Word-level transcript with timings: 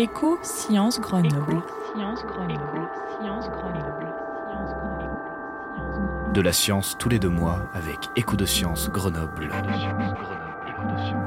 Éco 0.00 0.38
Sciences 0.44 1.00
Grenoble. 1.00 1.60
De 6.32 6.40
la 6.40 6.52
science 6.52 6.94
tous 7.00 7.08
les 7.08 7.18
deux 7.18 7.28
mois 7.28 7.68
avec 7.74 7.96
Écho 8.14 8.36
de 8.36 8.44
Sciences 8.44 8.90
Grenoble. 8.90 9.50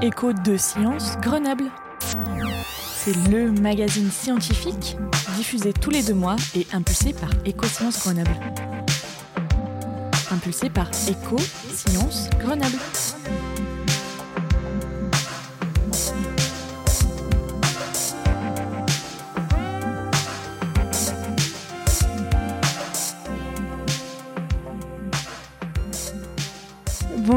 Écho 0.02 0.32
de 0.32 0.56
Sciences 0.56 1.18
Grenoble. 1.20 1.66
C'est 2.96 3.30
le 3.30 3.52
magazine 3.52 4.10
scientifique 4.10 4.96
diffusé 5.36 5.74
tous 5.74 5.90
les 5.90 6.02
deux 6.02 6.14
mois 6.14 6.38
et 6.56 6.66
impulsé 6.72 7.12
par 7.12 7.30
Éco 7.44 7.66
Sciences 7.66 8.00
Grenoble. 8.00 8.38
Impulsé 10.32 10.70
par 10.70 10.88
Éco 11.10 11.36
Sciences 11.74 12.30
Grenoble. 12.40 12.80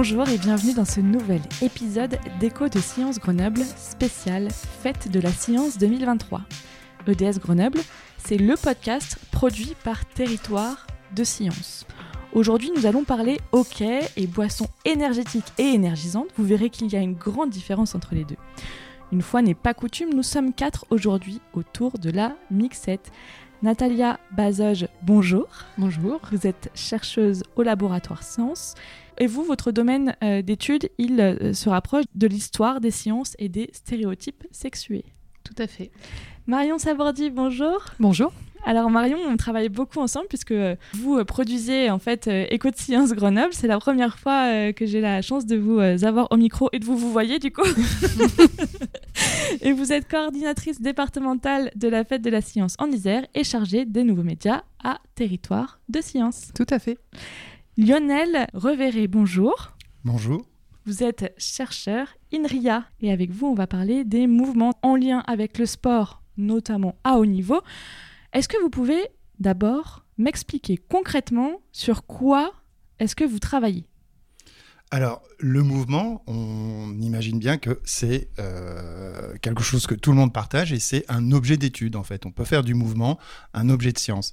Bonjour 0.07 0.29
et 0.29 0.37
bienvenue 0.37 0.75
dans 0.75 0.85
ce 0.85 1.01
nouvel 1.01 1.41
épisode 1.63 2.19
d'Écho 2.39 2.69
de 2.69 2.79
Sciences 2.79 3.19
Grenoble 3.19 3.63
spécial 3.65 4.51
Fête 4.51 5.11
de 5.11 5.19
la 5.19 5.31
Science 5.33 5.79
2023. 5.79 6.43
EDS 7.07 7.39
Grenoble, 7.39 7.81
c'est 8.19 8.37
le 8.37 8.55
podcast 8.55 9.17
produit 9.33 9.75
par 9.83 10.05
Territoire 10.05 10.87
de 11.17 11.25
Science. 11.25 11.87
Aujourd'hui, 12.35 12.71
nous 12.77 12.85
allons 12.85 13.05
parler 13.05 13.41
hockey 13.53 14.01
et 14.19 14.27
boissons 14.27 14.69
énergétiques 14.85 15.55
et 15.57 15.69
énergisantes. 15.69 16.29
Vous 16.37 16.45
verrez 16.45 16.69
qu'il 16.69 16.93
y 16.93 16.97
a 16.97 17.01
une 17.01 17.15
grande 17.15 17.49
différence 17.49 17.95
entre 17.95 18.15
les 18.15 18.25
deux. 18.25 18.37
Une 19.11 19.23
fois 19.23 19.41
n'est 19.41 19.55
pas 19.55 19.73
coutume, 19.73 20.13
nous 20.13 20.23
sommes 20.23 20.53
quatre 20.53 20.85
aujourd'hui 20.91 21.41
autour 21.55 21.99
de 21.99 22.11
la 22.11 22.37
mixette. 22.51 23.11
Natalia 23.63 24.21
Bazoge, 24.33 24.87
bonjour. 25.01 25.49
Bonjour. 25.79 26.21
Vous 26.31 26.47
êtes 26.47 26.71
chercheuse 26.75 27.43
au 27.57 27.63
laboratoire 27.63 28.23
Sciences. 28.23 28.75
Et 29.19 29.27
vous, 29.27 29.45
votre 29.45 29.71
domaine 29.71 30.17
euh, 30.23 30.43
d'étude, 30.43 30.91
il 30.99 31.21
euh, 31.21 31.53
se 31.53 31.69
rapproche 31.69 32.05
de 32.15 32.27
l'histoire 32.27 32.81
des 32.81 32.91
sciences 32.91 33.35
et 33.39 33.49
des 33.49 33.71
stéréotypes 33.73 34.45
sexués. 34.51 35.05
Tout 35.45 35.55
à 35.59 35.67
fait. 35.67 35.91
Marion 36.47 36.79
Sabordi, 36.79 37.31
bonjour. 37.31 37.85
Bonjour. 38.01 38.33
Alors 38.67 38.89
Marion, 38.89 39.19
on 39.29 39.37
travaille 39.37 39.69
beaucoup 39.69 40.01
ensemble 40.01 40.27
puisque 40.29 40.53
euh, 40.53 40.75
vous 40.95 41.23
produisez 41.27 41.91
en 41.91 41.99
fait 41.99 42.29
Éco 42.29 42.71
de 42.71 42.77
Sciences 42.77 43.13
Grenoble. 43.13 43.53
C'est 43.53 43.67
la 43.67 43.79
première 43.79 44.19
fois 44.19 44.73
que 44.73 44.87
j'ai 44.87 45.03
la 45.03 45.21
chance 45.21 45.45
de 45.45 45.57
vous 45.57 45.81
avoir 45.81 46.29
au 46.33 46.37
micro 46.39 46.71
et 46.73 46.79
de 46.79 46.85
vous 46.87 46.97
vous 46.97 47.13
voyez 47.13 47.39
du 47.39 47.53
coup. 47.53 47.63
et 49.61 49.73
vous 49.73 49.93
êtes 49.93 50.09
coordinatrice 50.09 50.81
départementale 50.81 51.71
de 51.77 51.89
la 51.89 52.05
Fête 52.05 52.23
de 52.23 52.31
la 52.31 52.41
Science 52.41 52.75
en 52.79 52.91
Isère 52.91 53.27
et 53.35 53.45
chargée 53.45 53.85
des 53.85 54.03
nouveaux 54.03 54.23
médias 54.23 54.63
à 54.83 54.99
Territoire 55.15 55.79
de 55.91 56.01
Science. 56.01 56.51
Tout 56.55 56.67
à 56.71 56.79
fait. 56.79 56.97
Lionel 57.77 58.47
Reverré, 58.55 59.09
bonjour. 59.09 59.73
Bonjour. 60.05 60.47
Vous 60.87 61.03
êtes 61.03 61.35
chercheur 61.39 62.07
INRIA 62.33 62.85
et 63.01 63.11
avec 63.11 63.33
vous, 63.33 63.49
on 63.49 63.55
va 63.55 63.67
parler 63.67 64.05
des 64.05 64.29
mouvements 64.29 64.75
en 64.83 64.95
lien 64.95 65.25
avec 65.27 65.59
le 65.59 65.67
sport, 65.67 66.23
notamment 66.37 66.95
à 67.03 67.19
haut 67.19 67.27
niveau. 67.27 67.61
Est-ce 68.33 68.49
que 68.49 68.63
vous 68.63 68.71
pouvez 68.71 69.09
d'abord 69.41 70.05
m'expliquer 70.19 70.77
concrètement 70.77 71.63
sur 71.73 72.07
quoi 72.07 72.53
est-ce 73.01 73.17
que 73.17 73.25
vous 73.25 73.41
travaillez? 73.41 73.89
Alors, 74.95 75.23
le 75.41 75.65
mouvement, 75.65 76.23
on 76.29 76.97
imagine 77.01 77.41
bien 77.41 77.59
que 77.59 77.81
c'est 77.83 78.29
euh, 78.39 79.35
quelque 79.43 79.65
chose 79.65 79.89
que 79.89 79.97
tout 79.97 80.13
le 80.13 80.17
monde 80.17 80.33
partage 80.33 80.73
et 80.73 80.79
c'est 80.79 81.05
un 81.09 81.33
objet 81.33 81.57
d'étude 81.57 81.97
en 81.97 82.05
fait. 82.05 82.27
On 82.27 82.31
peut 82.31 82.45
faire 82.45 82.63
du 82.63 82.75
mouvement 82.75 83.19
un 83.55 83.71
objet 83.71 83.91
de 83.91 83.99
science. 83.99 84.31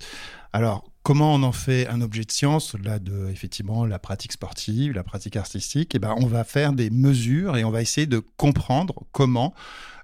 Alors, 0.53 0.83
comment 1.01 1.33
on 1.33 1.41
en 1.41 1.51
fait 1.51 1.87
un 1.87 1.99
objet 1.99 2.25
de 2.25 2.31
science? 2.31 2.75
Au-delà 2.75 2.99
de 2.99 3.27
effectivement 3.31 3.87
la 3.87 3.97
pratique 3.97 4.33
sportive, 4.33 4.93
la 4.93 5.03
pratique 5.03 5.35
artistique 5.35 5.95
Eh 5.95 5.99
ben, 5.99 6.13
on 6.19 6.27
va 6.27 6.43
faire 6.43 6.73
des 6.73 6.91
mesures 6.91 7.57
et 7.57 7.63
on 7.63 7.71
va 7.71 7.81
essayer 7.81 8.05
de 8.05 8.19
comprendre 8.19 9.01
comment 9.13 9.55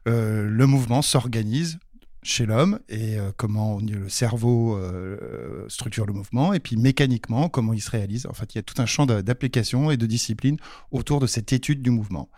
euh, 0.08 0.50
le 0.50 0.66
mouvement 0.66 1.04
s'organise 1.04 1.78
chez 2.24 2.46
l'homme 2.46 2.80
et 2.90 3.18
euh, 3.18 3.32
comment 3.36 3.80
le 3.80 4.10
cerveau 4.10 4.76
euh, 4.76 5.66
structure 5.70 6.06
le 6.06 6.14
mouvement 6.14 6.54
et 6.54 6.60
puis 6.60 6.76
mécaniquement 6.76 7.50
comment 7.50 7.74
il 7.74 7.82
se 7.82 7.92
réalise. 7.92 8.26
En 8.26 8.34
fait, 8.34 8.54
il 8.54 8.58
y 8.58 8.60
a 8.60 8.64
tout 8.64 8.82
un 8.82 8.86
champ 8.86 9.06
d'application 9.06 9.92
et 9.92 9.98
de 9.98 10.06
discipline 10.06 10.58
autour 10.92 11.20
de 11.20 11.28
cette 11.28 11.54
étude 11.54 11.82
du 11.82 11.90
mouvement. 11.90 12.30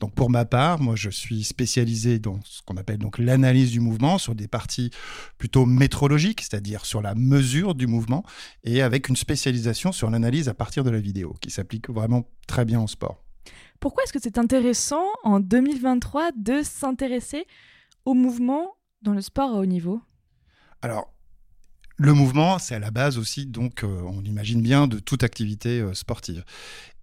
Donc 0.00 0.14
pour 0.14 0.28
ma 0.28 0.44
part, 0.44 0.80
moi 0.80 0.96
je 0.96 1.08
suis 1.08 1.44
spécialisé 1.44 2.18
dans 2.18 2.40
ce 2.44 2.62
qu'on 2.62 2.76
appelle 2.76 2.98
donc 2.98 3.18
l'analyse 3.18 3.70
du 3.70 3.80
mouvement 3.80 4.18
sur 4.18 4.34
des 4.34 4.48
parties 4.48 4.90
plutôt 5.38 5.66
métrologiques, 5.66 6.40
c'est-à-dire 6.40 6.84
sur 6.84 7.00
la 7.00 7.14
mesure 7.14 7.74
du 7.74 7.86
mouvement 7.86 8.24
et 8.64 8.82
avec 8.82 9.08
une 9.08 9.16
spécialisation 9.16 9.92
sur 9.92 10.10
l'analyse 10.10 10.48
à 10.48 10.54
partir 10.54 10.84
de 10.84 10.90
la 10.90 11.00
vidéo 11.00 11.34
qui 11.40 11.50
s'applique 11.50 11.88
vraiment 11.90 12.28
très 12.46 12.64
bien 12.64 12.80
au 12.82 12.88
sport. 12.88 13.22
Pourquoi 13.80 14.04
est-ce 14.04 14.12
que 14.12 14.20
c'est 14.20 14.38
intéressant 14.38 15.06
en 15.22 15.40
2023 15.40 16.32
de 16.36 16.62
s'intéresser 16.62 17.46
au 18.04 18.14
mouvement 18.14 18.74
dans 19.04 19.12
le 19.12 19.20
sport 19.20 19.50
à 19.50 19.60
haut 19.60 19.66
niveau 19.66 20.00
Alors, 20.82 21.14
le 21.96 22.12
mouvement, 22.12 22.58
c'est 22.58 22.74
à 22.74 22.80
la 22.80 22.90
base 22.90 23.18
aussi, 23.18 23.46
donc 23.46 23.84
euh, 23.84 24.00
on 24.02 24.22
imagine 24.22 24.60
bien, 24.60 24.88
de 24.88 24.98
toute 24.98 25.22
activité 25.22 25.80
euh, 25.80 25.94
sportive. 25.94 26.44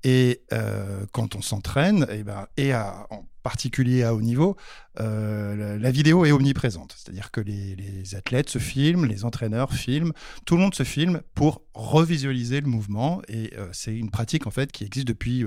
Et 0.04 0.42
euh, 0.52 1.06
quand 1.14 1.36
on 1.36 1.42
s'entraîne, 1.42 2.08
et, 2.10 2.20
eh 2.20 2.24
ben, 2.24 2.48
et 2.58 2.74
en 2.76 3.28
particulier 3.44 4.04
à 4.04 4.14
haut 4.14 4.22
niveau, 4.22 4.58
la, 4.98 5.92
vidéo 5.92 6.26
est 6.26 6.32
omniprésente. 6.32 6.96
C'est-à-dire 6.98 7.32
que 7.32 7.40
les, 7.40 7.76
les, 7.76 8.16
athlètes 8.16 8.50
se 8.50 8.58
filment, 8.58 9.06
les 9.06 9.26
entraîneurs 9.26 9.74
filment, 9.74 10.12
tout 10.46 10.56
le 10.56 10.62
monde 10.62 10.76
se 10.76 10.84
filme 10.84 11.22
pour 11.36 11.62
revisualiser 11.74 12.62
le 12.62 12.68
mouvement. 12.68 13.22
Et 13.28 13.54
c'est 13.74 13.96
une 13.96 14.10
pratique 14.10 14.48
en 14.48 14.52
fait 14.52 14.72
qui 14.72 14.84
existe 14.84 15.08
depuis 15.08 15.46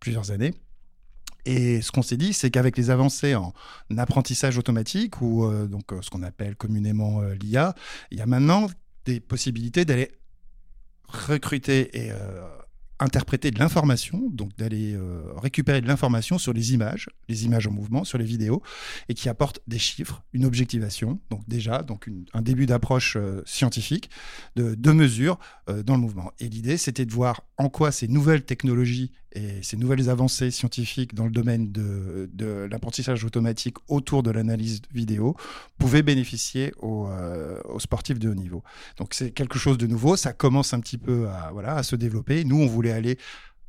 plusieurs 0.00 0.32
années. 0.32 0.54
Et 1.46 1.82
ce 1.82 1.92
qu'on 1.92 2.02
s'est 2.02 2.16
dit, 2.16 2.32
c'est 2.32 2.50
qu'avec 2.50 2.76
les 2.76 2.90
avancées 2.90 3.34
en 3.34 3.52
apprentissage 3.96 4.58
automatique, 4.58 5.20
ou 5.20 5.44
euh, 5.44 5.66
donc 5.66 5.92
euh, 5.92 6.00
ce 6.00 6.10
qu'on 6.10 6.22
appelle 6.22 6.56
communément 6.56 7.22
euh, 7.22 7.34
l'IA, 7.34 7.74
il 8.10 8.18
y 8.18 8.22
a 8.22 8.26
maintenant 8.26 8.68
des 9.04 9.20
possibilités 9.20 9.84
d'aller 9.84 10.10
recruter 11.06 12.06
et 12.06 12.10
interpréter 12.98 13.50
de 13.50 13.58
l'information, 13.58 14.30
donc 14.30 14.56
d'aller 14.56 14.98
récupérer 15.36 15.82
de 15.82 15.86
l'information 15.86 16.38
sur 16.38 16.54
les 16.54 16.72
images, 16.72 17.10
les 17.28 17.44
images 17.44 17.66
en 17.66 17.70
mouvement, 17.70 18.02
sur 18.02 18.16
les 18.16 18.24
vidéos, 18.24 18.62
et 19.10 19.14
qui 19.14 19.28
apporte 19.28 19.60
des 19.66 19.78
chiffres, 19.78 20.24
une 20.32 20.46
objectivation, 20.46 21.20
donc 21.28 21.46
déjà 21.46 21.82
donc 21.82 22.08
un 22.32 22.40
début 22.40 22.64
d'approche 22.64 23.18
scientifique, 23.44 24.08
de, 24.56 24.74
de 24.74 24.92
mesures 24.92 25.38
dans 25.68 25.94
le 25.94 26.00
mouvement. 26.00 26.32
Et 26.40 26.48
l'idée, 26.48 26.78
c'était 26.78 27.04
de 27.04 27.12
voir 27.12 27.42
en 27.58 27.68
quoi 27.68 27.92
ces 27.92 28.08
nouvelles 28.08 28.44
technologies 28.44 29.12
et 29.34 29.62
ces 29.62 29.76
nouvelles 29.76 30.08
avancées 30.08 30.50
scientifiques 30.50 31.14
dans 31.14 31.24
le 31.24 31.30
domaine 31.30 31.72
de, 31.72 32.30
de 32.32 32.68
l'apprentissage 32.70 33.24
automatique 33.24 33.76
autour 33.88 34.22
de 34.22 34.30
l'analyse 34.30 34.82
vidéo 34.92 35.36
pouvaient 35.78 36.02
bénéficier 36.02 36.72
aux, 36.78 37.08
euh, 37.08 37.60
aux, 37.64 37.80
sportifs 37.80 38.18
de 38.18 38.28
haut 38.28 38.34
niveau. 38.34 38.62
Donc 38.96 39.14
c'est 39.14 39.32
quelque 39.32 39.58
chose 39.58 39.76
de 39.76 39.86
nouveau, 39.86 40.16
ça 40.16 40.32
commence 40.32 40.72
un 40.72 40.80
petit 40.80 40.98
peu 40.98 41.28
à, 41.28 41.50
voilà, 41.52 41.76
à 41.76 41.82
se 41.82 41.96
développer. 41.96 42.44
Nous, 42.44 42.60
on 42.60 42.66
voulait 42.66 42.92
aller 42.92 43.18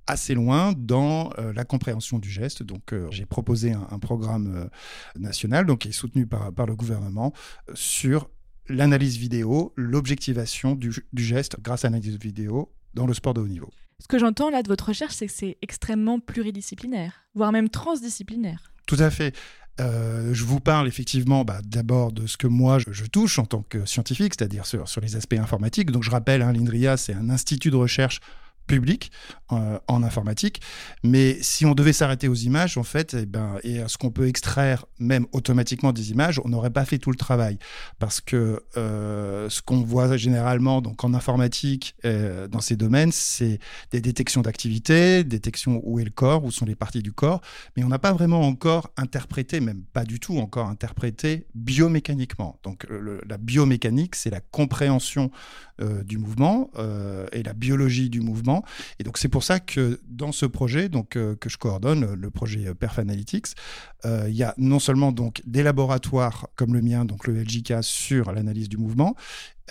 assez 0.07 0.35
loin 0.35 0.73
dans 0.77 1.31
euh, 1.39 1.51
la 1.53 1.65
compréhension 1.65 2.19
du 2.19 2.29
geste. 2.29 2.61
Donc, 2.61 2.93
euh, 2.93 3.07
j'ai 3.09 3.25
proposé 3.25 3.71
un, 3.73 3.87
un 3.89 3.97
programme 3.97 4.69
national, 5.17 5.65
donc 5.65 5.79
qui 5.79 5.87
est 5.87 5.93
soutenu 5.93 6.27
par, 6.27 6.53
par 6.53 6.67
le 6.67 6.75
gouvernement, 6.75 7.33
sur 7.73 8.29
l'analyse 8.67 9.17
vidéo, 9.17 9.73
l'objectivation 9.75 10.75
du, 10.75 10.93
du, 11.11 11.23
geste 11.23 11.57
grâce 11.59 11.85
à 11.85 11.89
l'analyse 11.89 12.19
vidéo 12.19 12.71
dans 12.93 13.07
le 13.07 13.13
sport 13.15 13.33
de 13.33 13.41
haut 13.41 13.47
niveau. 13.47 13.71
Ce 14.01 14.07
que 14.07 14.19
j'entends 14.19 14.49
là 14.49 14.61
de 14.61 14.67
votre 14.67 14.89
recherche, 14.89 15.13
c'est 15.13 15.27
que 15.27 15.33
c'est 15.33 15.57
extrêmement 15.61 16.19
pluridisciplinaire, 16.19 17.25
voire 17.33 17.51
même 17.51 17.69
transdisciplinaire. 17.69 18.71
Tout 18.87 18.97
à 18.99 19.09
fait. 19.09 19.35
Euh, 19.81 20.33
je 20.33 20.43
vous 20.45 20.61
parle 20.61 20.87
effectivement 20.87 21.43
bah, 21.43 21.59
d'abord 21.63 22.13
de 22.13 22.27
ce 22.27 22.37
que 22.37 22.47
moi 22.47 22.77
je, 22.79 23.05
touche 23.05 23.39
en 23.39 23.45
tant 23.45 23.63
que 23.63 23.85
scientifique, 23.85 24.33
c'est-à-dire 24.37 24.65
sur, 24.65 24.85
les 25.01 25.15
aspects 25.15 25.33
informatiques. 25.33 25.91
Donc 25.91 26.03
je 26.03 26.11
rappelle, 26.11 26.41
hein, 26.41 26.53
l'INRIA, 26.53 26.97
c'est 26.97 27.13
un 27.13 27.29
institut 27.29 27.71
de 27.71 27.75
recherche 27.75 28.19
public 28.65 29.11
euh, 29.51 29.79
en 29.87 30.03
informatique. 30.03 30.61
Mais 31.03 31.37
si 31.41 31.65
on 31.65 31.73
devait 31.73 31.93
s'arrêter 31.93 32.27
aux 32.27 32.35
images, 32.35 32.77
en 32.77 32.83
fait, 32.83 33.13
et, 33.13 33.21
eh 33.21 33.25
ben, 33.25 33.57
et 33.63 33.79
à 33.79 33.87
ce 33.87 33.97
qu'on 33.97 34.09
peut 34.09 34.27
extraire 34.27 34.85
même 34.99 35.27
automatiquement 35.31 35.93
des 35.93 36.11
images, 36.11 36.41
on 36.43 36.49
n'aurait 36.49 36.71
pas 36.71 36.85
fait 36.85 36.97
tout 36.97 37.11
le 37.11 37.17
travail. 37.17 37.57
Parce 37.99 38.21
que 38.21 38.63
euh, 38.77 39.49
ce 39.49 39.61
qu'on 39.61 39.81
voit 39.81 40.17
généralement 40.17 40.81
donc 40.81 41.03
en 41.03 41.13
informatique 41.13 41.95
euh, 42.05 42.47
dans 42.47 42.61
ces 42.61 42.75
domaines, 42.75 43.11
c'est 43.11 43.59
des 43.91 44.01
détections 44.01 44.41
d'activité, 44.41 45.23
détection 45.23 45.79
où 45.83 45.99
est 45.99 46.05
le 46.05 46.09
corps, 46.09 46.43
où 46.43 46.51
sont 46.51 46.65
les 46.65 46.75
parties 46.75 47.03
du 47.03 47.11
corps, 47.11 47.41
mais 47.77 47.83
on 47.83 47.89
n'a 47.89 47.99
pas 47.99 48.13
vraiment 48.13 48.41
encore 48.41 48.89
interprété, 48.97 49.59
même 49.59 49.83
pas 49.93 50.05
du 50.05 50.19
tout 50.19 50.39
encore 50.39 50.67
interprété 50.67 51.45
biomécaniquement. 51.53 52.59
Donc 52.63 52.87
la 53.27 53.37
biomécanique, 53.37 54.15
c'est 54.15 54.29
la 54.29 54.41
compréhension 54.41 55.31
du 55.79 56.17
mouvement 56.17 56.71
et 57.31 57.43
la 57.43 57.53
biologie 57.53 58.09
du 58.09 58.21
mouvement. 58.21 58.63
Et 58.99 59.03
donc 59.03 59.17
c'est 59.17 59.27
pour 59.27 59.43
ça 59.43 59.59
que 59.59 59.99
dans 60.07 60.31
ce 60.31 60.45
projet 60.45 60.89
donc, 60.89 61.09
que 61.09 61.49
je 61.49 61.57
coordonne, 61.57 62.13
le 62.13 62.29
projet 62.29 62.73
Perf 62.73 62.99
Analytics, 62.99 63.47
il 64.05 64.33
y 64.33 64.43
a 64.43 64.53
non 64.57 64.79
seulement 64.79 65.11
donc 65.11 65.41
des 65.45 65.63
laboratoires 65.63 66.47
comme 66.55 66.73
le 66.73 66.81
mien, 66.81 67.05
donc 67.05 67.27
le 67.27 67.41
LJK, 67.41 67.75
sur 67.81 68.31
l'analyse 68.31 68.69
du 68.69 68.77
mouvement, 68.77 69.15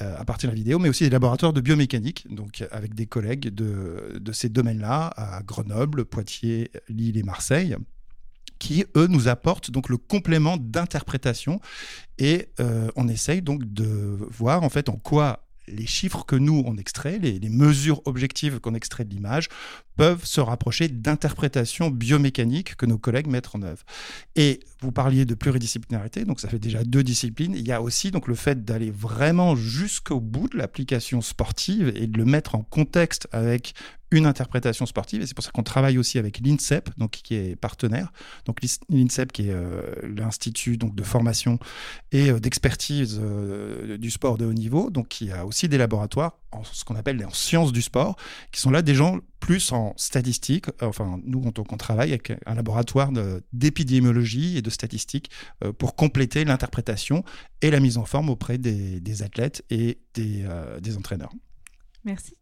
euh, 0.00 0.16
à 0.18 0.24
partir 0.24 0.48
de 0.48 0.54
la 0.54 0.56
vidéo, 0.56 0.78
mais 0.78 0.88
aussi 0.88 1.04
des 1.04 1.10
laboratoires 1.10 1.52
de 1.52 1.60
biomécanique, 1.60 2.26
donc 2.28 2.64
avec 2.72 2.94
des 2.94 3.06
collègues 3.06 3.54
de, 3.54 4.18
de 4.18 4.32
ces 4.32 4.48
domaines-là 4.48 5.12
à 5.16 5.40
Grenoble, 5.42 6.04
Poitiers, 6.04 6.70
Lille 6.88 7.16
et 7.16 7.22
Marseille 7.22 7.76
qui, 8.58 8.84
eux, 8.96 9.08
nous 9.08 9.28
apportent 9.28 9.70
donc 9.70 9.88
le 9.88 9.96
complément 9.96 10.56
d'interprétation 10.56 11.60
et 12.18 12.48
euh, 12.60 12.88
on 12.96 13.08
essaye 13.08 13.42
donc 13.42 13.64
de 13.72 14.18
voir 14.30 14.62
en 14.62 14.68
fait 14.68 14.88
en 14.88 14.96
quoi 14.96 15.43
les 15.68 15.86
chiffres 15.86 16.24
que 16.24 16.36
nous 16.36 16.62
on 16.66 16.76
extrait, 16.76 17.18
les, 17.18 17.38
les 17.38 17.48
mesures 17.48 18.02
objectives 18.04 18.60
qu'on 18.60 18.74
extrait 18.74 19.04
de 19.04 19.10
l'image 19.10 19.48
peuvent 19.96 20.24
se 20.24 20.40
rapprocher 20.40 20.88
d'interprétations 20.88 21.90
biomécaniques 21.90 22.76
que 22.76 22.86
nos 22.86 22.98
collègues 22.98 23.28
mettent 23.28 23.54
en 23.54 23.62
œuvre. 23.62 23.82
Et 24.36 24.60
vous 24.80 24.92
parliez 24.92 25.24
de 25.24 25.34
pluridisciplinarité, 25.34 26.24
donc 26.24 26.40
ça 26.40 26.48
fait 26.48 26.58
déjà 26.58 26.84
deux 26.84 27.02
disciplines. 27.02 27.54
Il 27.54 27.66
y 27.66 27.72
a 27.72 27.80
aussi 27.80 28.10
donc 28.10 28.26
le 28.28 28.34
fait 28.34 28.64
d'aller 28.64 28.90
vraiment 28.90 29.56
jusqu'au 29.56 30.20
bout 30.20 30.48
de 30.48 30.58
l'application 30.58 31.20
sportive 31.20 31.92
et 31.94 32.06
de 32.06 32.18
le 32.18 32.24
mettre 32.24 32.54
en 32.54 32.62
contexte 32.62 33.28
avec 33.32 33.74
une 34.14 34.26
interprétation 34.26 34.86
sportive 34.86 35.22
et 35.22 35.26
c'est 35.26 35.34
pour 35.34 35.44
ça 35.44 35.50
qu'on 35.50 35.62
travaille 35.62 35.98
aussi 35.98 36.18
avec 36.18 36.40
l'INSEP 36.40 36.90
donc 36.96 37.10
qui 37.10 37.34
est 37.34 37.56
partenaire 37.56 38.12
donc 38.46 38.60
l'INSEP 38.88 39.32
qui 39.32 39.48
est 39.48 39.52
euh, 39.52 39.82
l'institut 40.02 40.76
donc 40.76 40.94
de 40.94 41.02
formation 41.02 41.58
et 42.12 42.30
euh, 42.30 42.38
d'expertise 42.38 43.20
euh, 43.20 43.98
du 43.98 44.10
sport 44.10 44.38
de 44.38 44.46
haut 44.46 44.52
niveau 44.52 44.90
donc 44.90 45.08
qui 45.08 45.32
a 45.32 45.44
aussi 45.44 45.68
des 45.68 45.78
laboratoires 45.78 46.38
en 46.52 46.62
ce 46.62 46.84
qu'on 46.84 46.94
appelle 46.94 47.24
en 47.24 47.30
sciences 47.30 47.72
du 47.72 47.82
sport 47.82 48.16
qui 48.52 48.60
sont 48.60 48.70
là 48.70 48.82
des 48.82 48.94
gens 48.94 49.18
plus 49.40 49.72
en 49.72 49.92
statistiques. 49.98 50.66
Enfin, 50.80 51.20
nous, 51.22 51.42
on, 51.44 51.52
on 51.70 51.76
travaille 51.76 52.10
avec 52.10 52.32
un 52.46 52.54
laboratoire 52.54 53.10
d'épidémiologie 53.52 54.56
et 54.56 54.62
de 54.62 54.70
statistiques 54.70 55.30
pour 55.76 55.96
compléter 55.96 56.46
l'interprétation 56.46 57.24
et 57.60 57.70
la 57.70 57.78
mise 57.78 57.98
en 57.98 58.06
forme 58.06 58.30
auprès 58.30 58.56
des, 58.56 59.22
athlètes 59.22 59.62
et 59.68 59.98
des, 60.14 60.46
des 60.80 60.96
entraîneurs. 60.96 61.32
Merci. 62.04 62.34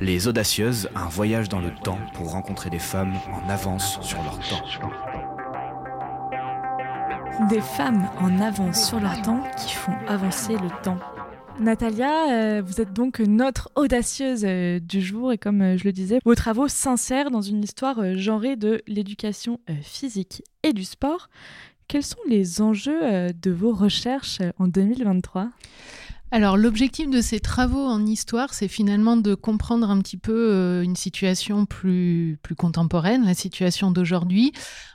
Les 0.00 0.26
Audacieuses, 0.26 0.88
un 0.96 1.08
voyage 1.08 1.48
dans 1.48 1.60
le 1.60 1.72
temps 1.84 1.98
pour 2.14 2.32
rencontrer 2.32 2.68
des 2.68 2.80
femmes 2.80 3.14
en 3.32 3.48
avance 3.48 3.98
sur 4.02 4.22
leur 4.22 4.38
temps. 4.40 4.64
Des 7.48 7.60
femmes 7.60 8.08
en 8.18 8.40
avance 8.40 8.88
sur 8.88 8.98
leur 8.98 9.22
temps 9.22 9.42
qui 9.56 9.74
font 9.74 9.94
avancer 10.08 10.54
le 10.54 10.68
temps. 10.82 10.98
Natalia, 11.60 12.32
euh, 12.32 12.62
vous 12.64 12.80
êtes 12.80 12.92
donc 12.92 13.20
notre 13.20 13.70
audacieuse 13.76 14.44
euh, 14.44 14.80
du 14.80 15.00
jour 15.00 15.32
et 15.32 15.38
comme 15.38 15.62
euh, 15.62 15.78
je 15.78 15.84
le 15.84 15.92
disais, 15.92 16.18
vos 16.24 16.34
travaux 16.34 16.66
s'insèrent 16.66 17.30
dans 17.30 17.42
une 17.42 17.62
histoire 17.62 18.16
genrée 18.16 18.56
de 18.56 18.82
l'éducation 18.88 19.60
physique 19.82 20.42
et 20.64 20.72
du 20.72 20.82
sport. 20.84 21.28
Quels 21.86 22.02
sont 22.02 22.18
les 22.28 22.60
enjeux 22.60 23.32
de 23.32 23.50
vos 23.50 23.72
recherches 23.72 24.40
en 24.58 24.66
2023 24.66 25.50
alors 26.34 26.56
l'objectif 26.56 27.08
de 27.08 27.20
ces 27.20 27.38
travaux 27.38 27.86
en 27.86 28.04
histoire, 28.04 28.54
c'est 28.54 28.66
finalement 28.66 29.16
de 29.16 29.36
comprendre 29.36 29.88
un 29.88 30.00
petit 30.00 30.16
peu 30.16 30.50
euh, 30.50 30.82
une 30.82 30.96
situation 30.96 31.64
plus, 31.64 32.40
plus 32.42 32.56
contemporaine, 32.56 33.24
la 33.24 33.34
situation 33.34 33.92
d'aujourd'hui, 33.92 34.52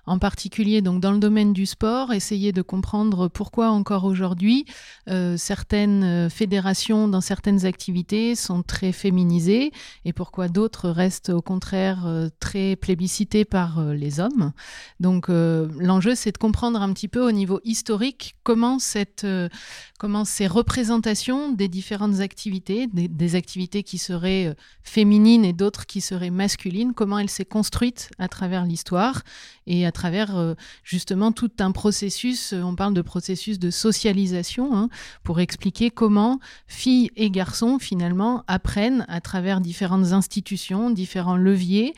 en 0.09 0.19
particulier 0.19 0.81
donc 0.81 1.01
dans 1.01 1.11
le 1.11 1.19
domaine 1.19 1.53
du 1.53 1.65
sport, 1.65 2.13
essayer 2.13 2.51
de 2.51 2.61
comprendre 2.61 3.27
pourquoi 3.27 3.69
encore 3.69 4.05
aujourd'hui 4.05 4.65
euh, 5.09 5.37
certaines 5.37 6.03
euh, 6.03 6.29
fédérations 6.29 7.07
dans 7.07 7.21
certaines 7.21 7.65
activités 7.65 8.35
sont 8.35 8.63
très 8.63 8.91
féminisées 8.91 9.71
et 10.05 10.13
pourquoi 10.13 10.47
d'autres 10.47 10.89
restent 10.89 11.29
au 11.29 11.41
contraire 11.41 12.07
très 12.39 12.75
plébiscitées 12.75 13.45
par 13.45 13.83
les 13.83 14.19
hommes. 14.19 14.51
Donc 14.99 15.27
l'enjeu 15.29 16.15
c'est 16.15 16.31
de 16.31 16.37
comprendre 16.37 16.81
un 16.81 16.91
petit 16.93 17.07
peu 17.07 17.25
au 17.25 17.31
niveau 17.31 17.59
historique 17.63 18.35
comment 18.43 18.79
ces 18.79 20.47
représentations 20.47 21.51
des 21.51 21.67
différentes 21.67 22.19
activités, 22.19 22.87
des, 22.87 23.35
activités 23.35 23.83
qui 23.83 23.97
seraient 23.97 24.47
euh, 24.47 24.53
féminines 24.83 25.45
et 25.45 25.53
d'autres 25.53 25.85
qui 25.85 26.01
seraient 26.01 26.29
masculines, 26.29 26.93
comment 26.93 27.19
elle 27.19 27.29
s'est 27.29 27.45
construite 27.45 28.09
à 28.17 28.27
travers 28.27 28.65
l'histoire 28.65 29.21
et 29.69 29.85
à 29.85 29.93
travers 29.93 30.35
euh, 30.35 30.55
justement 30.83 31.31
tout 31.31 31.51
un 31.59 31.71
processus, 31.71 32.51
euh, 32.51 32.61
on 32.61 32.75
parle 32.75 32.93
de 32.93 33.01
processus 33.01 33.57
de 33.59 33.69
socialisation, 33.69 34.75
hein, 34.75 34.89
pour 35.23 35.39
expliquer 35.39 35.89
comment 35.89 36.39
filles 36.67 37.11
et 37.15 37.29
garçons 37.29 37.79
finalement 37.79 38.43
apprennent 38.47 39.05
à 39.07 39.21
travers 39.21 39.61
différentes 39.61 40.11
institutions, 40.11 40.89
différents 40.89 41.37
leviers, 41.37 41.93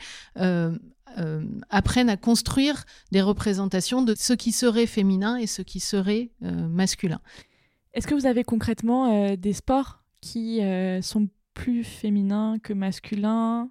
apprennent 1.68 2.08
à 2.08 2.16
construire 2.16 2.84
des 3.10 3.20
représentations 3.20 4.02
de 4.02 4.14
ce 4.16 4.32
qui 4.32 4.52
serait 4.52 4.86
féminin 4.86 5.36
et 5.36 5.46
ce 5.46 5.60
qui 5.60 5.80
serait 5.80 6.30
masculin. 6.40 7.20
Est-ce 7.94 8.06
que 8.06 8.14
vous 8.14 8.26
avez 8.26 8.42
concrètement 8.42 9.12
euh, 9.12 9.36
des 9.36 9.52
sports 9.52 10.02
qui 10.20 10.62
euh, 10.62 11.02
sont 11.02 11.28
plus 11.52 11.84
féminins 11.84 12.58
que 12.62 12.72
masculins? 12.72 13.70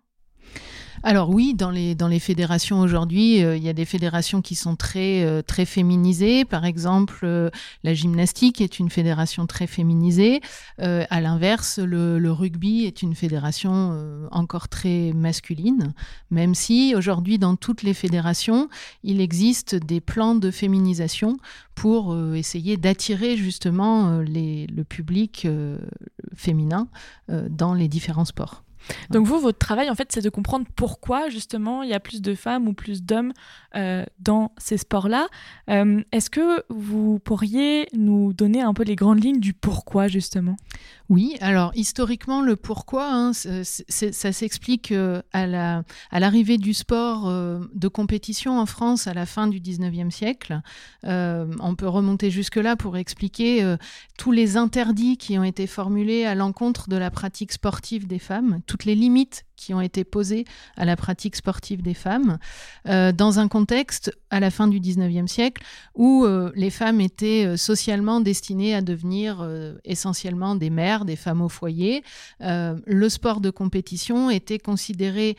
Alors 1.03 1.31
oui, 1.31 1.55
dans 1.55 1.71
les, 1.71 1.95
dans 1.95 2.07
les 2.07 2.19
fédérations 2.19 2.79
aujourd'hui, 2.79 3.43
euh, 3.43 3.57
il 3.57 3.63
y 3.63 3.69
a 3.69 3.73
des 3.73 3.85
fédérations 3.85 4.41
qui 4.43 4.53
sont 4.53 4.75
très, 4.75 5.23
euh, 5.23 5.41
très 5.41 5.65
féminisées. 5.65 6.45
Par 6.45 6.63
exemple, 6.63 7.21
euh, 7.23 7.49
la 7.83 7.95
gymnastique 7.95 8.61
est 8.61 8.77
une 8.77 8.91
fédération 8.91 9.47
très 9.47 9.65
féminisée. 9.67 10.41
à 10.77 11.21
l'inverse, 11.21 11.79
le, 11.79 12.31
rugby 12.31 12.85
est 12.85 13.01
une 13.01 13.15
fédération 13.15 14.27
encore 14.31 14.67
très 14.67 15.11
masculine, 15.13 15.93
même 16.29 16.55
si 16.55 16.93
aujourd'hui, 16.95 17.37
dans 17.37 17.55
toutes 17.55 17.83
les 17.83 17.93
fédérations, 17.93 18.69
il 19.03 19.21
existe 19.21 19.75
des 19.75 20.01
plans 20.01 20.35
de 20.35 20.49
féminisation 20.51 21.37
pour 21.75 22.17
essayer 22.35 22.77
d'attirer 22.77 23.37
justement 23.37 24.19
le 24.19 24.83
public 24.83 25.47
féminin 26.35 26.87
dans 27.27 27.73
les 27.73 27.87
différents 27.87 28.25
sports. 28.25 28.63
Donc 29.09 29.25
vous, 29.25 29.39
votre 29.39 29.57
travail, 29.57 29.89
en 29.89 29.95
fait, 29.95 30.11
c'est 30.11 30.21
de 30.21 30.29
comprendre 30.29 30.65
pourquoi 30.75 31.29
justement 31.29 31.83
il 31.83 31.89
y 31.89 31.93
a 31.93 31.99
plus 31.99 32.21
de 32.21 32.35
femmes 32.35 32.67
ou 32.67 32.73
plus 32.73 33.03
d'hommes 33.03 33.33
euh, 33.75 34.03
dans 34.19 34.51
ces 34.57 34.77
sports-là. 34.77 35.27
Euh, 35.69 36.03
est-ce 36.11 36.29
que 36.29 36.63
vous 36.69 37.19
pourriez 37.19 37.87
nous 37.93 38.33
donner 38.33 38.61
un 38.61 38.73
peu 38.73 38.83
les 38.83 38.95
grandes 38.95 39.23
lignes 39.23 39.39
du 39.39 39.53
pourquoi 39.53 40.07
justement? 40.07 40.57
Oui, 41.11 41.35
alors 41.41 41.73
historiquement, 41.75 42.41
le 42.41 42.55
pourquoi, 42.55 43.11
hein, 43.11 43.33
ça 43.33 44.31
s'explique 44.31 44.93
euh, 44.93 45.21
à 45.33 45.83
l'arrivée 46.21 46.57
du 46.57 46.73
sport 46.73 47.29
de 47.29 47.87
compétition 47.89 48.57
en 48.57 48.65
France 48.65 49.07
à 49.07 49.13
la 49.13 49.25
fin 49.25 49.47
du 49.47 49.59
19e 49.59 50.09
siècle. 50.09 50.61
on 51.03 51.75
peut 51.77 51.89
remonter 51.89 52.31
jusque-là 52.31 52.77
pour 52.77 52.95
expliquer 52.95 53.75
tous 54.17 54.31
les 54.31 54.55
interdits 54.55 55.17
qui 55.17 55.37
ont 55.37 55.43
été 55.43 55.67
formulés 55.67 56.23
à 56.23 56.33
l'encontre 56.33 56.87
de 56.87 56.95
la 56.95 57.11
pratique 57.11 57.51
sportive 57.51 58.07
des 58.07 58.19
femmes 58.19 58.61
toutes 58.65 58.85
les 58.85 58.95
limites 58.95 59.43
qui 59.61 59.73
ont 59.75 59.81
été 59.81 60.03
posées 60.03 60.45
à 60.75 60.85
la 60.85 60.95
pratique 60.95 61.35
sportive 61.35 61.83
des 61.83 61.93
femmes, 61.93 62.39
euh, 62.87 63.11
dans 63.11 63.39
un 63.39 63.47
contexte 63.47 64.11
à 64.31 64.39
la 64.39 64.49
fin 64.49 64.67
du 64.67 64.79
19e 64.79 65.27
siècle 65.27 65.61
où 65.93 66.25
euh, 66.25 66.51
les 66.55 66.71
femmes 66.71 66.99
étaient 66.99 67.45
euh, 67.45 67.57
socialement 67.57 68.21
destinées 68.21 68.73
à 68.73 68.81
devenir 68.81 69.47
essentiellement 69.83 70.55
des 70.55 70.69
mères, 70.69 71.05
des 71.05 71.15
femmes 71.15 71.41
au 71.41 71.49
foyer. 71.49 72.03
le 72.39 73.09
sport 73.09 73.41
de 73.41 73.49
compétition 73.51 74.29
était 74.29 74.59
considéré 74.59 75.35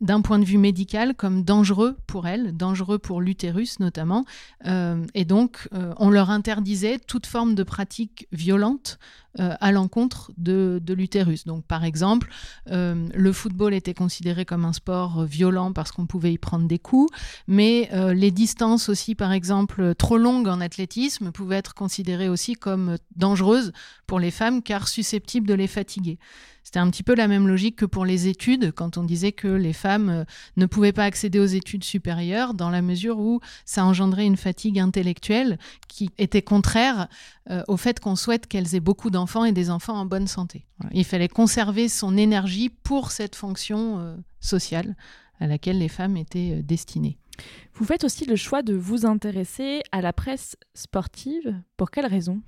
d'un 0.00 0.20
point 0.20 0.38
de 0.38 0.44
vue 0.44 0.58
médical 0.58 1.14
comme 1.14 1.42
dangereux 1.42 1.96
pour 2.06 2.28
elles, 2.28 2.56
dangereux 2.56 2.98
pour 2.98 3.20
l'utérus 3.20 3.80
notamment. 3.80 4.24
Euh, 4.66 5.04
et 5.14 5.24
donc, 5.24 5.68
euh, 5.74 5.92
on 5.96 6.10
leur 6.10 6.30
interdisait 6.30 6.98
toute 6.98 7.26
forme 7.26 7.54
de 7.54 7.64
pratique 7.64 8.28
violente 8.30 8.98
euh, 9.40 9.54
à 9.60 9.72
l'encontre 9.72 10.32
de, 10.36 10.80
de 10.82 10.94
l'utérus. 10.94 11.46
Donc, 11.46 11.64
par 11.64 11.84
exemple, 11.84 12.30
le 12.66 13.32
football 13.32 13.74
était 13.74 13.94
considéré 13.94 14.44
comme 14.44 14.64
un 14.64 14.72
sport 14.72 15.24
violent 15.24 15.72
parce 15.72 15.90
qu'on 15.90 16.06
pouvait 16.06 16.32
y 16.32 16.38
prendre 16.38 16.66
des 16.66 16.78
coups, 16.78 17.12
mais 17.46 17.90
les 18.14 18.30
distances 18.30 18.88
aussi, 18.88 19.14
par 19.14 19.32
exemple, 19.32 19.94
trop 19.94 20.18
longues 20.18 20.48
en 20.48 20.60
athlétisme 20.60 21.32
pouvaient 21.32 21.56
être 21.56 21.74
considérées 21.74 22.28
aussi 22.28 22.54
comme 22.54 22.96
dangereuses 23.16 23.72
pour 24.06 24.20
les 24.20 24.30
femmes 24.30 24.62
car 24.62 24.88
susceptibles 24.88 25.46
de 25.46 25.54
les 25.54 25.66
fatiguer. 25.66 26.18
C'était 26.68 26.80
un 26.80 26.90
petit 26.90 27.02
peu 27.02 27.14
la 27.14 27.28
même 27.28 27.48
logique 27.48 27.76
que 27.76 27.86
pour 27.86 28.04
les 28.04 28.28
études, 28.28 28.72
quand 28.72 28.98
on 28.98 29.02
disait 29.02 29.32
que 29.32 29.48
les 29.48 29.72
femmes 29.72 30.10
euh, 30.10 30.24
ne 30.58 30.66
pouvaient 30.66 30.92
pas 30.92 31.04
accéder 31.04 31.40
aux 31.40 31.46
études 31.46 31.82
supérieures, 31.82 32.52
dans 32.52 32.68
la 32.68 32.82
mesure 32.82 33.18
où 33.20 33.40
ça 33.64 33.86
engendrait 33.86 34.26
une 34.26 34.36
fatigue 34.36 34.78
intellectuelle 34.78 35.58
qui 35.88 36.10
était 36.18 36.42
contraire 36.42 37.08
euh, 37.48 37.62
au 37.68 37.78
fait 37.78 38.00
qu'on 38.00 38.16
souhaite 38.16 38.46
qu'elles 38.46 38.74
aient 38.74 38.80
beaucoup 38.80 39.08
d'enfants 39.08 39.46
et 39.46 39.52
des 39.52 39.70
enfants 39.70 39.94
en 39.94 40.04
bonne 40.04 40.26
santé. 40.26 40.66
Il 40.92 41.06
fallait 41.06 41.28
conserver 41.28 41.88
son 41.88 42.18
énergie 42.18 42.68
pour 42.68 43.12
cette 43.12 43.34
fonction 43.34 44.00
euh, 44.00 44.16
sociale 44.40 44.94
à 45.40 45.46
laquelle 45.46 45.78
les 45.78 45.88
femmes 45.88 46.18
étaient 46.18 46.62
destinées. 46.62 47.16
Vous 47.78 47.84
faites 47.84 48.02
aussi 48.02 48.24
le 48.24 48.34
choix 48.34 48.62
de 48.62 48.74
vous 48.74 49.06
intéresser 49.06 49.82
à 49.92 50.00
la 50.00 50.12
presse 50.12 50.56
sportive. 50.74 51.54
Pour 51.76 51.92
quelle 51.92 52.06
raison? 52.06 52.42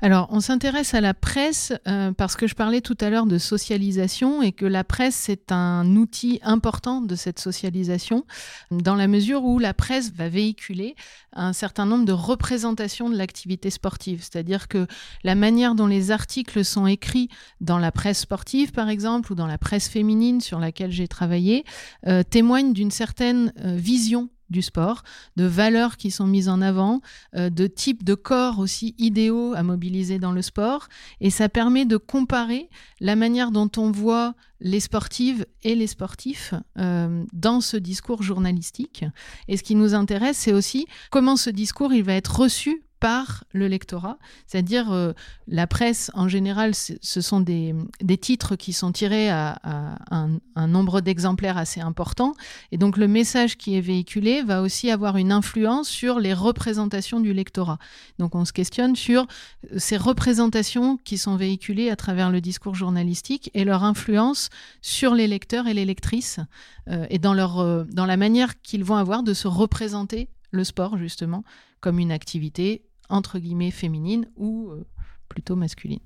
Alors, 0.00 0.28
on 0.30 0.40
s'intéresse 0.40 0.94
à 0.94 1.02
la 1.02 1.12
presse 1.12 1.74
euh, 1.86 2.12
parce 2.12 2.34
que 2.34 2.46
je 2.46 2.54
parlais 2.54 2.80
tout 2.80 2.96
à 3.02 3.10
l'heure 3.10 3.26
de 3.26 3.36
socialisation 3.36 4.40
et 4.40 4.52
que 4.52 4.64
la 4.64 4.82
presse, 4.82 5.14
c'est 5.14 5.52
un 5.52 5.96
outil 5.96 6.40
important 6.42 7.02
de 7.02 7.14
cette 7.14 7.38
socialisation, 7.38 8.24
dans 8.70 8.94
la 8.94 9.06
mesure 9.06 9.44
où 9.44 9.58
la 9.58 9.74
presse 9.74 10.12
va 10.14 10.30
véhiculer 10.30 10.94
un 11.34 11.52
certain 11.52 11.84
nombre 11.84 12.06
de 12.06 12.12
représentations 12.12 13.10
de 13.10 13.16
l'activité 13.16 13.68
sportive. 13.68 14.20
C'est-à-dire 14.22 14.68
que 14.68 14.86
la 15.24 15.34
manière 15.34 15.74
dont 15.74 15.86
les 15.86 16.10
articles 16.10 16.64
sont 16.64 16.86
écrits 16.86 17.28
dans 17.60 17.78
la 17.78 17.92
presse 17.92 18.20
sportive, 18.20 18.72
par 18.72 18.88
exemple, 18.88 19.32
ou 19.32 19.34
dans 19.34 19.46
la 19.46 19.58
presse 19.58 19.88
féminine 19.88 20.40
sur 20.40 20.58
laquelle 20.58 20.90
j'ai 20.90 21.08
travaillé, 21.08 21.64
euh, 22.06 22.22
témoigne 22.22 22.72
d'une 22.72 22.90
certaine 22.90 23.52
euh, 23.62 23.76
vision 23.76 24.30
du 24.54 24.62
sport, 24.62 25.02
de 25.36 25.44
valeurs 25.44 25.96
qui 25.96 26.10
sont 26.10 26.26
mises 26.26 26.48
en 26.48 26.62
avant, 26.62 27.00
euh, 27.34 27.50
de 27.50 27.66
types 27.66 28.04
de 28.04 28.14
corps 28.14 28.60
aussi 28.60 28.94
idéaux 28.98 29.52
à 29.54 29.62
mobiliser 29.64 30.18
dans 30.18 30.32
le 30.32 30.42
sport. 30.42 30.88
Et 31.20 31.30
ça 31.30 31.48
permet 31.48 31.84
de 31.84 31.96
comparer 31.96 32.70
la 33.00 33.16
manière 33.16 33.50
dont 33.50 33.70
on 33.76 33.90
voit 33.90 34.34
les 34.60 34.80
sportives 34.80 35.44
et 35.64 35.74
les 35.74 35.88
sportifs 35.88 36.54
euh, 36.78 37.24
dans 37.32 37.60
ce 37.60 37.76
discours 37.76 38.22
journalistique. 38.22 39.04
Et 39.48 39.56
ce 39.56 39.64
qui 39.64 39.74
nous 39.74 39.94
intéresse, 39.94 40.38
c'est 40.38 40.52
aussi 40.52 40.86
comment 41.10 41.36
ce 41.36 41.50
discours 41.50 41.92
il 41.92 42.04
va 42.04 42.14
être 42.14 42.38
reçu 42.40 42.83
par 43.00 43.44
le 43.52 43.68
lectorat, 43.68 44.18
c'est-à-dire 44.46 44.92
euh, 44.92 45.12
la 45.46 45.66
presse 45.66 46.10
en 46.14 46.28
général, 46.28 46.72
ce 46.74 47.20
sont 47.20 47.40
des, 47.40 47.74
titres 48.20 48.56
qui 48.56 48.72
sont 48.72 48.92
tirés 48.92 49.28
à, 49.30 49.58
un, 50.10 50.66
nombre 50.66 51.00
d'exemplaires 51.00 51.58
assez 51.58 51.80
important, 51.80 52.34
et 52.72 52.78
donc 52.78 52.96
le 52.96 53.08
message 53.08 53.56
qui 53.56 53.76
est 53.76 53.80
véhiculé 53.80 54.42
va 54.42 54.62
aussi 54.62 54.90
avoir 54.90 55.16
une 55.16 55.32
influence 55.32 55.88
sur 55.88 56.18
les 56.18 56.32
représentations 56.32 57.20
du 57.20 57.32
lectorat. 57.34 57.78
Donc 58.18 58.34
on 58.34 58.44
se 58.44 58.52
questionne 58.52 58.96
sur 58.96 59.26
ces 59.76 59.96
représentations 59.96 60.96
qui 60.98 61.18
sont 61.18 61.36
véhiculées 61.36 61.90
à 61.90 61.96
travers 61.96 62.30
le 62.30 62.40
discours 62.40 62.74
journalistique 62.74 63.50
et 63.54 63.64
leur 63.64 63.84
influence 63.84 64.48
sur 64.80 65.14
les 65.14 65.26
lecteurs 65.26 65.66
et 65.66 65.74
les 65.74 65.84
lectrices, 65.84 66.40
euh, 66.88 67.06
et 67.10 67.18
dans, 67.18 67.34
leur, 67.34 67.58
euh, 67.60 67.84
dans 67.90 68.06
la 68.06 68.16
manière 68.16 68.60
qu'ils 68.62 68.84
vont 68.84 68.96
avoir 68.96 69.22
de 69.22 69.34
se 69.34 69.48
représenter 69.48 70.28
le 70.54 70.64
sport 70.64 70.96
justement 70.96 71.44
comme 71.80 71.98
une 71.98 72.12
activité 72.12 72.82
entre 73.08 73.38
guillemets 73.38 73.70
féminine 73.70 74.26
ou 74.36 74.70
euh, 74.70 74.84
plutôt 75.28 75.56
masculine. 75.56 75.98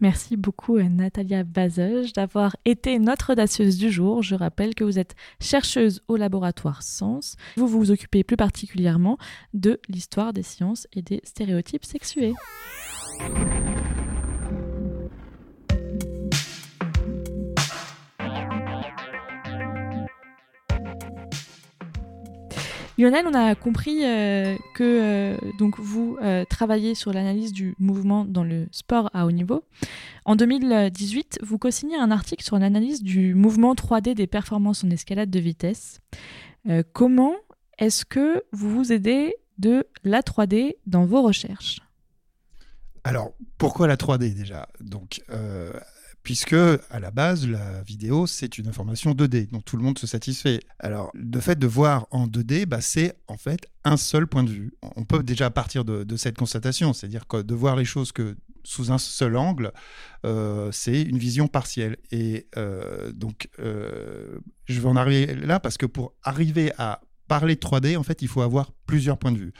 Merci 0.00 0.36
beaucoup 0.36 0.76
euh, 0.76 0.88
Natalia 0.88 1.44
Bazeuge 1.44 2.12
d'avoir 2.12 2.56
été 2.64 2.98
notre 2.98 3.32
audacieuse 3.32 3.76
du 3.76 3.90
jour. 3.90 4.22
Je 4.22 4.34
rappelle 4.34 4.74
que 4.74 4.84
vous 4.84 4.98
êtes 4.98 5.14
chercheuse 5.40 6.02
au 6.08 6.16
laboratoire 6.16 6.82
Sens. 6.82 7.36
Vous 7.56 7.68
vous 7.68 7.90
occupez 7.90 8.24
plus 8.24 8.36
particulièrement 8.36 9.18
de 9.54 9.80
l'histoire 9.88 10.32
des 10.32 10.42
sciences 10.42 10.88
et 10.92 11.02
des 11.02 11.20
stéréotypes 11.24 11.84
sexués. 11.84 12.34
Lionel, 23.00 23.26
on 23.26 23.32
a 23.32 23.54
compris 23.54 24.04
euh, 24.04 24.58
que 24.74 24.84
euh, 24.84 25.36
donc 25.58 25.80
vous 25.80 26.18
euh, 26.20 26.44
travaillez 26.44 26.94
sur 26.94 27.14
l'analyse 27.14 27.50
du 27.50 27.74
mouvement 27.78 28.26
dans 28.26 28.44
le 28.44 28.66
sport 28.72 29.08
à 29.14 29.24
haut 29.24 29.30
niveau. 29.30 29.64
En 30.26 30.36
2018, 30.36 31.38
vous 31.42 31.56
co-signez 31.56 31.96
un 31.96 32.10
article 32.10 32.44
sur 32.44 32.58
l'analyse 32.58 33.02
du 33.02 33.34
mouvement 33.34 33.74
3D 33.74 34.12
des 34.12 34.26
performances 34.26 34.84
en 34.84 34.90
escalade 34.90 35.30
de 35.30 35.40
vitesse. 35.40 36.00
comment 36.92 37.32
est-ce 37.78 38.04
que 38.04 38.44
vous 38.52 38.68
vous 38.68 38.92
aidez 38.92 39.34
de 39.56 39.86
la 40.04 40.20
3D 40.20 40.74
dans 40.86 41.06
vos 41.06 41.22
recherches? 41.22 41.80
Alors, 43.04 43.32
pourquoi 43.56 43.86
la 43.86 43.96
3D 43.96 44.34
déjà? 44.34 44.68
Donc, 44.80 45.22
puisque 46.22 46.52
à 46.54 47.00
la 47.00 47.10
base, 47.10 47.46
la 47.46 47.82
vidéo, 47.82 48.26
c'est 48.26 48.58
une 48.58 48.68
information 48.68 49.12
2D, 49.12 49.50
dont 49.50 49.60
tout 49.60 49.76
le 49.76 49.82
monde 49.82 49.98
se 49.98 50.06
satisfait. 50.06 50.60
Alors, 50.78 51.10
le 51.14 51.40
fait 51.40 51.58
de 51.58 51.66
voir 51.66 52.06
en 52.10 52.26
2D, 52.26 52.66
bah, 52.66 52.80
c'est 52.80 53.16
en 53.26 53.36
fait 53.36 53.66
un 53.84 53.96
seul 53.96 54.26
point 54.26 54.44
de 54.44 54.50
vue. 54.50 54.72
On 54.96 55.04
peut 55.04 55.22
déjà 55.22 55.50
partir 55.50 55.84
de, 55.84 56.16
cette 56.16 56.36
constatation, 56.36 56.92
c'est-à-dire 56.92 57.26
que 57.26 57.38
de 57.38 57.54
voir 57.54 57.76
les 57.76 57.84
choses 57.84 58.12
que 58.12 58.36
sous 58.62 58.92
un 58.92 58.98
seul 58.98 59.36
angle, 59.36 59.72
euh, 60.26 60.70
c'est 60.72 61.00
une 61.00 61.18
vision 61.18 61.48
partielle. 61.48 61.96
Et 62.12 62.46
euh, 62.56 63.10
donc, 63.12 63.48
euh, 63.58 64.38
je 64.66 64.80
vais 64.80 64.88
en 64.88 64.96
arriver 64.96 65.34
là 65.34 65.60
parce 65.60 65.78
que 65.78 65.86
pour 65.86 66.12
arriver 66.22 66.72
à 66.76 67.00
parler 67.30 67.54
de 67.54 67.60
3D, 67.60 67.96
en 67.96 68.02
fait, 68.02 68.22
il 68.22 68.28
faut 68.28 68.42
avoir 68.42 68.72
plusieurs 68.86 69.16
points 69.16 69.30
de 69.30 69.38
vue. 69.38 69.52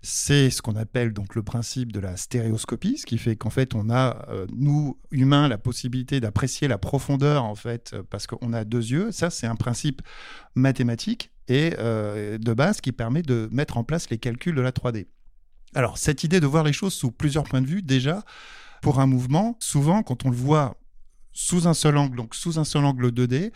C'est 0.00 0.48
ce 0.48 0.62
qu'on 0.62 0.74
appelle 0.74 1.12
donc 1.12 1.34
le 1.34 1.42
principe 1.42 1.92
de 1.92 2.00
la 2.00 2.16
stéréoscopie, 2.16 2.96
ce 2.96 3.04
qui 3.04 3.18
fait 3.18 3.36
qu'en 3.36 3.50
fait, 3.50 3.74
on 3.74 3.90
a, 3.90 4.26
euh, 4.30 4.46
nous, 4.56 4.98
humains, 5.10 5.46
la 5.46 5.58
possibilité 5.58 6.18
d'apprécier 6.20 6.66
la 6.66 6.78
profondeur, 6.78 7.44
en 7.44 7.54
fait, 7.54 7.90
euh, 7.92 8.02
parce 8.08 8.26
qu'on 8.26 8.54
a 8.54 8.64
deux 8.64 8.92
yeux. 8.92 9.12
Ça, 9.12 9.28
c'est 9.28 9.46
un 9.46 9.54
principe 9.54 10.00
mathématique 10.54 11.30
et 11.46 11.74
euh, 11.78 12.38
de 12.38 12.54
base 12.54 12.80
qui 12.80 12.90
permet 12.90 13.20
de 13.20 13.50
mettre 13.52 13.76
en 13.76 13.84
place 13.84 14.08
les 14.08 14.16
calculs 14.16 14.54
de 14.54 14.62
la 14.62 14.72
3D. 14.72 15.06
Alors, 15.74 15.98
cette 15.98 16.24
idée 16.24 16.40
de 16.40 16.46
voir 16.46 16.64
les 16.64 16.72
choses 16.72 16.94
sous 16.94 17.10
plusieurs 17.10 17.44
points 17.44 17.60
de 17.60 17.66
vue, 17.66 17.82
déjà, 17.82 18.24
pour 18.80 18.98
un 18.98 19.06
mouvement, 19.06 19.58
souvent, 19.60 20.02
quand 20.02 20.24
on 20.24 20.30
le 20.30 20.36
voit 20.36 20.78
sous 21.32 21.68
un 21.68 21.74
seul 21.74 21.98
angle, 21.98 22.16
donc 22.16 22.34
sous 22.34 22.58
un 22.58 22.64
seul 22.64 22.86
angle 22.86 23.08
2D, 23.10 23.52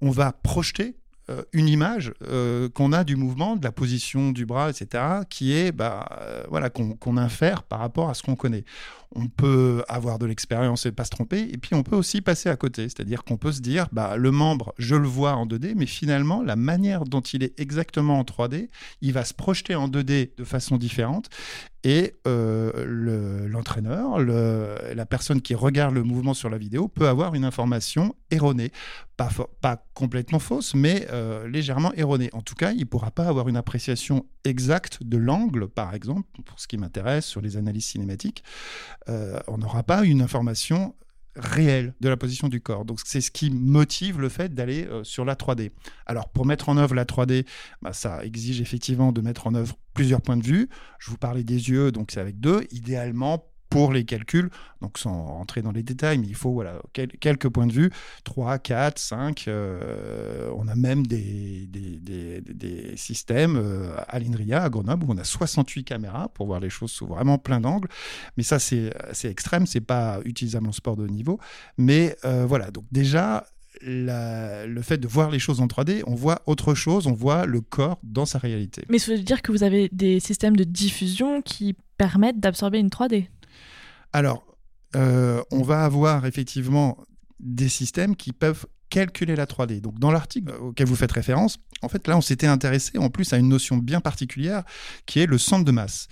on 0.00 0.10
va 0.10 0.32
projeter 0.32 0.96
euh, 1.30 1.42
une 1.52 1.68
image 1.68 2.12
euh, 2.22 2.68
qu'on 2.68 2.92
a 2.92 3.02
du 3.02 3.16
mouvement, 3.16 3.56
de 3.56 3.64
la 3.64 3.72
position 3.72 4.30
du 4.30 4.44
bras, 4.44 4.68
etc., 4.68 5.02
qui 5.30 5.54
est 5.54 5.72
bah, 5.72 6.06
euh, 6.20 6.44
voilà 6.50 6.68
qu'on 6.68 7.16
infère 7.16 7.62
par 7.62 7.78
rapport 7.78 8.10
à 8.10 8.14
ce 8.14 8.22
qu'on 8.22 8.36
connaît. 8.36 8.64
On 9.16 9.28
peut 9.28 9.82
avoir 9.88 10.18
de 10.18 10.26
l'expérience 10.26 10.84
et 10.84 10.92
pas 10.92 11.04
se 11.04 11.10
tromper, 11.10 11.48
et 11.50 11.56
puis 11.56 11.74
on 11.74 11.82
peut 11.82 11.96
aussi 11.96 12.20
passer 12.20 12.50
à 12.50 12.56
côté, 12.56 12.82
c'est-à-dire 12.90 13.24
qu'on 13.24 13.38
peut 13.38 13.52
se 13.52 13.60
dire 13.60 13.86
bah, 13.92 14.16
le 14.16 14.30
membre, 14.32 14.74
je 14.76 14.96
le 14.96 15.08
vois 15.08 15.34
en 15.34 15.46
2D, 15.46 15.74
mais 15.76 15.86
finalement 15.86 16.42
la 16.42 16.56
manière 16.56 17.04
dont 17.04 17.22
il 17.22 17.42
est 17.42 17.58
exactement 17.58 18.18
en 18.18 18.24
3D, 18.24 18.68
il 19.00 19.12
va 19.12 19.24
se 19.24 19.32
projeter 19.32 19.74
en 19.74 19.88
2D 19.88 20.36
de 20.36 20.44
façon 20.44 20.76
différente, 20.76 21.30
et 21.84 22.14
euh, 22.26 23.46
l'entraîneur, 23.46 24.18
la 24.18 25.06
personne 25.06 25.42
qui 25.42 25.54
regarde 25.54 25.94
le 25.94 26.02
mouvement 26.02 26.32
sur 26.32 26.48
la 26.48 26.56
vidéo 26.56 26.88
peut 26.88 27.08
avoir 27.08 27.34
une 27.34 27.44
information 27.44 28.14
erronée. 28.30 28.72
Pas, 29.18 29.28
pas 29.60 29.84
complètement 29.92 30.38
fausse, 30.38 30.74
mais 30.74 31.06
euh, 31.12 31.46
légèrement 31.46 31.92
erronée. 31.92 32.30
En 32.32 32.40
tout 32.40 32.54
cas, 32.54 32.72
il 32.72 32.80
ne 32.80 32.84
pourra 32.84 33.10
pas 33.10 33.26
avoir 33.28 33.48
une 33.48 33.56
appréciation 33.56 34.24
exacte 34.44 35.02
de 35.02 35.18
l'angle, 35.18 35.68
par 35.68 35.94
exemple, 35.94 36.26
pour 36.46 36.58
ce 36.58 36.66
qui 36.66 36.78
m'intéresse 36.78 37.26
sur 37.26 37.42
les 37.42 37.58
analyses 37.58 37.86
cinématiques. 37.86 38.42
Euh, 39.08 39.38
on 39.46 39.58
n'aura 39.58 39.82
pas 39.82 40.04
une 40.04 40.22
information 40.22 40.94
réel 41.36 41.94
de 42.00 42.08
la 42.08 42.16
position 42.16 42.48
du 42.48 42.60
corps. 42.60 42.84
Donc 42.84 43.00
c'est 43.04 43.20
ce 43.20 43.30
qui 43.30 43.50
motive 43.50 44.20
le 44.20 44.28
fait 44.28 44.54
d'aller 44.54 44.86
euh, 44.86 45.04
sur 45.04 45.24
la 45.24 45.34
3D. 45.34 45.70
Alors 46.06 46.28
pour 46.28 46.46
mettre 46.46 46.68
en 46.68 46.76
œuvre 46.76 46.94
la 46.94 47.04
3D, 47.04 47.46
bah, 47.82 47.92
ça 47.92 48.24
exige 48.24 48.60
effectivement 48.60 49.12
de 49.12 49.20
mettre 49.20 49.46
en 49.46 49.54
œuvre 49.54 49.76
plusieurs 49.94 50.20
points 50.20 50.36
de 50.36 50.44
vue. 50.44 50.68
Je 50.98 51.10
vous 51.10 51.18
parlais 51.18 51.44
des 51.44 51.70
yeux, 51.70 51.92
donc 51.92 52.10
c'est 52.10 52.20
avec 52.20 52.40
deux. 52.40 52.66
Idéalement, 52.70 53.44
pour 53.74 53.92
les 53.92 54.04
calculs. 54.04 54.50
Donc 54.80 54.98
sans 54.98 55.24
rentrer 55.24 55.62
dans 55.62 55.72
les 55.72 55.82
détails, 55.82 56.18
mais 56.18 56.28
il 56.28 56.36
faut 56.36 56.52
voilà, 56.52 56.80
quelques 56.92 57.48
points 57.48 57.66
de 57.66 57.72
vue, 57.72 57.90
3, 58.22 58.58
4, 58.58 58.98
5. 58.98 59.48
on 59.48 60.68
a 60.68 60.74
même 60.76 61.04
des, 61.06 61.68
systèmes 62.96 63.56
euh, 63.56 63.96
à 64.06 64.20
l'INRIA, 64.20 64.62
à 64.62 64.68
Grenoble, 64.70 65.06
où 65.06 65.12
on 65.12 65.18
a 65.18 65.24
68 65.24 65.82
caméras 65.82 66.28
pour 66.34 66.46
voir 66.46 66.60
les 66.60 66.70
choses 66.70 66.92
sous 66.92 67.06
vraiment 67.06 67.38
plein 67.38 67.60
d'angles. 67.60 67.88
Mais 68.36 68.44
ça, 68.44 68.60
c'est 68.60 68.92
extrême, 69.24 69.66
c'est 69.66 69.80
pas 69.80 70.20
utilisable 70.24 70.68
en 70.68 70.72
sport 70.72 70.96
de 70.96 71.02
haut 71.02 71.08
niveau. 71.08 71.40
Mais 71.76 72.16
euh, 72.24 72.46
voilà, 72.46 72.70
donc 72.70 72.84
déjà, 72.92 73.46
le 73.82 74.80
fait 74.82 74.98
de 74.98 75.08
voir 75.08 75.32
les 75.32 75.40
choses 75.40 75.60
en 75.60 75.66
3D, 75.66 76.02
on 76.06 76.14
voit 76.14 76.42
autre 76.46 76.74
chose, 76.74 77.08
on 77.08 77.12
voit 77.12 77.44
le 77.44 77.60
corps 77.60 77.98
dans 78.04 78.26
sa 78.26 78.38
réalité. 78.38 78.84
Mais 78.88 78.98
ça 78.98 79.12
veut 79.12 79.18
dire 79.18 79.42
que 79.42 79.50
vous 79.50 79.64
avez 79.64 79.88
des 79.90 80.20
systèmes 80.20 80.56
de 80.56 80.64
diffusion 80.64 81.42
qui 81.42 81.74
permettent 81.98 82.38
d'absorber 82.38 82.78
une 82.78 82.88
3D 82.88 83.26
alors, 84.14 84.44
euh, 84.94 85.42
on 85.50 85.62
va 85.62 85.84
avoir 85.84 86.24
effectivement 86.24 86.96
des 87.40 87.68
systèmes 87.68 88.14
qui 88.14 88.32
peuvent 88.32 88.64
calculer 88.88 89.34
la 89.34 89.44
3D. 89.44 89.80
Donc 89.80 89.98
dans 89.98 90.12
l'article 90.12 90.52
auquel 90.52 90.86
vous 90.86 90.94
faites 90.94 91.10
référence, 91.10 91.58
en 91.82 91.88
fait 91.88 92.06
là 92.06 92.16
on 92.16 92.20
s'était 92.20 92.46
intéressé 92.46 92.96
en 92.96 93.10
plus 93.10 93.32
à 93.32 93.38
une 93.38 93.48
notion 93.48 93.76
bien 93.76 94.00
particulière 94.00 94.62
qui 95.04 95.18
est 95.18 95.26
le 95.26 95.36
centre 95.36 95.64
de 95.64 95.72
masse. 95.72 96.06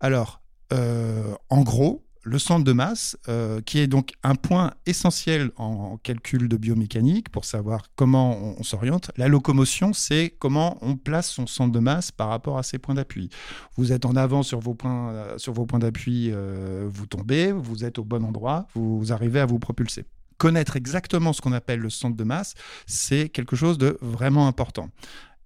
Alors 0.00 0.42
euh, 0.72 1.32
en 1.48 1.62
gros, 1.62 2.03
le 2.24 2.38
centre 2.38 2.64
de 2.64 2.72
masse, 2.72 3.16
euh, 3.28 3.60
qui 3.60 3.78
est 3.78 3.86
donc 3.86 4.14
un 4.22 4.34
point 4.34 4.72
essentiel 4.86 5.50
en, 5.56 5.98
calcul 6.02 6.48
de 6.48 6.56
biomécanique 6.56 7.28
pour 7.28 7.44
savoir 7.44 7.86
comment 7.94 8.56
on, 8.58 8.62
s'oriente. 8.62 9.10
La 9.16 9.28
locomotion, 9.28 9.92
c'est 9.92 10.34
comment 10.38 10.78
on 10.80 10.96
place 10.96 11.30
son 11.30 11.46
centre 11.46 11.72
de 11.72 11.78
masse 11.78 12.10
par 12.10 12.28
rapport 12.28 12.58
à 12.58 12.62
ses 12.62 12.78
points 12.78 12.94
d'appui. 12.94 13.28
Vous 13.76 13.92
êtes 13.92 14.06
en 14.06 14.16
avant 14.16 14.42
sur 14.42 14.58
vos 14.58 14.74
points, 14.74 15.10
euh, 15.10 15.38
sur 15.38 15.52
vos 15.52 15.66
points 15.66 15.78
d'appui, 15.78 16.30
euh, 16.32 16.88
vous 16.90 17.06
tombez, 17.06 17.52
vous 17.52 17.84
êtes 17.84 17.98
au 17.98 18.04
bon 18.04 18.24
endroit, 18.24 18.66
vous 18.74 19.12
arrivez 19.12 19.40
à 19.40 19.46
vous 19.46 19.58
propulser. 19.58 20.04
Connaître 20.38 20.76
exactement 20.76 21.32
ce 21.32 21.40
qu'on 21.40 21.52
appelle 21.52 21.80
le 21.80 21.90
centre 21.90 22.16
de 22.16 22.24
masse, 22.24 22.54
c'est 22.86 23.28
quelque 23.28 23.54
chose 23.54 23.78
de 23.78 23.98
vraiment 24.00 24.48
important. 24.48 24.88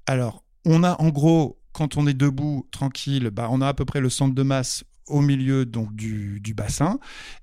Alors, 0.07 0.45
On 0.65 0.83
a 0.83 1.01
en 1.01 1.09
gros, 1.09 1.61
quand 1.73 1.97
on 1.97 2.07
est 2.07 2.15
debout, 2.15 2.67
tranquille, 2.73 3.31
bah, 3.31 3.49
on 3.51 3.61
a 3.61 3.69
à 3.69 3.75
peu 3.75 3.85
près 3.85 4.01
le 4.01 4.11
centre 4.11 4.35
de 4.35 4.43
masse 4.43 4.85
au 5.09 5.21
milieu 5.21 5.65
donc 5.65 5.95
du, 5.95 6.55
bassin 6.55 6.99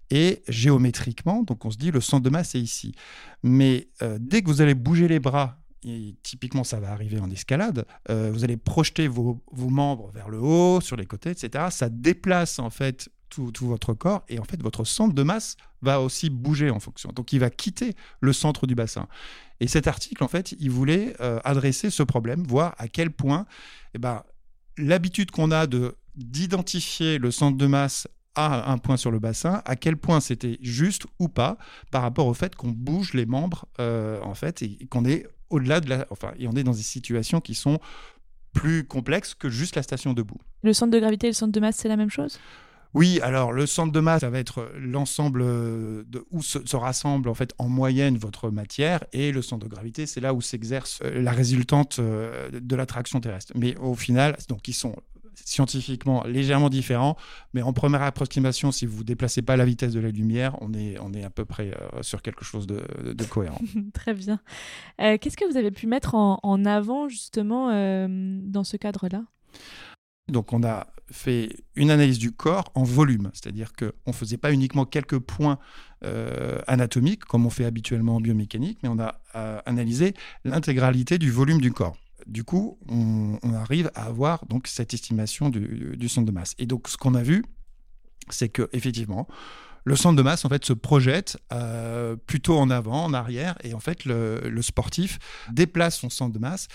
et 0.10 0.44
géométriquement, 0.48 1.44
donc 1.44 1.66
on 1.66 1.72
se 1.72 1.78
dit 1.78 1.92
le 1.92 2.02
centre 2.02 2.24
de 2.24 2.30
masse 2.30 2.56
est 2.56 2.62
ici. 2.62 2.94
Mais 3.44 3.88
euh, 4.02 4.18
dès 4.20 4.42
que 4.42 4.48
vous 4.48 4.62
allez 4.62 4.76
bouger 4.76 5.08
les 5.08 5.20
bras, 5.20 5.58
et 5.84 6.16
typiquement 6.24 6.64
ça 6.64 6.80
va 6.80 6.92
arriver 6.92 7.20
en 7.20 7.30
escalade, 7.30 7.86
euh, 8.10 8.32
vous 8.34 8.44
allez 8.44 8.58
projeter 8.58 9.08
vos, 9.08 9.42
membres 9.58 10.12
vers 10.12 10.30
le 10.30 10.40
haut, 10.40 10.82
sur 10.82 10.96
les 10.96 11.06
côtés, 11.06 11.32
etc. 11.32 11.66
Ça 11.70 11.90
déplace 11.90 12.60
en 12.60 12.70
fait 12.70 13.10
tout, 13.30 13.52
votre 13.62 13.94
corps 13.94 14.24
et 14.30 14.40
en 14.40 14.44
fait 14.44 14.62
votre 14.62 14.86
centre 14.86 15.14
de 15.14 15.24
masse 15.24 15.58
va 15.82 16.02
aussi 16.02 16.30
bouger 16.30 16.70
en 16.70 16.80
fonction. 16.80 17.12
Donc 17.14 17.34
il 17.34 17.40
va 17.40 17.50
quitter 17.50 17.94
le 18.22 18.34
centre 18.34 18.66
du 18.66 18.76
bassin. 18.76 19.08
Et 19.60 19.68
cet 19.68 19.88
article 19.88 20.24
en 20.24 20.28
fait, 20.28 20.54
il 20.60 20.72
voulait 20.72 21.16
euh, 21.22 21.40
adresser 21.44 21.90
ce 21.90 22.04
problème, 22.04 22.44
voir 22.44 22.76
à 22.78 22.88
quel 22.88 23.12
point 23.12 23.46
eh 23.94 23.98
ben, 23.98 24.24
l'habitude 24.78 25.32
qu'on 25.32 25.52
a 25.52 25.68
de 25.68 25.96
d'identifier 26.16 27.18
le 27.18 27.30
centre 27.30 27.58
de 27.58 27.68
masse 27.68 28.08
à 28.36 28.72
un 28.72 28.78
point 28.78 28.98
sur 28.98 29.12
le 29.12 29.20
bassin, 29.20 29.62
à 29.66 29.76
quel 29.76 29.98
point 29.98 30.20
c'était 30.20 30.58
juste 30.62 31.06
ou 31.20 31.28
pas 31.28 31.58
par 31.92 32.02
rapport 32.02 32.28
au 32.28 32.34
fait 32.34 32.56
qu'on 32.56 32.70
bouge 32.70 33.14
les 33.14 33.26
membres 33.26 33.66
euh, 33.80 34.22
en 34.22 34.34
fait 34.34 34.62
et, 34.62 34.88
qu'on 34.90 35.06
est 35.06 35.28
au-delà 35.50 35.80
de 35.80 35.90
la, 35.90 36.06
enfin, 36.10 36.32
et 36.38 36.48
on 36.48 36.54
est 36.54 36.64
dans 36.64 36.74
des 36.74 36.84
situations 36.84 37.40
qui 37.40 37.56
sont 37.56 37.80
plus 38.54 38.86
complexes 38.86 39.34
que 39.34 39.50
juste 39.50 39.76
la 39.76 39.84
station 39.84 40.14
debout. 40.14 40.40
Le 40.64 40.74
centre 40.74 40.92
de 40.92 41.00
gravité 41.00 41.28
et 41.28 41.30
le 41.32 41.36
centre 41.36 41.52
de 41.52 41.60
masse, 41.60 41.78
c'est 41.78 41.90
la 41.90 41.98
même 41.98 42.10
chose? 42.10 42.40
Oui, 42.96 43.20
alors 43.22 43.52
le 43.52 43.66
centre 43.66 43.92
de 43.92 44.00
masse, 44.00 44.22
ça 44.22 44.30
va 44.30 44.40
être 44.40 44.72
l'ensemble 44.80 45.44
de 45.44 46.26
où 46.32 46.42
se, 46.42 46.76
rassemble 46.78 47.28
en 47.28 47.34
fait 47.34 47.54
en 47.58 47.68
moyenne 47.68 48.18
votre 48.18 48.50
matière 48.50 49.04
et 49.12 49.34
le 49.34 49.42
centre 49.42 49.66
de 49.66 49.70
gravité, 49.70 50.06
c'est 50.06 50.22
là 50.22 50.34
où 50.34 50.40
s'exerce 50.40 51.00
euh, 51.04 51.22
la 51.22 51.34
résultante 51.34 51.98
euh, 52.00 52.50
de 52.54 52.76
l'attraction 52.76 53.20
terrestre. 53.20 53.52
Mais 53.54 53.76
au 53.78 53.96
final, 53.96 54.38
donc 54.48 54.70
ils 54.70 54.74
sont 54.74 54.96
scientifiquement 55.34 56.24
légèrement 56.24 56.70
différents, 56.70 57.18
mais 57.54 57.62
en 57.62 57.74
première 57.74 58.02
approximation, 58.02 58.72
si 58.72 58.86
vous 58.86 59.00
ne 59.00 59.04
déplacez 59.04 59.42
pas 59.42 59.58
la 59.58 59.66
vitesse 59.66 59.92
de 59.92 60.00
la 60.00 60.10
lumière, 60.10 60.56
on 60.62 60.74
est, 60.74 60.96
à 61.22 61.30
peu 61.30 61.44
près 61.44 61.72
euh, 61.72 62.02
sur 62.02 62.22
quelque 62.22 62.46
chose 62.46 62.66
de, 62.66 62.82
cohérent. 63.26 63.60
Très 63.94 64.14
bien. 64.14 64.40
Qu'est-ce 64.98 65.36
que 65.36 65.52
vous 65.52 65.58
avez 65.58 65.72
pu 65.72 65.88
mettre 65.88 66.16
en, 66.16 66.66
avant 66.66 67.10
justement 67.10 67.68
dans 68.08 68.64
ce 68.64 68.78
cadre-là? 68.78 69.24
Donc 70.28 70.54
on 70.54 70.64
a 70.64 70.88
fait 71.12 71.56
une 71.76 71.92
analyse 71.92 72.18
du 72.18 72.32
corps 72.32 72.72
en 72.74 72.84
volume, 72.84 73.30
c'est-à-dire 73.34 73.74
qu'on 73.74 73.92
ne 74.08 74.12
faisait 74.12 74.38
pas 74.38 74.52
uniquement 74.52 74.86
quelques 74.86 75.20
points 75.20 75.60
euh, 76.04 76.60
anatomiques 76.68 77.26
comme 77.26 77.46
on 77.46 77.50
fait 77.50 77.66
habituellement 77.66 78.16
en 78.16 78.22
biomécanique, 78.22 78.80
mais 78.82 78.90
on 78.90 79.00
a 79.00 79.22
euh, 79.36 79.60
analysé 79.66 80.14
l'intégralité 80.44 81.18
du 81.18 81.32
volume 81.32 81.62
du 81.62 81.72
corps. 81.72 81.96
Du 82.26 82.44
coup, 82.44 82.80
on, 82.90 83.38
arrive 83.54 83.92
à 83.94 84.06
avoir 84.06 84.46
donc 84.48 84.68
cette 84.68 84.96
estimation 84.96 85.50
du, 85.50 85.96
du 85.96 86.10
centre 86.10 86.26
de 86.26 86.32
masse. 86.32 86.56
Et 86.58 86.66
donc 86.66 86.88
ce 86.88 86.98
qu'on 86.98 87.14
a 87.14 87.22
vu, 87.22 87.46
c'est 88.30 88.50
que 88.50 88.68
effectivement, 88.74 89.28
le 89.86 89.96
centre 89.96 90.18
de 90.18 90.22
masse 90.22 90.44
en 90.44 90.50
fait 90.50 90.66
se 90.66 90.74
projette 90.74 91.38
euh, 91.54 92.16
plutôt 92.16 92.58
en 92.58 92.70
avant, 92.70 93.06
en 93.06 93.14
arrière, 93.14 93.56
et 93.64 93.74
en 93.74 93.80
fait 93.80 94.04
le, 94.06 94.62
sportif 94.62 95.20
déplace 95.52 96.00
son 96.00 96.10
centre 96.10 96.34
de 96.34 96.40
masse. 96.40 96.68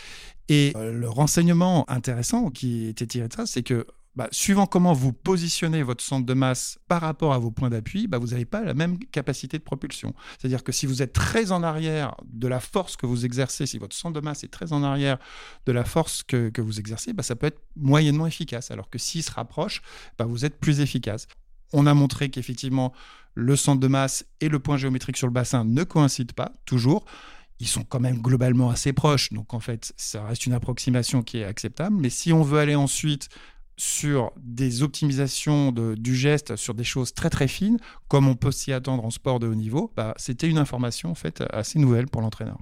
Et 0.49 0.73
euh, 0.77 0.93
le 0.93 1.09
renseignement 1.09 1.89
intéressant 1.91 2.51
qui 2.51 2.87
était 2.87 3.07
tiré 3.07 3.29
de 3.29 3.33
ça, 3.33 3.47
c'est 3.47 3.63
que 3.63 3.87
bah, 4.17 4.29
suivant 4.33 4.67
comment 4.67 4.93
vous 4.93 5.13
positionnez 5.13 5.85
votre 5.85 6.03
centre 6.03 6.27
de 6.27 6.35
masse 6.35 6.79
par 6.89 7.01
rapport 7.01 7.33
à 7.33 7.39
vos 7.39 7.53
points 7.53 7.71
d'appui, 7.71 8.09
bah, 8.09 8.19
vous 8.19 8.29
n'avez 8.29 8.45
pas 8.45 8.63
la 8.63 8.75
même 8.75 8.99
capacité 8.99 9.59
de 9.59 9.63
propulsion. 9.63 10.15
C'est-à-dire 10.39 10.65
que 10.65 10.73
si 10.73 10.87
vous 10.87 11.01
êtes 11.01 11.13
très 11.13 11.53
en 11.53 11.63
arrière 11.63 12.17
de 12.25 12.49
la 12.49 12.59
force 12.59 12.97
que 12.97 13.07
vous 13.07 13.25
exercez, 13.25 13.67
si 13.67 13.79
votre 13.79 13.95
centre 13.95 14.21
de 14.21 14.25
masse 14.25 14.43
est 14.43 14.49
très 14.49 14.73
en 14.73 14.83
arrière 14.83 15.19
de 15.67 15.73
la 15.73 15.85
force 15.85 16.25
que, 16.25 16.61
vous 16.61 16.81
exercez, 16.81 17.13
bah, 17.13 17.23
ça 17.23 17.37
peut 17.37 17.47
être 17.47 17.61
moyennement 17.77 18.27
efficace. 18.27 18.73
Alors 18.73 18.91
que 18.91 18.99
s'il 18.99 19.23
se 19.23 19.31
rapproche, 19.31 19.81
vous 20.19 20.45
êtes 20.45 20.59
plus 20.59 20.81
efficace 20.81 21.27
on 21.73 21.87
a 21.87 21.95
montré 21.95 22.31
qu'effectivement, 22.31 22.93
le 23.35 23.57
centre 23.57 23.81
de 23.81 23.89
masse 23.89 24.25
et 24.41 24.49
le 24.49 24.59
point 24.59 24.77
géométrique 24.77 25.17
sur 25.17 25.27
le 25.27 25.33
bassin 25.33 25.65
ne 25.65 25.85
coïncident 25.85 26.35
pas 26.35 26.53
toujours. 26.65 27.05
Ils 27.61 27.69
sont 27.69 27.85
quand 27.85 28.01
même 28.01 28.19
globalement 28.23 28.71
assez 28.71 28.93
proches, 28.93 29.33
donc 29.33 29.53
en 29.53 29.61
fait, 29.61 29.93
ça 29.97 30.25
reste 30.25 30.47
une 30.47 30.55
approximation 30.55 31.23
qui 31.23 31.39
est 31.39 31.45
acceptable. 31.45 31.97
Mais 32.01 32.11
si 32.11 32.33
on 32.33 32.43
veut 32.43 32.59
aller 32.59 32.75
ensuite 32.75 33.29
sur 33.77 34.33
des 34.37 34.83
optimisations 34.83 35.73
du 35.73 36.15
geste, 36.15 36.57
sur 36.57 36.75
des 36.75 36.85
choses 36.85 37.15
très 37.15 37.31
très 37.31 37.49
fines, 37.49 37.79
comme 38.09 38.29
on 38.29 38.35
peut 38.35 38.53
s'y 38.53 38.73
attendre 38.73 39.05
en 39.05 39.11
sport 39.11 39.41
de 39.41 39.47
haut 39.47 39.55
niveau, 39.55 39.93
bah, 39.97 40.15
c'était 40.17 40.49
une 40.49 40.59
information 40.59 41.13
en 41.13 41.43
assez 41.51 41.79
nouvelle 41.79 42.07
pour 42.07 42.21
l'entraîneur. 42.21 42.59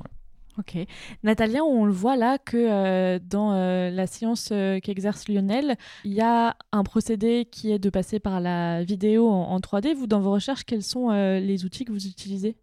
Ok. 0.59 0.77
Natalia, 1.23 1.63
on 1.63 1.85
le 1.85 1.93
voit 1.93 2.17
là 2.17 2.37
que 2.37 2.57
euh, 2.57 3.21
dans 3.25 3.53
euh, 3.53 3.91
la 3.91 4.09
science 4.09 4.49
euh, 4.51 4.81
qu'exerce 4.81 5.29
Lionel, 5.29 5.77
il 6.05 6.13
y 6.13 6.21
a 6.21 6.57
un 6.73 6.83
procédé 6.83 7.47
qui 7.49 7.71
est 7.71 7.79
de 7.79 7.91
passer 7.91 8.19
par 8.19 8.41
la 8.41 8.83
vidéo 8.83 9.29
en, 9.31 9.61
3D. 9.61 9.95
Vous, 9.95 10.09
dans 10.09 10.21
vos 10.21 10.33
recherches, 10.33 10.65
quels 10.65 10.83
sont 10.83 11.11
les 11.11 11.65
outils 11.65 11.85
que 11.85 11.93
vous 11.93 12.07
utilisez? 12.07 12.57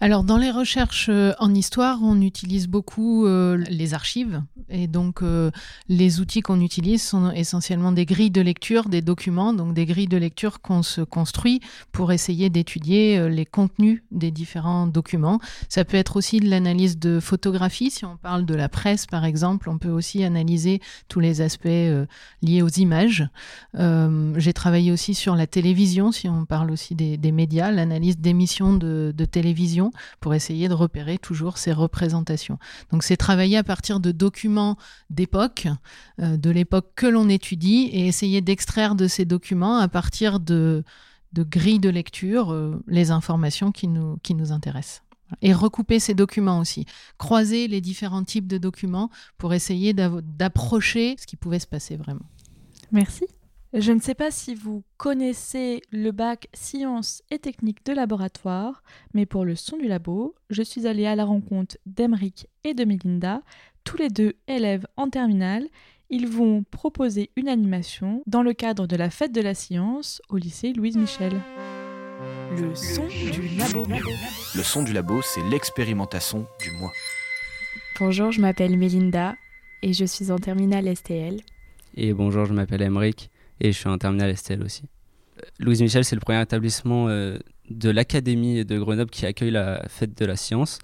Alors 0.00 0.24
dans 0.24 0.36
les 0.36 0.50
recherches 0.50 1.10
en 1.38 1.54
histoire, 1.54 2.00
on 2.02 2.20
utilise 2.20 2.68
beaucoup 2.68 3.26
les 3.26 3.94
archives 3.94 4.42
et 4.68 4.88
donc 4.88 5.22
les 5.88 6.20
outils 6.20 6.40
qu'on 6.40 6.60
utilise 6.60 7.02
sont 7.02 7.30
essentiellement 7.30 7.92
des 7.92 8.04
grilles 8.04 8.30
de 8.30 8.40
lecture 8.40 8.88
des 8.88 9.00
documents, 9.00 9.54
donc 9.54 9.72
des 9.72 9.86
grilles 9.86 10.08
de 10.08 10.16
lecture 10.16 10.60
qu'on 10.60 10.82
se 10.82 11.00
construit 11.00 11.60
pour 11.92 12.12
essayer 12.12 12.50
d'étudier 12.50 13.28
les 13.28 13.46
contenus 13.46 14.02
des 14.10 14.30
différents 14.30 14.86
documents. 14.86 15.38
Ça 15.68 15.84
peut 15.84 15.96
être 15.96 16.16
aussi 16.16 16.40
de 16.40 16.48
l'analyse 16.50 16.98
de 16.98 17.15
photographie. 17.20 17.90
Si 17.90 18.04
on 18.04 18.16
parle 18.16 18.44
de 18.44 18.54
la 18.54 18.68
presse, 18.68 19.06
par 19.06 19.24
exemple, 19.24 19.68
on 19.68 19.78
peut 19.78 19.90
aussi 19.90 20.24
analyser 20.24 20.80
tous 21.08 21.20
les 21.20 21.40
aspects 21.40 21.66
euh, 21.66 22.06
liés 22.42 22.62
aux 22.62 22.68
images. 22.68 23.28
Euh, 23.78 24.34
j'ai 24.36 24.52
travaillé 24.52 24.92
aussi 24.92 25.14
sur 25.14 25.36
la 25.36 25.46
télévision, 25.46 26.12
si 26.12 26.28
on 26.28 26.44
parle 26.44 26.70
aussi 26.70 26.94
des, 26.94 27.32
médias, 27.32 27.70
l'analyse 27.70 28.18
d'émissions 28.18 28.74
de, 28.74 29.12
télévision 29.30 29.90
pour 30.20 30.34
essayer 30.34 30.68
de 30.68 30.74
repérer 30.74 31.18
toujours 31.18 31.58
ces 31.58 31.72
représentations. 31.72 32.58
Donc 32.92 33.02
c'est 33.02 33.16
travailler 33.16 33.56
à 33.56 33.64
partir 33.64 34.00
de 34.00 34.12
documents 34.12 34.76
d'époque, 35.10 35.66
euh, 36.20 36.36
de 36.36 36.50
l'époque 36.50 36.92
que 36.94 37.06
l'on 37.06 37.28
étudie, 37.28 37.88
et 37.92 38.06
essayer 38.06 38.40
d'extraire 38.40 38.94
de 38.94 39.08
ces 39.08 39.24
documents 39.24 39.78
à 39.78 39.88
partir 39.88 40.40
de, 40.40 40.84
de 41.32 41.42
grilles 41.42 41.80
de 41.80 41.90
lecture 41.90 42.54
les 42.86 43.10
informations 43.10 43.72
qui 43.72 43.88
nous, 43.88 44.18
qui 44.22 44.34
nous 44.34 44.52
intéressent. 44.52 45.05
Et 45.42 45.52
recouper 45.52 45.98
ces 45.98 46.14
documents 46.14 46.60
aussi. 46.60 46.86
Croiser 47.18 47.68
les 47.68 47.80
différents 47.80 48.24
types 48.24 48.46
de 48.46 48.58
documents 48.58 49.10
pour 49.38 49.54
essayer 49.54 49.92
d'approcher 49.92 51.16
ce 51.18 51.26
qui 51.26 51.36
pouvait 51.36 51.58
se 51.58 51.66
passer 51.66 51.96
vraiment. 51.96 52.26
Merci. 52.92 53.26
Je 53.72 53.92
ne 53.92 54.00
sais 54.00 54.14
pas 54.14 54.30
si 54.30 54.54
vous 54.54 54.84
connaissez 54.96 55.82
le 55.90 56.10
bac 56.10 56.48
sciences 56.54 57.22
et 57.30 57.38
techniques 57.38 57.84
de 57.84 57.92
laboratoire, 57.92 58.82
mais 59.12 59.26
pour 59.26 59.44
le 59.44 59.54
son 59.54 59.76
du 59.76 59.86
labo, 59.86 60.34
je 60.48 60.62
suis 60.62 60.86
allée 60.86 61.06
à 61.06 61.16
la 61.16 61.24
rencontre 61.24 61.76
d'Emeric 61.84 62.46
et 62.64 62.72
de 62.72 62.84
Melinda, 62.84 63.42
tous 63.84 63.96
les 63.96 64.08
deux 64.08 64.34
élèves 64.48 64.86
en 64.96 65.10
terminale. 65.10 65.66
Ils 66.08 66.28
vont 66.28 66.62
proposer 66.70 67.30
une 67.36 67.48
animation 67.48 68.22
dans 68.26 68.42
le 68.42 68.54
cadre 68.54 68.86
de 68.86 68.96
la 68.96 69.10
fête 69.10 69.32
de 69.32 69.42
la 69.42 69.54
science 69.54 70.22
au 70.28 70.36
lycée 70.36 70.72
Louise 70.72 70.96
Michel. 70.96 71.32
Le 72.58 72.74
son 72.74 73.06
du 73.06 73.48
labo. 73.58 73.86
Le 74.54 74.62
son 74.62 74.82
du 74.82 74.94
labo, 74.94 75.20
c'est 75.20 75.42
l'expérimentation 75.42 76.46
du 76.58 76.70
moi. 76.70 76.90
Bonjour, 78.00 78.32
je 78.32 78.40
m'appelle 78.40 78.78
Melinda 78.78 79.34
et 79.82 79.92
je 79.92 80.06
suis 80.06 80.30
en 80.30 80.38
terminale 80.38 80.96
STL. 80.96 81.40
Et 81.96 82.14
bonjour, 82.14 82.46
je 82.46 82.54
m'appelle 82.54 82.80
Emeric 82.80 83.30
et 83.60 83.72
je 83.72 83.78
suis 83.78 83.88
en 83.90 83.98
terminale 83.98 84.34
STL 84.34 84.62
aussi. 84.62 84.84
Euh, 85.38 85.42
Louise 85.58 85.82
Michel, 85.82 86.06
c'est 86.06 86.16
le 86.16 86.20
premier 86.20 86.40
établissement 86.40 87.08
euh, 87.08 87.38
de 87.68 87.90
l'Académie 87.90 88.64
de 88.64 88.78
Grenoble 88.78 89.10
qui 89.10 89.26
accueille 89.26 89.50
la 89.50 89.86
fête 89.88 90.16
de 90.16 90.24
la 90.24 90.36
science. 90.36 90.78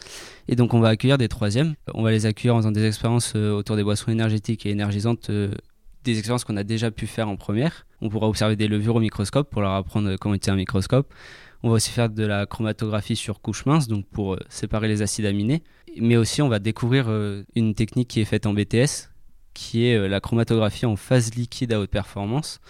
Et 0.49 0.57
donc 0.57 0.75
on 0.75 0.81
va 0.81 0.89
accueillir 0.89 1.17
des 1.17 1.29
troisièmes. 1.29 1.75
On 1.95 2.03
va 2.03 2.11
les 2.11 2.27
accueillir 2.27 2.55
en 2.55 2.59
faisant 2.59 2.73
des 2.73 2.85
expériences 2.85 3.33
euh, 3.35 3.53
autour 3.53 3.77
des 3.77 3.85
boissons 3.85 4.11
énergétiques 4.11 4.67
et 4.67 4.71
énergisantes 4.71 5.31
des 6.05 6.19
expériences 6.19 6.45
qu'on 6.45 6.57
a 6.57 6.65
déjà 6.65 6.91
pu 6.91 7.07
faire 7.07 7.29
en 7.29 7.37
première. 7.37 7.87
On 8.03 8.11
pourra 8.11 8.29
observer 8.29 8.57
des 8.57 8.69
levures 8.69 8.97
au 8.97 9.01
microscope 9.01 9.49
pour 9.49 9.63
leur 9.63 9.73
apprendre 9.73 10.17
comment 10.17 10.35
utiliser 10.35 10.53
un 10.53 10.57
microscope. 10.57 11.13
On 11.65 11.69
va 11.69 11.77
aussi 11.77 11.91
faire 11.91 12.09
de 12.09 12.25
la 12.25 12.45
chromatographie 12.47 13.15
sur 13.15 13.41
couche 13.41 13.67
mince, 13.67 13.87
donc 13.87 14.05
pour 14.07 14.35
euh, 14.35 14.39
séparer 14.49 14.89
les 14.89 15.01
acides 15.03 15.27
aminés. 15.27 15.63
Mais 16.01 16.17
aussi, 16.17 16.43
on 16.43 16.49
va 16.49 16.59
découvrir 16.59 17.07
euh, 17.09 17.45
une 17.55 17.75
technique 17.75 18.09
qui 18.09 18.21
est 18.21 18.25
faite 18.25 18.47
en 18.47 18.53
BTS, 18.53 19.11
qui 19.55 19.87
est 19.87 19.97
euh, 19.97 20.09
la 20.09 20.21
chromatographie 20.21 20.87
en 20.87 20.97
phase 20.97 21.35
liquide 21.35 21.73
à 21.73 21.79
haute 21.79 21.91
performance, 21.91 22.61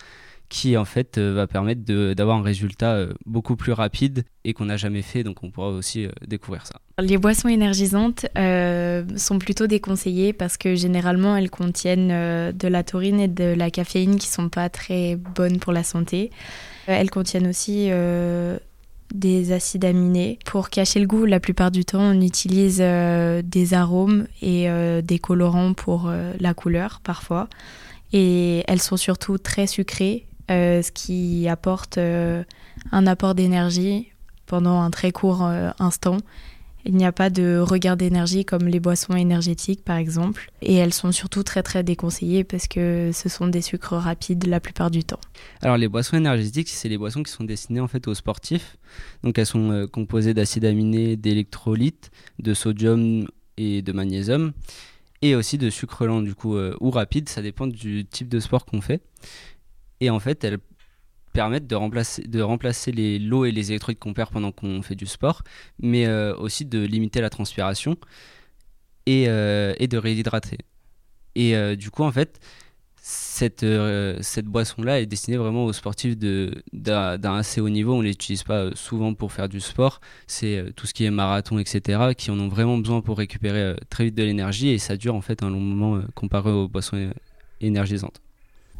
qui 0.50 0.76
en 0.76 0.84
fait 0.84 1.18
va 1.18 1.46
permettre 1.46 1.80
d'avoir 2.12 2.36
un 2.36 2.42
résultat 2.42 3.06
beaucoup 3.24 3.56
plus 3.56 3.72
rapide 3.72 4.24
et 4.44 4.52
qu'on 4.52 4.66
n'a 4.66 4.76
jamais 4.76 5.00
fait, 5.00 5.24
donc 5.24 5.42
on 5.42 5.50
pourra 5.50 5.68
aussi 5.70 6.06
découvrir 6.26 6.66
ça. 6.66 6.74
Les 7.00 7.16
boissons 7.16 7.48
énergisantes 7.48 8.26
sont 8.36 9.38
plutôt 9.38 9.66
déconseillées 9.66 10.34
parce 10.34 10.58
que 10.58 10.74
généralement 10.74 11.38
elles 11.38 11.48
contiennent 11.48 12.52
de 12.52 12.68
la 12.68 12.82
taurine 12.82 13.18
et 13.18 13.28
de 13.28 13.54
la 13.54 13.70
caféine 13.70 14.18
qui 14.18 14.28
sont 14.28 14.50
pas 14.50 14.68
très 14.68 15.16
bonnes 15.16 15.58
pour 15.58 15.72
la 15.72 15.84
santé. 15.84 16.30
elles 16.86 17.10
contiennent 17.10 17.48
aussi 17.48 17.88
des 19.12 19.52
acides 19.52 19.84
aminés. 19.84 20.38
Pour 20.44 20.70
cacher 20.70 20.98
le 21.00 21.06
goût, 21.06 21.24
la 21.24 21.40
plupart 21.40 21.70
du 21.70 21.84
temps, 21.84 22.00
on 22.00 22.20
utilise 22.20 22.78
des 22.78 23.74
arômes 23.74 24.26
et 24.40 24.68
des 25.02 25.18
colorants 25.18 25.74
pour 25.74 26.10
la 26.40 26.54
couleur 26.54 27.00
parfois. 27.04 27.48
Et 28.12 28.64
elles 28.68 28.82
sont 28.82 28.96
surtout 28.96 29.38
très 29.38 29.66
sucrées, 29.66 30.26
ce 30.48 30.90
qui 30.90 31.48
apporte 31.48 31.98
un 31.98 33.06
apport 33.06 33.34
d'énergie 33.34 34.08
pendant 34.46 34.80
un 34.80 34.90
très 34.90 35.12
court 35.12 35.42
instant 35.78 36.18
il 36.84 36.96
n'y 36.96 37.04
a 37.04 37.12
pas 37.12 37.30
de 37.30 37.58
regain 37.58 37.96
d'énergie 37.96 38.44
comme 38.44 38.66
les 38.66 38.80
boissons 38.80 39.14
énergétiques 39.14 39.84
par 39.84 39.96
exemple. 39.96 40.50
Et 40.60 40.74
elles 40.74 40.92
sont 40.92 41.12
surtout 41.12 41.42
très 41.42 41.62
très 41.62 41.82
déconseillées 41.82 42.44
parce 42.44 42.66
que 42.66 43.10
ce 43.12 43.28
sont 43.28 43.46
des 43.46 43.62
sucres 43.62 43.94
rapides 43.94 44.46
la 44.46 44.60
plupart 44.60 44.90
du 44.90 45.04
temps. 45.04 45.20
Alors 45.60 45.76
les 45.76 45.88
boissons 45.88 46.16
énergétiques, 46.16 46.68
c'est 46.68 46.88
les 46.88 46.98
boissons 46.98 47.22
qui 47.22 47.32
sont 47.32 47.44
destinées 47.44 47.80
en 47.80 47.88
fait 47.88 48.08
aux 48.08 48.14
sportifs. 48.14 48.76
Donc 49.22 49.38
elles 49.38 49.46
sont 49.46 49.70
euh, 49.70 49.86
composées 49.86 50.34
d'acides 50.34 50.64
aminés, 50.64 51.16
d'électrolytes, 51.16 52.10
de 52.38 52.54
sodium 52.54 53.26
et 53.56 53.82
de 53.82 53.92
magnésium. 53.92 54.52
Et 55.24 55.36
aussi 55.36 55.56
de 55.56 55.70
sucre 55.70 56.04
lent 56.04 56.20
du 56.20 56.34
coup 56.34 56.56
euh, 56.56 56.76
ou 56.80 56.90
rapide, 56.90 57.28
ça 57.28 57.42
dépend 57.42 57.68
du 57.68 58.04
type 58.04 58.28
de 58.28 58.40
sport 58.40 58.66
qu'on 58.66 58.80
fait. 58.80 59.02
Et 60.00 60.10
en 60.10 60.18
fait, 60.18 60.42
elles 60.42 60.58
permettent 61.32 61.66
de 61.66 61.74
remplacer, 61.74 62.22
de 62.22 62.40
remplacer 62.40 62.92
les 62.92 63.18
lots 63.18 63.44
et 63.44 63.52
les 63.52 63.70
électrolytes 63.70 63.98
qu'on 63.98 64.14
perd 64.14 64.30
pendant 64.30 64.52
qu'on 64.52 64.82
fait 64.82 64.94
du 64.94 65.06
sport, 65.06 65.42
mais 65.80 66.06
euh, 66.06 66.34
aussi 66.36 66.64
de 66.64 66.80
limiter 66.80 67.20
la 67.20 67.30
transpiration 67.30 67.96
et, 69.06 69.28
euh, 69.28 69.74
et 69.78 69.88
de 69.88 69.98
réhydrater. 69.98 70.58
Et 71.34 71.56
euh, 71.56 71.76
du 71.76 71.90
coup, 71.90 72.02
en 72.02 72.12
fait, 72.12 72.40
cette, 73.04 73.66
cette 74.20 74.46
boisson-là 74.46 75.00
est 75.00 75.06
destinée 75.06 75.36
vraiment 75.36 75.64
aux 75.64 75.72
sportifs 75.72 76.16
d'un 76.16 77.34
assez 77.34 77.60
haut 77.60 77.68
niveau. 77.68 77.94
On 77.94 78.02
ne 78.02 78.06
l'utilise 78.06 78.44
pas 78.44 78.70
souvent 78.76 79.12
pour 79.12 79.32
faire 79.32 79.48
du 79.48 79.58
sport. 79.58 80.00
C'est 80.28 80.66
tout 80.76 80.86
ce 80.86 80.94
qui 80.94 81.04
est 81.04 81.10
marathon, 81.10 81.58
etc., 81.58 82.14
qui 82.16 82.30
en 82.30 82.38
ont 82.38 82.46
vraiment 82.46 82.78
besoin 82.78 83.00
pour 83.00 83.18
récupérer 83.18 83.74
très 83.90 84.04
vite 84.04 84.14
de 84.14 84.22
l'énergie 84.22 84.68
et 84.68 84.78
ça 84.78 84.96
dure 84.96 85.16
en 85.16 85.20
fait 85.20 85.42
un 85.42 85.50
long 85.50 85.58
moment 85.58 86.00
comparé 86.14 86.50
aux 86.52 86.68
boissons 86.68 87.10
énergisantes. 87.60 88.20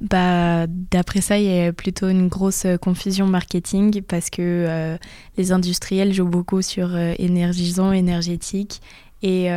Bah, 0.02 0.66
d'après 0.68 1.20
ça, 1.20 1.38
il 1.38 1.44
y 1.44 1.60
a 1.60 1.72
plutôt 1.72 2.08
une 2.08 2.26
grosse 2.26 2.64
euh, 2.64 2.76
confusion 2.76 3.28
marketing 3.28 4.02
parce 4.02 4.30
que 4.30 4.42
euh, 4.42 4.96
les 5.36 5.52
industriels 5.52 6.12
jouent 6.12 6.26
beaucoup 6.28 6.60
sur 6.60 6.92
euh, 6.92 7.14
énergisant, 7.18 7.92
énergétique 7.92 8.80
et 9.22 9.48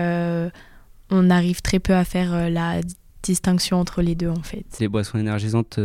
on 1.09 1.29
arrive 1.31 1.61
très 1.63 1.79
peu 1.79 1.95
à 1.95 2.03
faire 2.03 2.51
la 2.51 2.81
distinction 3.23 3.79
entre 3.79 4.03
les 4.03 4.13
deux 4.13 4.29
en 4.29 4.43
fait. 4.43 4.63
Les 4.79 4.87
boissons 4.87 5.17
énergisantes 5.17 5.79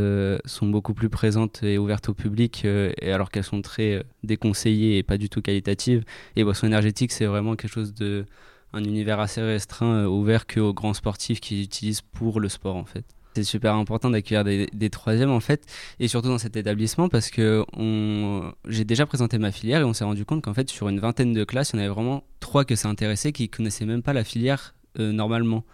sont 0.44 0.66
beaucoup 0.66 0.92
plus 0.92 1.08
présentes 1.08 1.62
et 1.62 1.78
ouvertes 1.78 2.10
au 2.10 2.14
public 2.14 2.66
alors 3.00 3.30
qu'elles 3.30 3.44
sont 3.44 3.62
très 3.62 4.04
déconseillées 4.22 4.98
et 4.98 5.02
pas 5.02 5.16
du 5.16 5.30
tout 5.30 5.40
qualitatives. 5.40 6.04
Les 6.36 6.44
boissons 6.44 6.66
énergétiques, 6.66 7.12
c'est 7.12 7.24
vraiment 7.24 7.56
quelque 7.56 7.72
chose 7.72 7.94
de 7.94 8.26
un 8.74 8.84
univers 8.84 9.18
assez 9.18 9.40
restreint, 9.40 10.04
ouvert 10.04 10.46
qu'aux 10.46 10.74
grands 10.74 10.94
sportifs 10.94 11.40
qui 11.40 11.56
l'utilisent 11.56 12.02
pour 12.02 12.38
le 12.38 12.50
sport 12.50 12.76
en 12.76 12.84
fait. 12.84 13.06
C'est 13.34 13.44
super 13.44 13.74
important 13.74 14.10
d'accueillir 14.10 14.44
des, 14.44 14.90
troisièmes 14.90 15.30
en 15.30 15.40
fait, 15.40 15.64
et 16.00 16.08
surtout 16.08 16.28
dans 16.28 16.38
cet 16.38 16.56
établissement 16.56 17.08
parce 17.08 17.30
que 17.30 17.64
j'ai 18.66 18.84
déjà 18.84 19.06
présenté 19.06 19.38
ma 19.38 19.52
filière 19.52 19.82
et 19.82 19.84
on 19.84 19.92
s'est 19.92 20.04
rendu 20.04 20.24
compte 20.24 20.42
qu'en 20.42 20.54
fait 20.54 20.68
sur 20.68 20.88
une 20.88 20.98
vingtaine 20.98 21.32
de 21.32 21.44
classes, 21.44 21.70
il 21.70 21.76
y 21.76 21.78
en 21.78 21.82
avait 21.84 21.94
vraiment 21.94 22.24
trois 22.40 22.64
que 22.64 22.74
ça 22.74 22.88
intéressait 22.88 23.32
qui 23.32 23.48
connaissaient 23.48 23.86
même 23.86 24.02
pas 24.02 24.12
la 24.12 24.24
filière 24.24 24.74
euh, 24.98 25.12
normalement. 25.12 25.64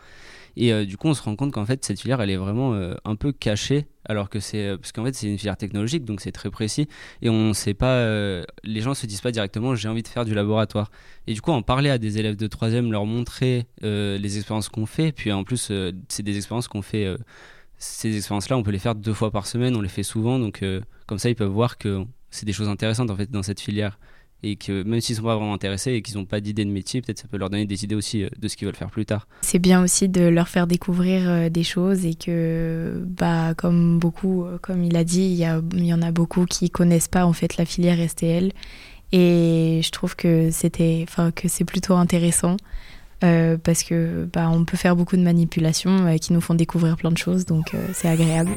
Et 0.57 0.73
euh, 0.73 0.85
du 0.85 0.97
coup, 0.97 1.09
on 1.09 1.15
se 1.15 1.23
rend 1.23 1.37
compte 1.37 1.53
qu'en 1.53 1.67
fait, 1.67 1.85
cette 1.85 2.01
filière, 2.01 2.21
elle 2.21 2.31
est 2.31 2.37
vraiment 2.37 2.75
euh, 2.75 2.95
un 3.05 3.15
peu 3.15 3.33
cachée, 3.33 3.87
alors 4.09 4.29
que 4.29 4.41
c'est. 4.41 4.77
parce 4.79 4.93
qu'en 4.93 5.05
fait, 5.05 5.15
c'est 5.15 5.29
une 5.29 5.39
filière 5.39 5.57
technologique, 5.57 6.05
donc 6.05 6.21
c'est 6.21 6.33
très 6.33 6.51
précis. 6.51 6.89
Et 7.23 7.31
on 7.31 7.53
sait 7.53 7.75
pas. 7.75 8.05
les 8.65 8.81
gens 8.81 8.95
se 8.95 9.07
disent 9.07 9.21
pas 9.21 9.33
directement, 9.33 9.75
j'ai 9.75 9.89
envie 9.89 10.03
de 10.03 10.09
faire 10.09 10.25
du 10.25 10.35
laboratoire. 10.35 10.91
Et 11.27 11.35
du 11.35 11.41
coup, 11.41 11.53
en 11.53 11.63
parler 11.63 11.91
à 11.91 11.99
des 11.99 12.19
élèves 12.19 12.37
de 12.37 12.47
troisième, 12.47 12.93
leur 12.93 13.07
montrer 13.07 13.67
les 13.83 14.37
expériences 14.37 14.69
qu'on 14.69 14.87
fait, 14.87 15.13
puis 15.13 15.33
en 15.33 15.45
plus, 15.45 15.73
c'est 16.09 16.23
des 16.23 16.37
expériences 16.37 16.69
qu'on 16.69 16.83
fait. 16.83 17.17
ces 17.79 18.17
expériences-là, 18.17 18.57
on 18.57 18.63
peut 18.63 18.71
les 18.71 18.79
faire 18.79 18.95
deux 18.95 19.15
fois 19.15 19.31
par 19.31 19.47
semaine, 19.47 19.77
on 19.77 19.83
les 19.83 19.89
fait 19.89 20.03
souvent, 20.03 20.39
donc 20.39 20.65
comme 21.07 21.19
ça, 21.19 21.29
ils 21.29 21.37
peuvent 21.37 21.49
voir 21.49 21.79
que 21.79 22.05
c'est 22.31 22.47
des 22.47 22.53
choses 22.53 22.69
intéressantes 22.69 23.11
en 23.11 23.17
fait 23.17 23.31
dans 23.31 23.43
cette 23.43 23.61
filière 23.61 23.99
et 24.43 24.57
que 24.57 24.83
même 24.83 25.01
s'ils 25.01 25.17
sont 25.17 25.23
pas 25.23 25.37
vraiment 25.37 25.55
intéressés 25.55 25.93
et 25.93 26.03
qu'ils 26.03 26.17
n'ont 26.17 26.25
pas 26.25 26.41
d'idée 26.41 26.65
de 26.65 26.71
métier, 26.71 27.01
peut-être 27.01 27.19
ça 27.19 27.29
peut 27.29 27.37
leur 27.37 27.51
donner 27.51 27.67
des 27.67 27.85
idées 27.85 27.95
aussi 27.95 28.23
euh, 28.23 28.29
de 28.39 28.49
ce 28.49 28.57
qu'ils 28.57 28.67
veulent 28.67 28.77
faire 28.77 28.91
plus 28.91 29.07
tard. 29.07 29.27
C'est 29.43 29.59
bien 29.59 29.83
aussi 29.83 30.09
de 30.09 30.23
leur 30.23 30.49
faire 30.49 30.67
découvrir 30.67 31.29
euh, 31.29 31.49
des 31.49 31.65
choses 31.65 32.05
et 32.05 32.15
que, 32.15 33.03
bah, 33.07 33.55
comme 33.57 33.99
beaucoup, 33.99 34.45
euh, 34.45 34.59
comme 34.61 34.85
il 34.85 34.97
a 34.97 35.05
dit, 35.05 35.23
il 35.23 35.37
y, 35.37 35.77
il 35.77 35.85
y 35.85 35.95
en 35.95 36.03
a 36.03 36.11
beaucoup 36.13 36.45
qui 36.45 36.71
connaissent 36.71 37.09
pas 37.09 37.25
en 37.25 37.33
fait 37.33 37.57
la 37.57 37.65
filière 37.65 37.99
STL 38.09 38.53
et 39.13 39.81
je 39.83 39.91
trouve 39.91 40.17
que 40.17 40.51
c'était, 40.51 41.05
enfin, 41.09 41.31
que 41.31 41.49
c'est 41.49 41.65
plutôt 41.65 41.95
intéressant. 41.95 42.57
parce 43.21 43.83
que 43.83 44.29
bah, 44.33 44.51
on 44.53 44.65
peut 44.65 44.77
faire 44.77 44.95
beaucoup 44.95 45.17
de 45.17 45.23
manipulations 45.23 46.17
qui 46.19 46.33
nous 46.33 46.41
font 46.41 46.55
découvrir 46.55 46.97
plein 46.97 47.11
de 47.11 47.19
choses, 47.19 47.47
donc 47.47 47.73
c'est 47.95 48.09
agréable. 48.09 48.51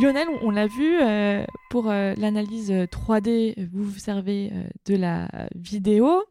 Lionel, 0.00 0.26
on 0.40 0.50
l'a 0.50 0.66
vu 0.66 0.98
euh, 1.00 1.44
pour 1.68 1.90
euh, 1.90 2.14
l'analyse 2.16 2.70
3D, 2.70 3.68
vous 3.70 3.84
vous 3.84 3.98
servez 3.98 4.50
euh, 4.52 4.64
de 4.86 4.96
la 4.96 5.28
vidéo. 5.54 6.22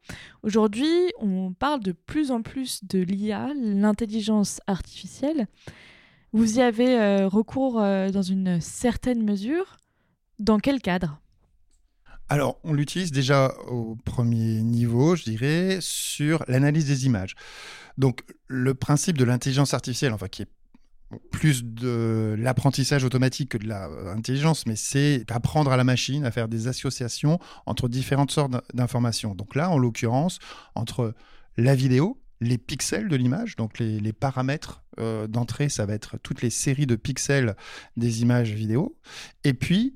Aujourd'hui, 0.42 1.12
on 1.20 1.54
parle 1.54 1.82
de 1.82 1.92
plus 1.92 2.32
en 2.32 2.42
plus 2.42 2.84
de 2.84 3.00
l'IA, 3.00 3.52
l'intelligence 3.56 4.62
artificielle. 4.68 5.48
Vous 6.34 6.58
y 6.58 6.62
avez 6.62 7.26
recours 7.26 7.74
dans 7.74 8.22
une 8.22 8.62
certaine 8.62 9.22
mesure. 9.22 9.78
Dans 10.40 10.60
quel 10.60 10.82
cadre? 10.82 11.20
Alors, 12.30 12.58
on 12.64 12.74
l'utilise 12.74 13.12
déjà 13.12 13.54
au 13.68 13.98
premier 14.06 14.62
niveau, 14.62 15.18
je 15.18 15.24
dirais, 15.24 15.80
sur 15.82 16.46
l'analyse 16.48 16.88
des 16.88 17.06
images. 17.06 17.36
Donc, 17.98 18.24
le 18.48 18.74
principe 18.74 19.18
de 19.18 19.26
l'intelligence 19.26 19.74
artificielle, 19.74 20.14
enfin, 20.14 20.30
qui 20.30 20.44
est 20.44 20.50
plus 21.32 21.64
de 21.64 22.36
l'apprentissage 22.38 23.04
automatique 23.04 23.50
que 23.50 23.58
de 23.58 23.68
l'intelligence, 23.68 24.66
mais 24.66 24.76
c'est 24.76 25.26
apprendre 25.32 25.72
à 25.72 25.78
la 25.78 25.84
machine 25.84 26.26
à 26.26 26.32
faire 26.32 26.48
des 26.48 26.68
associations 26.68 27.40
entre 27.66 27.90
différentes 27.90 28.32
sortes 28.32 28.52
d'informations. 28.74 29.36
Donc 29.36 29.56
là, 29.56 29.70
en 29.70 29.78
l'occurrence, 29.78 30.40
entre 30.76 31.14
la 31.58 31.76
vidéo, 31.76 32.22
les 32.40 32.58
pixels 32.58 33.08
de 33.08 33.16
l'image, 33.16 33.56
donc 33.56 33.78
les, 33.80 34.14
paramètres 34.14 34.84
euh, 35.00 35.28
d'entrée, 35.28 35.70
ça 35.70 35.86
va 35.86 35.94
être 35.94 36.18
toutes 36.18 36.42
les 36.42 36.50
séries 36.50 36.88
de 36.88 36.96
pixels 36.96 37.56
des 37.98 38.24
images 38.24 38.52
vidéo, 38.52 38.98
et 39.44 39.54
puis 39.54 39.94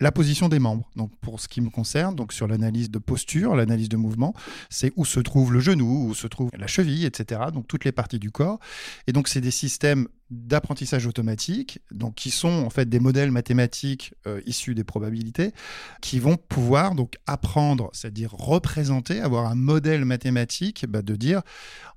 la 0.00 0.12
position 0.12 0.48
des 0.48 0.58
membres. 0.58 0.90
Donc 0.96 1.12
pour 1.20 1.40
ce 1.40 1.48
qui 1.48 1.60
me 1.60 1.70
concerne, 1.70 2.16
donc 2.16 2.32
sur 2.32 2.46
l'analyse 2.46 2.90
de 2.90 2.98
posture, 2.98 3.54
l'analyse 3.54 3.88
de 3.88 3.96
mouvement, 3.96 4.34
c'est 4.70 4.92
où 4.96 5.04
se 5.04 5.20
trouve 5.20 5.52
le 5.52 5.60
genou, 5.60 6.08
où 6.08 6.14
se 6.14 6.26
trouve 6.26 6.50
la 6.56 6.66
cheville, 6.66 7.04
etc. 7.04 7.42
Donc 7.52 7.66
toutes 7.68 7.84
les 7.84 7.92
parties 7.92 8.18
du 8.18 8.30
corps. 8.30 8.58
Et 9.06 9.12
donc 9.12 9.28
c'est 9.28 9.40
des 9.40 9.50
systèmes 9.50 10.08
d'apprentissage 10.30 11.06
automatique, 11.06 11.80
donc 11.90 12.14
qui 12.14 12.30
sont 12.30 12.64
en 12.64 12.70
fait 12.70 12.88
des 12.88 13.00
modèles 13.00 13.30
mathématiques 13.30 14.14
euh, 14.26 14.40
issus 14.46 14.74
des 14.74 14.84
probabilités, 14.84 15.52
qui 16.00 16.18
vont 16.18 16.36
pouvoir 16.36 16.94
donc 16.94 17.16
apprendre, 17.26 17.90
c'est-à-dire 17.92 18.32
représenter, 18.32 19.20
avoir 19.20 19.46
un 19.46 19.54
modèle 19.54 20.04
mathématique, 20.04 20.86
bah, 20.88 21.02
de 21.02 21.16
dire, 21.16 21.42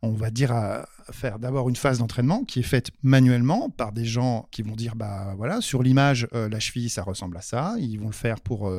on 0.01 0.11
va 0.11 0.31
dire 0.31 0.51
à 0.51 0.85
faire 1.11 1.37
d'abord 1.37 1.69
une 1.69 1.75
phase 1.75 1.99
d'entraînement 1.99 2.43
qui 2.43 2.59
est 2.59 2.63
faite 2.63 2.91
manuellement 3.03 3.69
par 3.69 3.91
des 3.91 4.05
gens 4.05 4.47
qui 4.51 4.61
vont 4.61 4.75
dire, 4.75 4.95
bah 4.95 5.33
voilà, 5.37 5.61
sur 5.61 5.83
l'image, 5.83 6.27
euh, 6.33 6.49
la 6.49 6.59
cheville, 6.59 6.89
ça 6.89 7.03
ressemble 7.03 7.37
à 7.37 7.41
ça, 7.41 7.75
ils 7.79 7.97
vont 7.97 8.07
le 8.07 8.13
faire 8.13 8.39
pour 8.39 8.71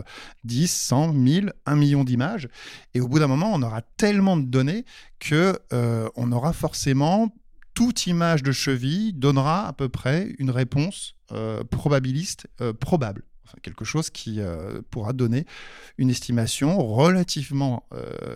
10, 0.44 0.70
100, 0.70 1.12
1000, 1.12 1.52
1 1.66 1.76
million 1.76 2.04
d'images, 2.04 2.48
et 2.94 3.00
au 3.00 3.08
bout 3.08 3.18
d'un 3.18 3.26
moment, 3.26 3.50
on 3.52 3.62
aura 3.62 3.82
tellement 3.96 4.36
de 4.36 4.46
données 4.46 4.84
que 5.18 5.58
euh, 5.72 6.08
on 6.16 6.32
aura 6.32 6.52
forcément 6.52 7.34
toute 7.74 8.06
image 8.06 8.42
de 8.42 8.52
cheville 8.52 9.12
donnera 9.12 9.68
à 9.68 9.72
peu 9.72 9.88
près 9.88 10.34
une 10.38 10.50
réponse 10.50 11.16
euh, 11.32 11.64
probabiliste 11.64 12.46
euh, 12.60 12.72
probable. 12.72 13.22
Quelque 13.62 13.84
chose 13.84 14.10
qui 14.10 14.40
euh, 14.40 14.80
pourra 14.90 15.12
donner 15.12 15.44
une 15.98 16.10
estimation 16.10 16.78
relativement 16.78 17.86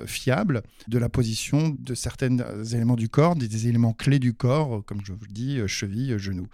fiable 0.07 0.63
de 0.87 0.97
la 0.99 1.09
position 1.09 1.75
de 1.77 1.95
certains 1.95 2.37
éléments 2.73 2.95
du 2.95 3.09
corps, 3.09 3.35
des, 3.35 3.67
éléments 3.67 3.95
clés 3.95 4.21
du 4.21 4.35
corps, 4.35 4.85
comme 4.85 5.01
je 5.05 5.13
vous 5.13 5.27
dis, 5.29 5.61
cheville, 5.67 6.19
genou. 6.19 6.47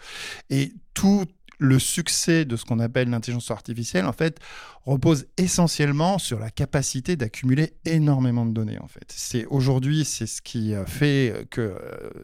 Et 0.49 0.73
tout 0.94 1.27
le 1.58 1.78
succès 1.78 2.44
de 2.44 2.56
ce 2.56 2.64
qu'on 2.64 2.78
appelle 2.78 3.10
l'intelligence 3.10 3.50
artificielle, 3.50 4.06
en 4.06 4.12
fait, 4.12 4.40
repose 4.86 5.26
essentiellement 5.38 6.18
sur 6.18 6.38
la 6.38 6.50
capacité 6.50 7.16
d'accumuler 7.16 7.72
énormément 7.84 8.44
de 8.44 8.52
données. 8.52 8.78
En 8.78 8.86
fait, 8.86 9.06
c'est 9.08 9.46
aujourd'hui, 9.46 10.04
c'est 10.04 10.26
ce 10.26 10.42
qui 10.42 10.74
euh, 10.74 10.84
fait 10.84 11.46
que 11.50 11.60
euh, 11.60 11.78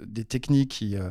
des 0.07 0.25
techniques 0.25 0.71
qui 0.71 0.97
euh, 0.97 1.09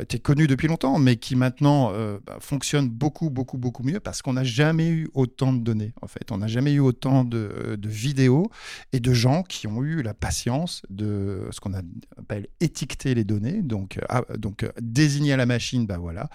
étaient 0.00 0.18
connues 0.18 0.48
depuis 0.48 0.66
longtemps, 0.66 0.98
mais 0.98 1.16
qui 1.16 1.36
maintenant 1.36 1.92
bah, 2.26 2.38
fonctionnent 2.40 2.88
beaucoup, 2.88 3.30
beaucoup, 3.30 3.58
beaucoup 3.58 3.82
mieux 3.82 4.00
parce 4.00 4.22
qu'on 4.22 4.32
n'a 4.32 4.44
jamais 4.44 4.88
eu 4.88 5.08
autant 5.14 5.52
de 5.52 5.60
données. 5.60 5.92
En 6.02 6.06
fait, 6.06 6.32
on 6.32 6.38
n'a 6.38 6.46
jamais 6.46 6.72
eu 6.72 6.80
autant 6.80 7.24
de, 7.24 7.76
de, 7.78 7.88
vidéos 7.88 8.50
et 8.92 9.00
de 9.00 9.12
gens 9.12 9.42
qui 9.42 9.66
ont 9.66 9.82
eu 9.82 10.02
la 10.02 10.14
patience 10.14 10.82
de 10.90 11.48
ce 11.50 11.60
qu'on 11.60 11.74
appelle 11.74 12.48
étiqueter 12.60 13.14
les 13.14 13.24
données, 13.24 13.62
donc, 13.62 13.98
ah, 14.08 14.22
donc 14.36 14.66
désigner 14.80 15.32
à 15.32 15.36
la 15.36 15.46
machine, 15.46 15.86
bah 15.86 15.98
voilà 15.98 16.28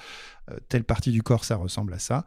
telle 0.70 0.84
partie 0.84 1.12
du 1.12 1.24
corps, 1.24 1.46
ça 1.46 1.56
ressemble 1.56 1.94
à 1.94 2.00
ça. 2.00 2.26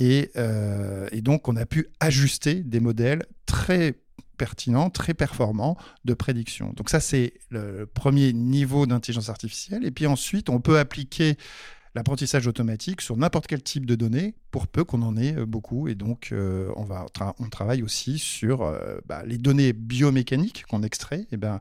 Euh, 0.00 1.08
et, 1.12 1.20
donc, 1.20 1.48
on 1.48 1.56
a 1.56 1.66
pu 1.66 1.88
ajuster 2.00 2.56
des 2.56 2.80
modèles 2.80 3.24
très 3.46 3.94
pertinents, 4.36 4.88
très 4.88 5.12
performants 5.12 5.76
de 6.04 6.14
prédiction. 6.14 6.72
Donc 6.74 6.88
ça, 6.88 6.98
c'est 6.98 7.34
le 7.50 7.84
premier 7.86 8.32
niveau 8.32 8.86
d'intelligence 8.86 9.28
artificielle. 9.28 9.84
Et 9.84 9.90
puis 9.90 10.06
ensuite, 10.06 10.48
on 10.48 10.60
peut 10.60 10.78
appliquer 10.78 11.36
l'apprentissage 11.94 12.46
automatique 12.46 13.00
sur 13.00 13.16
n'importe 13.16 13.46
quel 13.46 13.62
type 13.62 13.86
de 13.86 13.94
données, 13.94 14.34
pour 14.50 14.66
peu 14.66 14.84
qu'on 14.84 15.02
en 15.02 15.16
ait 15.16 15.36
euh, 15.36 15.46
beaucoup. 15.46 15.88
Et 15.88 15.94
donc, 15.94 16.30
euh, 16.32 16.70
on, 16.76 16.84
va 16.84 17.06
on 17.38 17.48
travaille 17.48 17.82
aussi 17.82 18.18
sur 18.18 18.62
euh, 18.62 18.98
bah, 19.06 19.22
les 19.26 19.38
données 19.38 19.72
biomécaniques 19.72 20.64
qu'on 20.68 20.82
extrait. 20.82 21.26
Et 21.32 21.36
ben, 21.36 21.60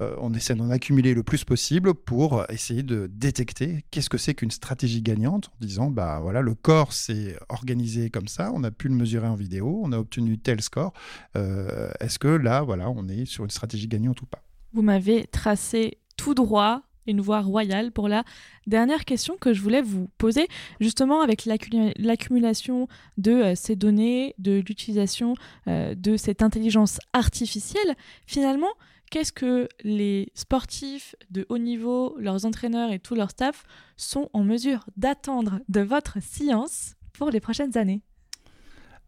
on 0.00 0.32
essaie 0.34 0.54
d'en 0.54 0.70
accumuler 0.70 1.14
le 1.14 1.22
plus 1.22 1.44
possible 1.44 1.94
pour 1.94 2.44
essayer 2.50 2.82
de 2.82 3.08
détecter 3.12 3.84
qu'est-ce 3.90 4.08
que 4.08 4.18
c'est 4.18 4.34
qu'une 4.34 4.50
stratégie 4.50 5.02
gagnante, 5.02 5.48
en 5.48 5.64
disant, 5.64 5.90
bah 5.90 6.20
voilà, 6.20 6.40
le 6.40 6.54
corps 6.54 6.92
s'est 6.92 7.36
organisé 7.48 8.10
comme 8.10 8.28
ça, 8.28 8.52
on 8.54 8.64
a 8.64 8.70
pu 8.70 8.88
le 8.88 8.94
mesurer 8.94 9.26
en 9.26 9.34
vidéo, 9.34 9.80
on 9.82 9.92
a 9.92 9.98
obtenu 9.98 10.38
tel 10.38 10.62
score. 10.62 10.92
Est-ce 11.34 12.18
que 12.18 12.28
là, 12.28 12.62
voilà, 12.62 12.90
on 12.90 13.08
est 13.08 13.24
sur 13.24 13.44
une 13.44 13.50
stratégie 13.50 13.88
gagnante 13.88 14.22
ou 14.22 14.26
pas? 14.26 14.42
Vous 14.72 14.82
m'avez 14.82 15.26
tracé 15.26 15.98
tout 16.16 16.34
droit 16.34 16.82
une 17.08 17.20
voie 17.20 17.40
royale 17.40 17.90
pour 17.90 18.08
la 18.08 18.24
dernière 18.66 19.04
question 19.04 19.36
que 19.36 19.52
je 19.52 19.60
voulais 19.60 19.82
vous 19.82 20.08
poser, 20.18 20.46
justement 20.80 21.22
avec 21.22 21.46
l'accumulation 21.46 22.86
de 23.16 23.32
euh, 23.32 23.54
ces 23.54 23.76
données, 23.76 24.34
de 24.38 24.62
l'utilisation 24.66 25.34
euh, 25.66 25.94
de 25.94 26.16
cette 26.16 26.42
intelligence 26.42 26.98
artificielle. 27.12 27.94
Finalement, 28.26 28.72
qu'est-ce 29.10 29.32
que 29.32 29.68
les 29.82 30.30
sportifs 30.34 31.16
de 31.30 31.46
haut 31.48 31.58
niveau, 31.58 32.14
leurs 32.18 32.44
entraîneurs 32.44 32.92
et 32.92 32.98
tout 32.98 33.14
leur 33.14 33.30
staff 33.30 33.64
sont 33.96 34.28
en 34.32 34.44
mesure 34.44 34.84
d'attendre 34.96 35.60
de 35.68 35.80
votre 35.80 36.22
science 36.22 36.94
pour 37.12 37.30
les 37.30 37.40
prochaines 37.40 37.76
années? 37.76 38.02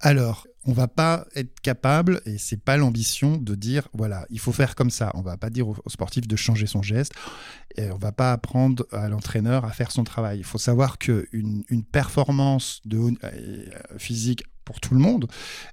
Alors, 0.00 0.46
on 0.66 0.72
va 0.72 0.88
pas 0.88 1.26
être 1.34 1.60
capable, 1.60 2.20
et 2.26 2.38
c'est 2.38 2.62
pas 2.62 2.76
l'ambition 2.76 3.36
de 3.36 3.54
dire 3.54 3.88
voilà, 3.94 4.26
il 4.30 4.38
faut 4.38 4.52
faire 4.52 4.74
comme 4.74 4.90
ça. 4.90 5.10
On 5.14 5.22
va 5.22 5.36
pas 5.36 5.50
dire 5.50 5.68
au, 5.68 5.76
sportif 5.88 6.26
de 6.26 6.36
changer 6.36 6.66
son 6.66 6.82
geste. 6.82 7.12
Et 7.76 7.90
on 7.90 7.96
va 7.96 8.12
pas 8.12 8.32
apprendre 8.32 8.86
à 8.92 9.08
l'entraîneur 9.08 9.64
à 9.64 9.70
faire 9.70 9.90
son 9.90 10.04
travail. 10.04 10.38
Il 10.38 10.44
faut 10.44 10.58
savoir 10.58 10.98
qu'une 10.98 11.64
une 11.68 11.84
performance 11.84 12.80
de, 12.84 12.98
euh, 13.24 13.64
physique 13.98 14.44
pour 14.70 14.78
tout 14.78 14.94
le 14.94 15.00
monde, 15.00 15.26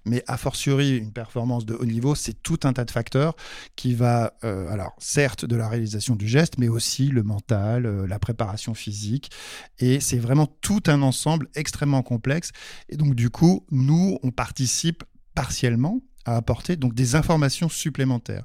mais 0.06 0.24
a 0.26 0.38
fortiori 0.38 0.98
une 0.98 1.14
performance 1.14 1.68
de 1.68 1.76
haut 1.76 1.86
niveau, 1.86 2.16
c'est 2.16 2.34
tout 2.42 2.58
un 2.64 2.74
tas 2.74 2.84
de 2.84 2.90
facteurs 2.90 3.36
qui 3.76 3.94
va, 3.94 4.34
euh, 4.44 4.68
alors 4.70 4.96
certes 4.98 5.46
de 5.46 5.56
la 5.56 5.70
réalisation 5.70 6.16
du 6.16 6.28
geste, 6.28 6.58
mais 6.58 6.68
aussi 6.68 7.10
le 7.10 7.22
mental, 7.22 7.86
euh, 7.86 8.08
la 8.08 8.18
préparation 8.18 8.74
physique, 8.74 9.30
et 9.78 10.00
c'est 10.00 10.18
vraiment 10.18 10.48
tout 10.62 10.82
un 10.88 11.04
ensemble 11.04 11.48
extrêmement 11.54 12.02
complexe. 12.02 12.50
Et 12.90 12.98
donc 12.98 13.14
du 13.14 13.30
coup, 13.30 13.68
nous, 13.70 14.18
on 14.24 14.32
participe 14.32 15.04
partiellement 15.36 16.02
à 16.28 16.36
apporter 16.36 16.76
donc 16.76 16.94
des 16.94 17.16
informations 17.16 17.70
supplémentaires. 17.70 18.44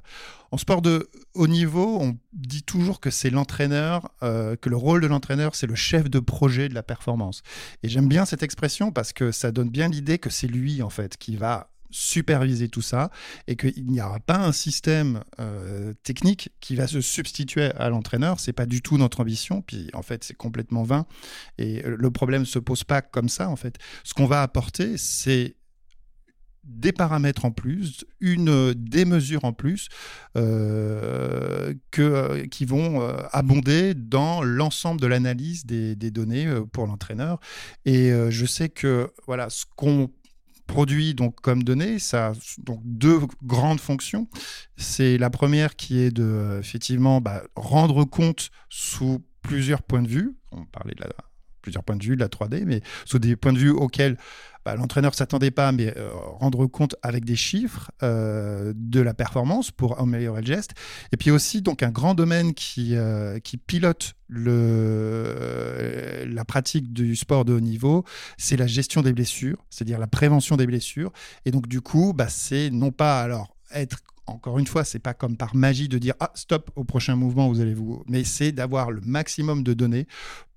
En 0.51 0.57
sport 0.57 0.81
de 0.81 1.09
haut 1.33 1.47
niveau, 1.47 1.99
on 1.99 2.17
dit 2.31 2.63
toujours 2.63 3.01
que 3.01 3.09
c'est 3.09 3.29
l'entraîneur, 3.29 4.09
euh, 4.23 4.55
que 4.55 4.69
le 4.69 4.77
rôle 4.77 5.01
de 5.01 5.07
l'entraîneur, 5.07 5.53
c'est 5.53 5.67
le 5.67 5.75
chef 5.75 6.09
de 6.09 6.19
projet 6.19 6.69
de 6.69 6.73
la 6.73 6.83
performance. 6.83 7.43
Et 7.83 7.89
j'aime 7.89 8.07
bien 8.07 8.25
cette 8.25 8.41
expression 8.41 8.91
parce 8.91 9.11
que 9.11 9.31
ça 9.31 9.51
donne 9.51 9.69
bien 9.69 9.89
l'idée 9.89 10.17
que 10.17 10.29
c'est 10.29 10.47
lui 10.47 10.81
en 10.81 10.89
fait 10.89 11.17
qui 11.17 11.35
va 11.35 11.69
superviser 11.89 12.69
tout 12.69 12.81
ça 12.81 13.11
et 13.47 13.55
qu'il 13.55 13.85
n'y 13.85 14.01
aura 14.01 14.19
pas 14.19 14.37
un 14.37 14.51
système 14.51 15.23
euh, 15.39 15.93
technique 16.03 16.49
qui 16.59 16.75
va 16.75 16.87
se 16.87 17.01
substituer 17.01 17.65
à 17.65 17.89
l'entraîneur. 17.89 18.39
C'est 18.39 18.53
pas 18.53 18.65
du 18.65 18.81
tout 18.81 18.97
notre 18.97 19.19
ambition. 19.19 19.61
Puis 19.61 19.89
en 19.93 20.01
fait, 20.01 20.23
c'est 20.23 20.33
complètement 20.35 20.83
vain. 20.83 21.05
Et 21.57 21.83
le 21.85 22.11
problème 22.11 22.45
se 22.45 22.59
pose 22.59 22.83
pas 22.83 23.01
comme 23.01 23.29
ça. 23.29 23.49
En 23.49 23.55
fait, 23.57 23.77
ce 24.03 24.13
qu'on 24.13 24.25
va 24.25 24.41
apporter, 24.41 24.97
c'est 24.97 25.55
des 26.63 26.91
paramètres 26.91 27.45
en 27.45 27.51
plus, 27.51 28.05
une, 28.19 28.73
des 28.73 29.05
mesures 29.05 29.43
en 29.45 29.53
plus 29.53 29.89
euh, 30.37 31.73
euh, 31.99 32.47
qui 32.47 32.65
vont 32.65 33.01
euh, 33.01 33.17
abonder 33.31 33.93
dans 33.93 34.41
l'ensemble 34.41 35.01
de 35.01 35.07
l'analyse 35.07 35.65
des, 35.65 35.95
des, 35.95 36.11
données 36.11 36.47
pour 36.71 36.87
l'entraîneur. 36.87 37.39
Et 37.85 38.11
je 38.29 38.45
sais 38.45 38.69
que 38.69 39.11
voilà, 39.27 39.49
ce 39.49 39.65
qu'on 39.75 40.09
produit 40.67 41.13
donc 41.13 41.41
comme 41.41 41.63
données, 41.63 41.99
ça 41.99 42.29
a 42.29 42.33
donc 42.59 42.79
deux 42.83 43.19
grandes 43.43 43.79
fonctions. 43.79 44.27
C'est 44.77 45.17
la 45.17 45.29
première 45.29 45.75
qui 45.75 45.99
est 45.99 46.11
de 46.11 46.57
effectivement 46.59 47.19
bah, 47.21 47.43
rendre 47.55 48.05
compte 48.05 48.49
sous 48.69 49.23
plusieurs 49.41 49.81
points 49.81 50.01
de 50.01 50.07
vue. 50.07 50.35
On 50.51 50.65
parlait 50.65 50.95
de 50.95 51.01
la, 51.01 51.09
plusieurs 51.63 51.83
points 51.83 51.95
de 51.95 52.03
vue 52.03 52.15
de 52.15 52.21
la 52.21 52.27
3D, 52.27 52.63
mais 52.65 52.81
sous 53.05 53.17
des 53.17 53.35
points 53.35 53.53
de 53.53 53.57
vue 53.57 53.71
auxquels 53.71 54.17
bah, 54.65 54.75
l'entraîneur 54.75 55.13
s'attendait 55.13 55.51
pas, 55.51 55.73
mais 55.73 55.93
euh, 55.97 56.09
rendre 56.13 56.65
compte 56.67 56.95
avec 57.01 57.25
des 57.25 57.35
chiffres 57.35 57.91
euh, 58.01 58.71
de 58.75 59.01
la 59.01 59.13
performance 59.13 59.71
pour 59.71 59.99
améliorer 59.99 60.41
le 60.41 60.47
geste. 60.47 60.71
Et 61.11 61.17
puis 61.17 61.31
aussi 61.31 61.61
donc 61.61 61.83
un 61.83 61.89
grand 61.89 62.13
domaine 62.13 62.53
qui, 62.53 62.95
euh, 62.95 63.39
qui 63.39 63.57
pilote 63.57 64.13
le, 64.29 66.25
la 66.27 66.45
pratique 66.45 66.93
du 66.93 67.15
sport 67.15 67.43
de 67.43 67.53
haut 67.53 67.59
niveau, 67.59 68.05
c'est 68.37 68.55
la 68.55 68.67
gestion 68.67 69.01
des 69.01 69.11
blessures, 69.11 69.57
c'est-à-dire 69.69 69.99
la 69.99 70.07
prévention 70.07 70.55
des 70.55 70.65
blessures. 70.65 71.11
Et 71.45 71.51
donc 71.51 71.67
du 71.67 71.81
coup, 71.81 72.13
bah, 72.13 72.29
c'est 72.29 72.69
non 72.69 72.91
pas 72.91 73.21
alors 73.21 73.57
être 73.73 73.99
encore 74.25 74.57
une 74.59 74.67
fois, 74.67 74.85
c'est 74.85 74.99
pas 74.99 75.13
comme 75.13 75.35
par 75.35 75.53
magie 75.53 75.89
de 75.89 75.97
dire 75.97 76.13
ah 76.21 76.31
stop 76.35 76.71
au 76.77 76.85
prochain 76.85 77.17
mouvement 77.17 77.49
vous 77.49 77.59
allez 77.59 77.73
vous, 77.73 78.03
mais 78.07 78.23
c'est 78.23 78.53
d'avoir 78.53 78.91
le 78.91 79.01
maximum 79.01 79.63
de 79.63 79.73
données 79.73 80.07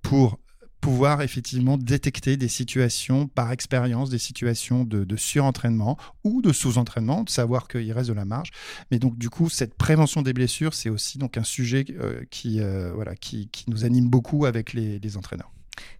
pour 0.03 0.39
pouvoir 0.81 1.23
effectivement 1.23 1.77
détecter 1.77 2.37
des 2.37 2.49
situations 2.49 3.27
par 3.29 3.53
expérience, 3.53 4.11
des 4.11 4.19
situations 4.19 4.85
de, 4.85 5.17
surentraînement 5.17 5.97
ou 6.25 6.43
de 6.43 6.53
sous-entraînement, 6.53 7.25
de 7.25 7.31
savoir 7.31 7.69
qu'il 7.69 7.93
reste 7.93 8.09
de 8.09 8.15
la 8.15 8.25
marge. 8.25 8.51
Mais 8.91 8.99
donc 8.99 9.19
du 9.19 9.31
coup, 9.31 9.49
cette 9.49 9.75
prévention 9.75 10.23
des 10.23 10.33
blessures, 10.33 10.75
c'est 10.75 10.91
aussi 10.91 11.19
donc 11.19 11.37
un 11.39 11.45
sujet 11.45 11.85
euh, 11.91 12.23
qui, 12.31 12.61
euh, 12.61 12.93
qui, 13.21 13.49
nous 13.69 13.85
anime 13.85 14.09
beaucoup 14.09 14.47
avec 14.47 14.73
les 14.73 15.17
entraîneurs. 15.17 15.51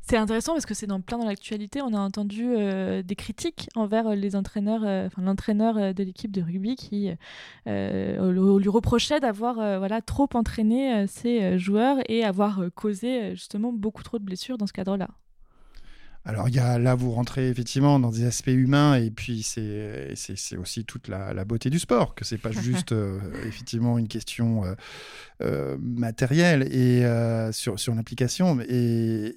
C'est 0.03 0.17
intéressant 0.17 0.53
parce 0.53 0.67
que 0.67 0.75
c'est 0.75 0.87
dans 0.87 1.01
plein 1.01 1.19
dans 1.19 1.27
l'actualité. 1.27 1.83
On 1.83 1.93
a 1.93 1.99
entendu 1.99 2.45
euh, 2.47 3.03
des 3.03 3.17
critiques 3.17 3.69
envers 3.75 4.15
les 4.15 4.37
entraîneurs, 4.37 4.83
euh, 4.85 5.09
l'entraîneur 5.19 5.77
euh, 5.77 5.93
de 5.93 6.05
l'équipe 6.05 6.31
de 6.31 6.43
rugby 6.43 6.77
qui 6.77 7.11
lui 7.67 8.69
reprochait 8.69 9.21
d'avoir 9.21 9.55
voilà 9.79 10.01
trop 10.01 10.29
entraîné 10.35 11.07
ses 11.07 11.59
joueurs 11.59 11.99
et 12.09 12.25
avoir 12.25 12.63
causé 12.75 13.35
justement 13.35 13.73
beaucoup 13.73 14.03
trop 14.03 14.19
de 14.19 14.25
blessures 14.25 14.59
dans 14.59 14.67
ce 14.67 14.73
cadre-là. 14.73 15.09
Alors, 16.29 16.49
y 16.49 16.59
a, 16.59 16.77
là, 16.81 16.97
vous 16.97 17.13
rentrez 17.13 17.49
effectivement 17.49 18.01
dans 18.01 18.11
des 18.11 18.25
aspects 18.25 18.49
humains, 18.49 18.97
et 18.97 19.13
puis 19.13 19.45
c'est 19.45 20.57
aussi 20.59 20.85
toute 20.85 21.07
la, 21.07 21.45
beauté 21.45 21.71
du 21.71 21.79
sport, 21.79 22.17
que 22.17 22.25
c'est 22.25 22.37
pas 22.37 22.51
juste 22.63 22.91
euh, 22.91 23.21
effectivement 23.47 23.97
une 23.97 24.09
question 24.09 24.65
euh, 24.65 24.75
euh, 25.43 25.77
matérielle 25.81 26.65
et 26.75 27.07
sur, 27.53 27.79
sur 27.79 27.95
l'implication, 27.95 28.59
et, 28.69 29.37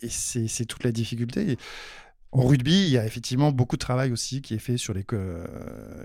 et 0.00 0.08
c'est 0.08 0.64
toute 0.64 0.84
la 0.84 0.92
difficulté. 0.92 1.58
Au 2.32 2.42
rugby, 2.42 2.84
il 2.84 2.88
y 2.88 2.98
a 2.98 3.04
effectivement 3.04 3.52
beaucoup 3.52 3.76
de 3.76 3.80
travail 3.80 4.10
aussi 4.10 4.40
qui 4.40 4.54
est 4.54 4.58
fait 4.58 4.78
sur 4.78 4.94
les, 4.94 5.04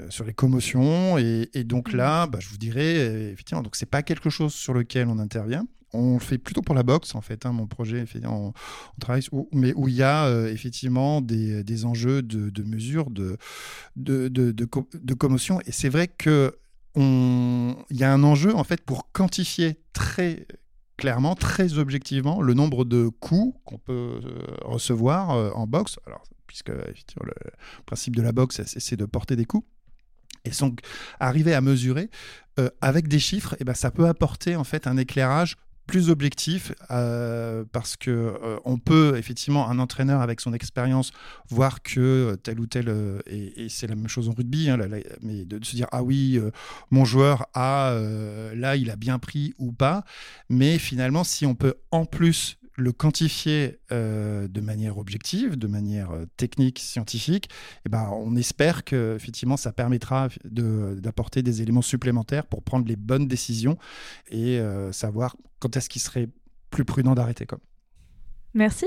sur 0.10 0.26
les 0.26 0.34
commotions. 0.34 1.18
Et, 1.18 1.64
donc 1.64 1.94
là, 1.94 2.28
bah, 2.28 2.40
je 2.42 2.50
vous 2.50 2.58
dirais, 2.58 3.32
effectivement, 3.32 3.64
donc 3.64 3.78
c'est 3.78 3.86
pas 3.86 4.04
quelque 4.04 4.30
chose 4.30 4.54
sur 4.54 4.74
lequel 4.74 5.08
on 5.08 5.20
intervient 5.20 5.66
on 5.94 6.16
le 6.16 6.20
fait 6.20 6.38
plutôt 6.38 6.62
pour 6.62 6.76
la 6.76 6.84
boxe, 6.84 7.16
en 7.16 7.22
fait. 7.22 7.46
Hein, 7.46 7.54
mon 7.54 7.68
projet, 7.68 8.06
on, 8.26 8.48
on 8.48 8.54
travaille, 9.00 9.24
mais 9.52 9.74
où 9.76 9.88
il 9.88 9.96
y 9.96 10.04
a 10.04 10.26
euh, 10.26 10.52
effectivement 10.52 11.22
des, 11.22 11.86
enjeux 11.86 12.22
de, 12.22 12.64
mesure, 12.64 13.10
de, 13.10 13.38
de, 13.96 14.28
de, 14.28 15.14
commotion. 15.14 15.60
Et 15.66 15.72
c'est 15.72 15.90
vrai 15.90 16.08
qu'il 16.08 16.52
y 16.96 18.04
a 18.04 18.14
un 18.14 18.24
enjeu, 18.24 18.56
en 18.56 18.64
fait, 18.64 18.82
pour 18.82 19.12
quantifier 19.12 19.80
très 19.94 20.48
clairement, 20.98 21.36
très 21.36 21.78
objectivement, 21.78 22.42
le 22.42 22.54
nombre 22.54 22.86
de 22.86 23.08
coups 23.08 23.58
qu'on 23.66 23.78
peut 23.78 24.20
euh, 24.24 24.56
recevoir 24.64 25.32
euh, 25.32 25.52
en 25.52 25.68
boxe. 25.68 26.00
Puisque 26.48 26.70
le 26.70 27.34
principe 27.86 28.16
de 28.16 28.22
la 28.22 28.32
boxe, 28.32 28.62
c'est 28.66 28.96
de 28.96 29.06
porter 29.06 29.36
des 29.36 29.44
coups. 29.44 29.68
Et 30.46 30.52
donc, 30.62 30.80
arriver 31.20 31.54
à 31.54 31.60
mesurer 31.60 32.10
avec 32.80 33.10
des 33.10 33.20
chiffres, 33.20 33.56
eh 33.60 33.66
ben, 33.66 33.74
ça 33.74 33.92
peut 33.92 34.08
apporter 34.08 34.56
en 34.56 34.64
fait 34.64 34.88
un 34.88 34.96
éclairage 34.96 35.58
plus 35.88 36.10
objectif 36.10 36.74
euh, 36.92 37.64
parce 37.72 37.96
que 37.96 38.12
euh, 38.12 38.60
on 38.66 38.78
peut 38.78 39.18
effectivement 39.18 39.70
un 39.70 39.80
entraîneur 39.80 40.22
avec 40.22 40.42
son 40.42 40.54
expérience 40.54 41.12
voir 41.50 41.82
que 41.82 42.38
tel 42.44 42.60
ou 42.60 42.68
tel 42.68 42.94
et, 43.26 43.68
c'est 43.70 43.88
la 43.88 43.96
même 43.96 44.08
chose 44.08 44.30
en 44.30 44.34
rugby 44.34 44.70
hein, 44.70 44.78
mais 45.22 45.46
de, 45.46 45.64
se 45.64 45.76
dire 45.76 45.88
ah 45.92 46.04
oui 46.04 46.40
mon 46.92 47.06
joueur 47.06 47.48
a 47.54 47.98
là 48.54 48.76
il 48.76 48.92
a 48.92 48.96
bien 48.96 49.18
pris 49.20 49.54
ou 49.58 49.72
pas. 49.72 50.04
Mais 50.50 50.78
finalement 50.78 51.24
si 51.24 51.46
on 51.46 51.56
peut 51.56 51.76
en 51.92 52.06
plus 52.06 52.58
le 52.78 52.92
quantifier 52.92 53.80
euh, 53.92 54.48
de 54.48 54.62
manière 54.62 54.98
objective, 55.00 55.58
de 55.58 55.68
manière 55.68 56.12
euh, 56.12 56.26
technique, 56.38 56.80
scientifique, 56.80 57.50
eh 57.86 57.90
ben, 57.90 58.10
on 58.14 58.36
espère 58.36 58.84
que 58.84 59.16
effectivement 59.16 59.58
ça 59.58 59.74
permettra 59.74 60.30
d'apporter 60.46 61.42
des 61.42 61.62
éléments 61.64 61.82
supplémentaires 61.82 62.46
pour 62.46 62.62
prendre 62.62 62.88
les 62.88 62.96
bonnes 62.96 63.28
décisions 63.28 63.78
et 64.30 64.60
euh, 64.60 64.92
savoir 64.92 65.36
quand 65.60 65.76
est-ce 65.76 65.90
qu'il 65.90 66.02
serait 66.02 66.30
plus 66.70 66.86
prudent 66.86 67.16
d'arrêter. 67.16 67.48
Comme. 67.48 67.60
Merci. 68.54 68.86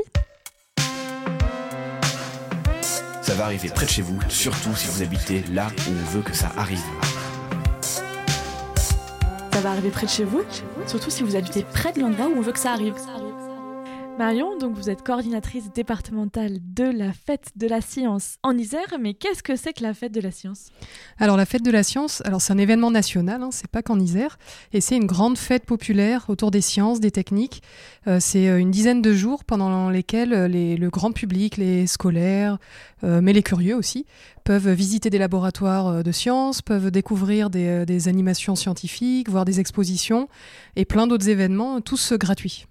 Ça 3.22 3.34
va 3.34 3.44
arriver 3.44 3.68
près 3.68 3.86
de 3.86 3.90
chez 3.90 4.02
vous, 4.02 4.18
surtout 4.28 4.74
si 4.74 4.88
vous 4.88 5.02
habitez 5.02 5.42
là 5.52 5.68
où 5.88 5.90
on 5.90 6.10
veut 6.10 6.22
que 6.22 6.34
ça 6.34 6.52
arrive. 6.56 6.78
Ça 9.52 9.60
va 9.60 9.72
arriver 9.72 9.90
près 9.90 10.06
de 10.06 10.10
chez 10.10 10.24
vous, 10.24 10.42
surtout 10.86 11.10
si 11.10 11.22
vous 11.22 11.36
habitez 11.36 11.64
près 11.64 11.92
de 11.92 12.00
l'endroit 12.00 12.28
où 12.28 12.38
on 12.38 12.40
veut 12.40 12.52
que 12.52 12.58
ça 12.58 12.72
arrive. 12.72 12.94
Marion, 14.20 14.58
donc 14.58 14.74
vous 14.76 14.90
êtes 14.90 15.02
coordinatrice 15.02 15.72
départementale 15.72 16.58
de 16.74 16.84
la 16.84 17.10
fête 17.10 17.52
de 17.56 17.66
la 17.66 17.80
science 17.80 18.36
en 18.42 18.54
Isère, 18.58 18.98
mais 19.00 19.14
qu'est-ce 19.14 19.42
que 19.42 19.56
c'est 19.56 19.72
que 19.72 19.82
la 19.82 19.94
fête 19.94 20.12
de 20.12 20.20
la 20.20 20.30
science? 20.30 20.66
Alors 21.18 21.38
la 21.38 21.46
fête 21.46 21.64
de 21.64 21.70
la 21.70 21.82
science, 21.82 22.20
alors 22.26 22.42
c'est 22.42 22.52
un 22.52 22.58
événement 22.58 22.90
national, 22.90 23.42
hein, 23.42 23.48
c'est 23.50 23.70
pas 23.70 23.80
qu'en 23.80 23.98
Isère, 23.98 24.38
et 24.74 24.82
c'est 24.82 24.94
une 24.94 25.06
grande 25.06 25.38
fête 25.38 25.64
populaire 25.64 26.26
autour 26.28 26.50
des 26.50 26.60
sciences, 26.60 27.00
des 27.00 27.10
techniques. 27.10 27.62
Euh, 28.08 28.18
c'est 28.20 28.50
euh, 28.50 28.58
une 28.58 28.70
dizaine 28.70 29.00
de 29.00 29.14
jours 29.14 29.42
pendant 29.44 29.88
lesquels 29.88 30.34
euh, 30.34 30.48
le 30.48 30.90
grand 30.90 31.12
public, 31.12 31.56
les 31.56 31.86
scolaires, 31.86 32.58
mais 33.02 33.32
les 33.32 33.42
curieux 33.42 33.74
aussi, 33.74 34.04
peuvent 34.44 34.68
visiter 34.68 35.08
des 35.08 35.16
laboratoires 35.16 36.04
de 36.04 36.12
sciences, 36.12 36.60
peuvent 36.60 36.90
découvrir 36.90 37.48
des, 37.48 37.86
des 37.86 38.08
animations 38.08 38.54
scientifiques, 38.54 39.30
voir 39.30 39.46
des 39.46 39.58
expositions 39.58 40.28
et 40.76 40.84
plein 40.84 41.06
d'autres 41.06 41.30
événements, 41.30 41.80
tous 41.80 42.12
gratuits. 42.12 42.66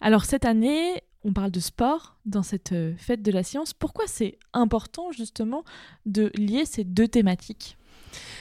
Alors 0.00 0.24
cette 0.24 0.44
année, 0.44 1.02
on 1.24 1.32
parle 1.32 1.50
de 1.50 1.60
sport 1.60 2.16
dans 2.26 2.42
cette 2.42 2.72
euh, 2.72 2.94
fête 2.96 3.22
de 3.22 3.32
la 3.32 3.42
science. 3.42 3.74
Pourquoi 3.74 4.04
c'est 4.06 4.38
important 4.52 5.10
justement 5.12 5.64
de 6.06 6.30
lier 6.36 6.64
ces 6.64 6.84
deux 6.84 7.08
thématiques? 7.08 7.76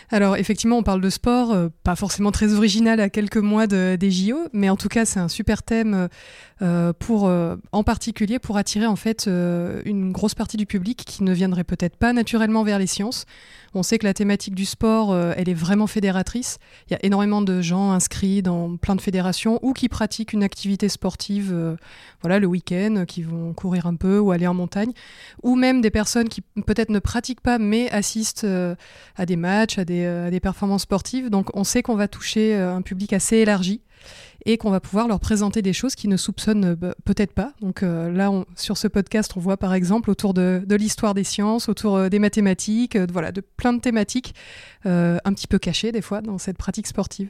Alors 0.10 0.38
effectivement, 0.38 0.78
on 0.78 0.84
parle 0.84 1.02
de 1.02 1.10
sport, 1.10 1.52
euh, 1.52 1.68
pas 1.84 1.96
forcément 1.96 2.32
très 2.32 2.54
original 2.54 3.02
à 3.02 3.10
quelques 3.10 3.38
mois 3.38 3.68
des 3.68 4.12
JO, 4.12 4.38
mais 4.54 4.70
en 4.70 4.78
tout 4.78 4.88
cas 4.88 5.04
c'est 5.04 5.20
un 5.20 5.28
super 5.28 5.64
thème 5.64 6.08
euh, 6.62 6.94
pour, 6.94 7.30
en 7.72 7.84
particulier 7.84 8.40
pour 8.40 8.58
attirer 8.58 8.86
en 8.86 8.96
fait 8.96 9.28
une 9.28 10.12
grosse 10.14 10.36
partie 10.36 10.56
du 10.56 10.66
public 10.66 11.04
qui 11.06 11.24
ne 11.24 11.34
viendrait 11.34 11.66
peut-être 11.66 11.98
pas 11.98 12.14
naturellement 12.14 12.64
vers 12.64 12.80
les 12.80 12.88
sciences. 12.88 13.26
On 13.74 13.84
sait 13.84 13.98
que 13.98 14.06
la 14.06 14.14
thématique 14.14 14.56
du 14.56 14.66
sport, 14.66 15.12
euh, 15.12 15.34
elle 15.36 15.50
est 15.50 15.54
vraiment 15.54 15.88
fédératrice. 15.88 16.58
Il 16.90 16.94
y 16.94 16.96
a 16.96 17.00
énormément 17.04 17.42
de 17.42 17.62
gens 17.62 17.92
inscrits 17.92 18.42
dans 18.42 18.78
plein 18.78 18.96
de 18.96 19.02
fédérations 19.02 19.60
ou 19.62 19.74
qui 19.74 19.90
pratiquent 19.90 20.34
une 20.34 20.44
activité 20.44 20.90
sportive 20.90 21.52
euh, 21.54 21.76
voilà, 22.22 22.40
le 22.40 22.48
week-end, 22.48 23.06
qui 23.08 23.24
vont 23.24 23.54
courir 23.54 23.86
un 23.86 23.96
peu 23.96 24.20
ou 24.20 24.32
aller 24.32 24.48
en 24.48 24.54
montagne, 24.54 24.92
ou 25.44 25.56
même 25.56 25.82
des 25.82 25.92
personnes 25.92 26.30
qui 26.30 26.42
peut-être 26.42 26.90
ne 26.90 27.00
pratiquent 27.00 27.42
pas 27.42 27.58
mais 27.60 27.90
assistent 27.92 28.46
euh, 28.46 28.76
à 29.16 29.26
des 29.26 29.36
matchs, 29.36 29.78
à 29.78 29.86
des, 29.86 30.06
à 30.06 30.32
des 30.32 30.40
performances 30.40 30.84
sportives. 30.84 31.30
Donc 31.30 31.50
on 31.54 31.64
sait 31.64 31.82
qu'on 31.82 31.96
va 31.96 32.08
toucher 32.08 32.56
un 32.56 32.82
public 32.82 33.14
assez 33.14 33.38
élargi 33.38 33.82
et 34.46 34.58
qu'on 34.58 34.70
va 34.70 34.80
pouvoir 34.80 35.08
leur 35.08 35.20
présenter 35.20 35.62
des 35.62 35.74
choses 35.74 35.96
qu'ils 35.96 36.10
ne 36.10 36.18
soupçonnent 36.18 36.66
euh, 36.66 36.76
bah, 36.76 36.96
peut-être 37.04 37.34
pas. 37.34 37.54
Donc 37.62 37.84
euh, 37.84 38.12
là, 38.12 38.32
sur 38.56 38.78
ce 38.78 38.88
podcast, 38.88 39.34
on 39.36 39.40
voit 39.40 39.58
par 39.58 39.74
exemple 39.74 40.10
autour 40.10 40.34
de, 40.34 40.64
l'histoire 40.70 41.14
des 41.14 41.24
sciences, 41.24 41.70
autour 41.70 41.98
euh, 41.98 42.10
des 42.10 42.20
mathématiques, 42.20 42.98
voilà, 43.12 43.32
de 43.32 43.42
plein 43.42 43.74
de 43.74 43.82
thématiques 43.82 44.34
un 44.86 45.34
petit 45.34 45.48
peu 45.48 45.60
cachées 45.60 45.92
des 45.92 46.02
fois 46.02 46.22
dans 46.22 46.38
cette 46.38 46.58
pratique 46.58 46.88
sportive. 46.88 47.30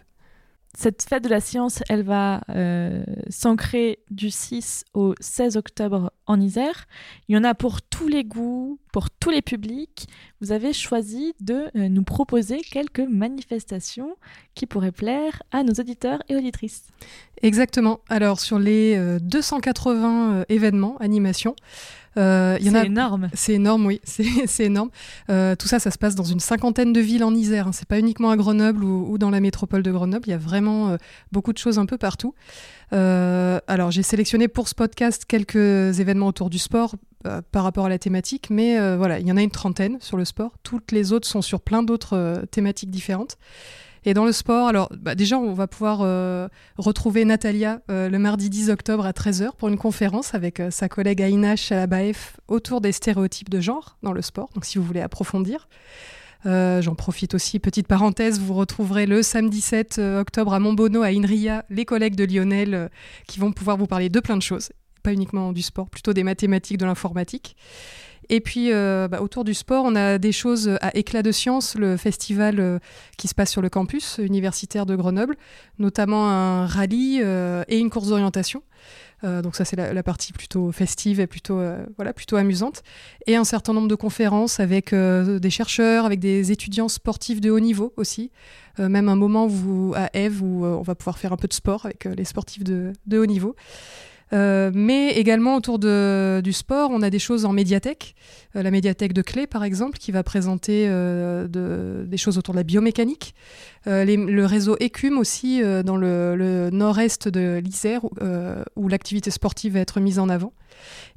Cette 0.75 1.01
fête 1.01 1.23
de 1.23 1.29
la 1.29 1.39
science, 1.39 1.81
elle 1.89 2.03
va 2.03 2.41
euh, 2.49 3.03
s'ancrer 3.29 3.99
du 4.11 4.29
6 4.29 4.85
au 4.93 5.15
16 5.19 5.57
octobre 5.57 6.11
en 6.27 6.39
Isère. 6.39 6.85
Il 7.27 7.35
y 7.35 7.37
en 7.37 7.43
a 7.43 7.55
pour 7.55 7.81
tous 7.81 8.07
les 8.07 8.23
goûts, 8.23 8.79
pour 8.93 9.09
tous 9.09 9.31
les 9.31 9.41
publics. 9.41 10.07
Vous 10.39 10.51
avez 10.51 10.73
choisi 10.73 11.33
de 11.39 11.65
euh, 11.75 11.89
nous 11.89 12.03
proposer 12.03 12.61
quelques 12.61 12.99
manifestations 12.99 14.17
qui 14.53 14.67
pourraient 14.67 14.91
plaire 14.91 15.41
à 15.51 15.63
nos 15.63 15.73
auditeurs 15.73 16.21
et 16.29 16.35
auditrices. 16.35 16.83
Exactement. 17.41 18.01
Alors 18.09 18.39
sur 18.39 18.59
les 18.59 19.19
280 19.19 20.33
euh, 20.33 20.45
événements, 20.49 20.97
animations, 20.99 21.55
euh, 22.17 22.57
c'est 22.61 22.85
énorme. 22.85 23.29
C'est 23.33 23.53
énorme, 23.53 23.85
oui, 23.85 24.01
c'est 24.03 24.63
énorme. 24.63 24.89
Euh, 25.29 25.55
tout 25.55 25.67
ça, 25.67 25.79
ça 25.79 25.91
se 25.91 25.97
passe 25.97 26.15
dans 26.15 26.23
une 26.23 26.39
cinquantaine 26.39 26.93
de 26.93 26.99
villes 26.99 27.23
en 27.23 27.33
Isère. 27.33 27.67
Hein. 27.67 27.71
C'est 27.73 27.87
pas 27.87 27.99
uniquement 27.99 28.31
à 28.31 28.37
Grenoble 28.37 28.83
ou, 28.83 29.17
dans 29.17 29.29
la 29.29 29.39
métropole 29.39 29.83
de 29.83 29.91
Grenoble. 29.91 30.23
Il 30.27 30.31
y 30.31 30.33
a 30.33 30.37
vraiment 30.37 30.89
euh, 30.89 30.97
beaucoup 31.31 31.53
de 31.53 31.57
choses 31.57 31.79
un 31.79 31.85
peu 31.85 31.97
partout. 31.97 32.33
alors, 32.91 33.91
j'ai 33.91 34.03
sélectionné 34.03 34.47
pour 34.47 34.67
ce 34.67 34.75
podcast 34.75 35.25
quelques 35.25 35.99
événements 35.99 36.27
autour 36.27 36.49
du 36.49 36.59
sport 36.59 36.95
par 37.51 37.63
rapport 37.63 37.85
à 37.85 37.89
la 37.89 37.99
thématique, 37.99 38.49
mais 38.49 38.95
voilà, 38.95 39.19
il 39.19 39.27
y 39.27 39.31
en 39.31 39.37
a 39.37 39.41
une 39.41 39.51
trentaine 39.51 39.97
sur 39.99 40.15
le 40.15 40.23
sport. 40.23 40.53
Toutes 40.63 40.91
les 40.91 41.11
autres 41.11 41.27
sont 41.27 41.41
sur 41.41 41.59
plein 41.59 41.83
d'autres 41.83 42.45
thématiques 42.51 42.89
différentes. 42.89 43.37
Et 44.05 44.13
dans 44.13 44.25
le 44.25 44.31
sport, 44.31 44.67
alors 44.67 44.89
bah, 44.97 45.15
déjà, 45.15 45.37
on 45.37 45.53
va 45.53 45.67
pouvoir 45.67 45.99
euh, 46.01 46.47
retrouver 46.77 47.25
Natalia 47.25 47.81
euh, 47.89 48.09
le 48.09 48.19
mardi 48.19 48.49
10 48.49 48.69
octobre 48.69 49.05
à 49.05 49.11
13h 49.11 49.55
pour 49.57 49.67
une 49.67 49.77
conférence 49.77 50.33
avec 50.33 50.59
euh, 50.59 50.71
sa 50.71 50.89
collègue 50.89 51.21
Aïna 51.21 51.55
Chalabaef 51.55 52.37
autour 52.47 52.81
des 52.81 52.91
stéréotypes 52.91 53.49
de 53.49 53.59
genre 53.59 53.97
dans 54.03 54.13
le 54.13 54.21
sport. 54.21 54.49
Donc 54.53 54.65
si 54.65 54.77
vous 54.77 54.83
voulez 54.83 55.01
approfondir. 55.01 55.67
J'en 56.45 56.95
profite 56.95 57.33
aussi, 57.33 57.59
petite 57.59 57.87
parenthèse, 57.87 58.39
vous 58.39 58.53
retrouverez 58.53 59.05
le 59.05 59.21
samedi 59.21 59.59
7 59.59 59.99
octobre 59.99 60.53
à 60.53 60.59
Montbono, 60.59 61.01
à 61.01 61.07
Inria, 61.07 61.65
les 61.69 61.83
collègues 61.83 62.15
de 62.15 62.23
Lionel 62.23 62.89
qui 63.27 63.41
vont 63.41 63.51
pouvoir 63.51 63.75
vous 63.75 63.87
parler 63.87 64.07
de 64.07 64.21
plein 64.21 64.37
de 64.37 64.41
choses, 64.41 64.69
pas 65.03 65.11
uniquement 65.11 65.51
du 65.51 65.61
sport, 65.61 65.89
plutôt 65.89 66.13
des 66.13 66.23
mathématiques, 66.23 66.77
de 66.77 66.85
l'informatique. 66.85 67.57
Et 68.29 68.41
puis, 68.41 68.71
euh, 68.71 69.07
bah, 69.07 69.21
autour 69.21 69.43
du 69.43 69.53
sport, 69.53 69.85
on 69.85 69.95
a 69.95 70.17
des 70.17 70.31
choses 70.31 70.77
à 70.81 70.95
éclat 70.95 71.23
de 71.23 71.31
science, 71.31 71.75
le 71.75 71.95
festival 71.97 72.59
euh, 72.59 72.79
qui 73.17 73.27
se 73.27 73.35
passe 73.35 73.51
sur 73.51 73.61
le 73.61 73.69
campus 73.69 74.19
universitaire 74.19 74.85
de 74.85 74.95
Grenoble, 74.95 75.35
notamment 75.79 76.29
un 76.29 76.65
rallye 76.65 77.21
euh, 77.23 77.63
et 77.67 77.77
une 77.77 77.89
course 77.89 78.09
d'orientation. 78.09 78.63
donc 79.23 79.55
ça, 79.55 79.65
c'est 79.65 79.75
la, 79.75 80.03
partie 80.03 80.31
plutôt 80.31 80.71
festive 80.71 81.19
et 81.19 81.25
plutôt, 81.25 81.59
voilà, 81.95 82.13
plutôt 82.13 82.35
amusante. 82.35 82.83
Et 83.25 83.35
un 83.35 83.45
certain 83.45 83.73
nombre 83.73 83.87
de 83.87 83.95
conférences 83.95 84.59
avec 84.59 84.93
des 84.93 85.49
chercheurs, 85.49 86.05
avec 86.05 86.19
des 86.19 86.51
étudiants 86.51 86.87
sportifs 86.87 87.41
de 87.41 87.49
haut 87.49 87.59
niveau 87.59 87.93
aussi. 87.97 88.29
même 88.77 89.09
un 89.09 89.15
moment 89.15 89.47
où, 89.47 89.93
à 89.95 90.11
Eve 90.13 90.43
où 90.43 90.65
on 90.65 90.83
va 90.83 90.93
pouvoir 90.93 91.17
faire 91.17 91.33
un 91.33 91.37
peu 91.37 91.47
de 91.47 91.53
sport 91.53 91.85
avec 91.85 92.05
les 92.05 92.25
sportifs 92.25 92.63
de, 92.63 92.93
de 93.07 93.17
haut 93.17 93.25
niveau. 93.25 93.55
Euh, 94.33 94.71
mais 94.73 95.11
également 95.11 95.55
autour 95.55 95.79
du 95.79 96.53
sport, 96.53 96.91
on 96.91 97.01
a 97.01 97.09
des 97.09 97.19
choses 97.19 97.45
en 97.45 97.53
médiathèque. 97.53 98.15
Euh, 98.55 98.63
la 98.63 98.71
médiathèque 98.71 99.13
de 99.13 99.21
Clé, 99.21 99.47
par 99.47 99.63
exemple, 99.63 99.97
qui 99.97 100.11
va 100.11 100.23
présenter 100.23 100.85
euh, 100.87 101.47
de, 101.47 102.05
des 102.05 102.17
choses 102.17 102.37
autour 102.37 102.53
de 102.53 102.59
la 102.59 102.63
biomécanique. 102.63 103.33
le 103.85 104.45
réseau 104.45 104.75
Écume 104.79 105.17
aussi, 105.17 105.61
dans 105.61 105.97
le, 105.97 106.69
nord-est 106.71 107.27
de 107.27 107.61
l'Isère, 107.63 108.01
où 108.75 108.87
l'activité 108.87 109.31
sportive 109.31 109.73
va 109.73 109.79
être 109.79 109.99
mise 109.99 110.19
en 110.19 110.29
avant. 110.29 110.53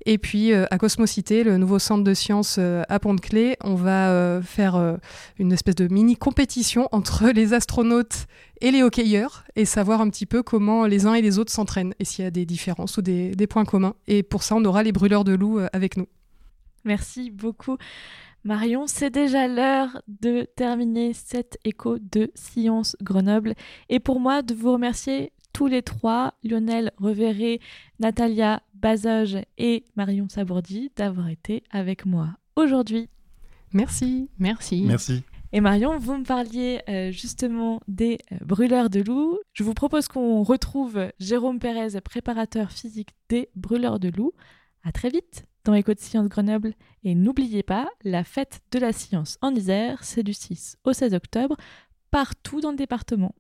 Et 0.07 0.19
puis 0.19 0.53
à 0.53 0.79
Cosmocité, 0.79 1.45
le 1.45 1.59
nouveau 1.59 1.79
centre 1.79 2.05
de 2.05 2.15
sciences 2.15 2.59
à 2.59 2.99
Pont-de-Clé, 2.99 3.57
on 3.63 3.75
va 3.75 4.41
faire 4.43 4.99
une 5.39 5.53
espèce 5.53 5.75
de 5.75 5.89
mini 5.89 6.17
compétition 6.17 6.89
entre 6.93 7.29
les 7.31 7.53
astronautes 7.53 8.27
et 8.61 8.71
les 8.71 8.83
hockeyeurs 8.83 9.45
et 9.57 9.65
savoir 9.65 10.01
un 10.01 10.11
petit 10.11 10.27
peu 10.27 10.43
comment 10.43 10.87
les 10.87 11.07
uns 11.07 11.15
et 11.15 11.23
les 11.23 11.39
autres 11.39 11.53
s'entraînent 11.53 11.95
et 11.99 12.05
s'il 12.05 12.25
y 12.25 12.29
a 12.29 12.31
des 12.31 12.47
différences 12.47 12.97
ou 12.97 13.03
des, 13.03 13.47
points 13.49 13.65
communs. 13.65 13.95
Et 14.07 14.23
pour 14.23 14.43
ça, 14.43 14.55
on 14.57 14.65
aura 14.65 14.83
les 14.83 14.93
brûleurs 14.93 15.25
de 15.25 15.33
loups 15.33 15.59
euh, 15.59 15.69
avec 15.73 15.97
nous. 15.97 16.07
Merci 16.85 17.31
beaucoup. 17.31 17.77
Marion, 18.45 18.87
c'est 18.87 19.11
déjà 19.11 19.49
l'heure 19.49 20.01
de 20.09 20.47
terminer 20.57 21.13
cet 21.13 21.59
écho 21.65 21.99
de 21.99 22.31
Science 22.35 22.97
Grenoble. 23.03 23.55
Et 23.91 24.01
pour 24.01 24.19
moi, 24.19 24.41
de 24.43 24.55
vous 24.55 24.73
remercier 24.73 25.33
tous 25.53 25.67
les 25.67 25.83
trois, 25.83 26.35
Lionel 26.43 26.93
Reverré, 26.99 27.61
Natalia 27.99 28.63
Bazoge 28.75 29.39
et 29.59 29.85
Marion 29.97 30.29
Sabourdi, 30.29 30.91
d'avoir 30.97 31.29
été 31.29 31.63
avec 31.71 32.07
moi 32.07 32.29
aujourd'hui. 32.57 33.09
Merci. 33.73 34.29
Merci. 34.39 34.83
Merci. 34.87 35.23
Et 35.53 35.61
Marion, 35.61 35.99
vous 35.99 36.17
me 36.17 36.25
parliez 36.25 36.81
euh, 36.89 37.11
justement 37.11 37.81
des 37.89 38.19
euh, 38.33 38.37
brûleurs 38.45 38.89
de 38.89 39.01
loups. 39.01 39.39
Je 39.53 39.65
vous 39.65 39.75
propose 39.75 40.07
qu'on 40.07 40.43
retrouve 40.43 41.09
Jérôme 41.19 41.59
Pérez, 41.59 42.01
préparateur 42.01 42.71
physique 42.71 43.11
des 43.29 43.49
brûleurs 43.57 43.99
de 43.99 44.09
loups. 44.09 44.33
À 44.85 44.93
très 44.93 45.11
vite 45.11 45.47
dans 45.65 45.75
Éco 45.75 45.93
de 45.93 46.01
Science 46.01 46.29
Grenoble. 46.29 46.75
Et 47.05 47.15
n'oubliez 47.15 47.63
pas, 47.63 47.89
la 48.05 48.25
fête 48.25 48.61
de 48.71 48.79
la 48.79 48.93
science 48.93 49.39
en 49.43 49.55
Isère, 49.55 50.05
c'est 50.05 50.23
du 50.23 50.35
6 50.35 50.79
au 50.85 50.93
16 50.93 51.15
octobre, 51.15 51.57
partout 52.11 52.61
dans 52.61 52.71
le 52.71 52.77
département. 52.77 53.35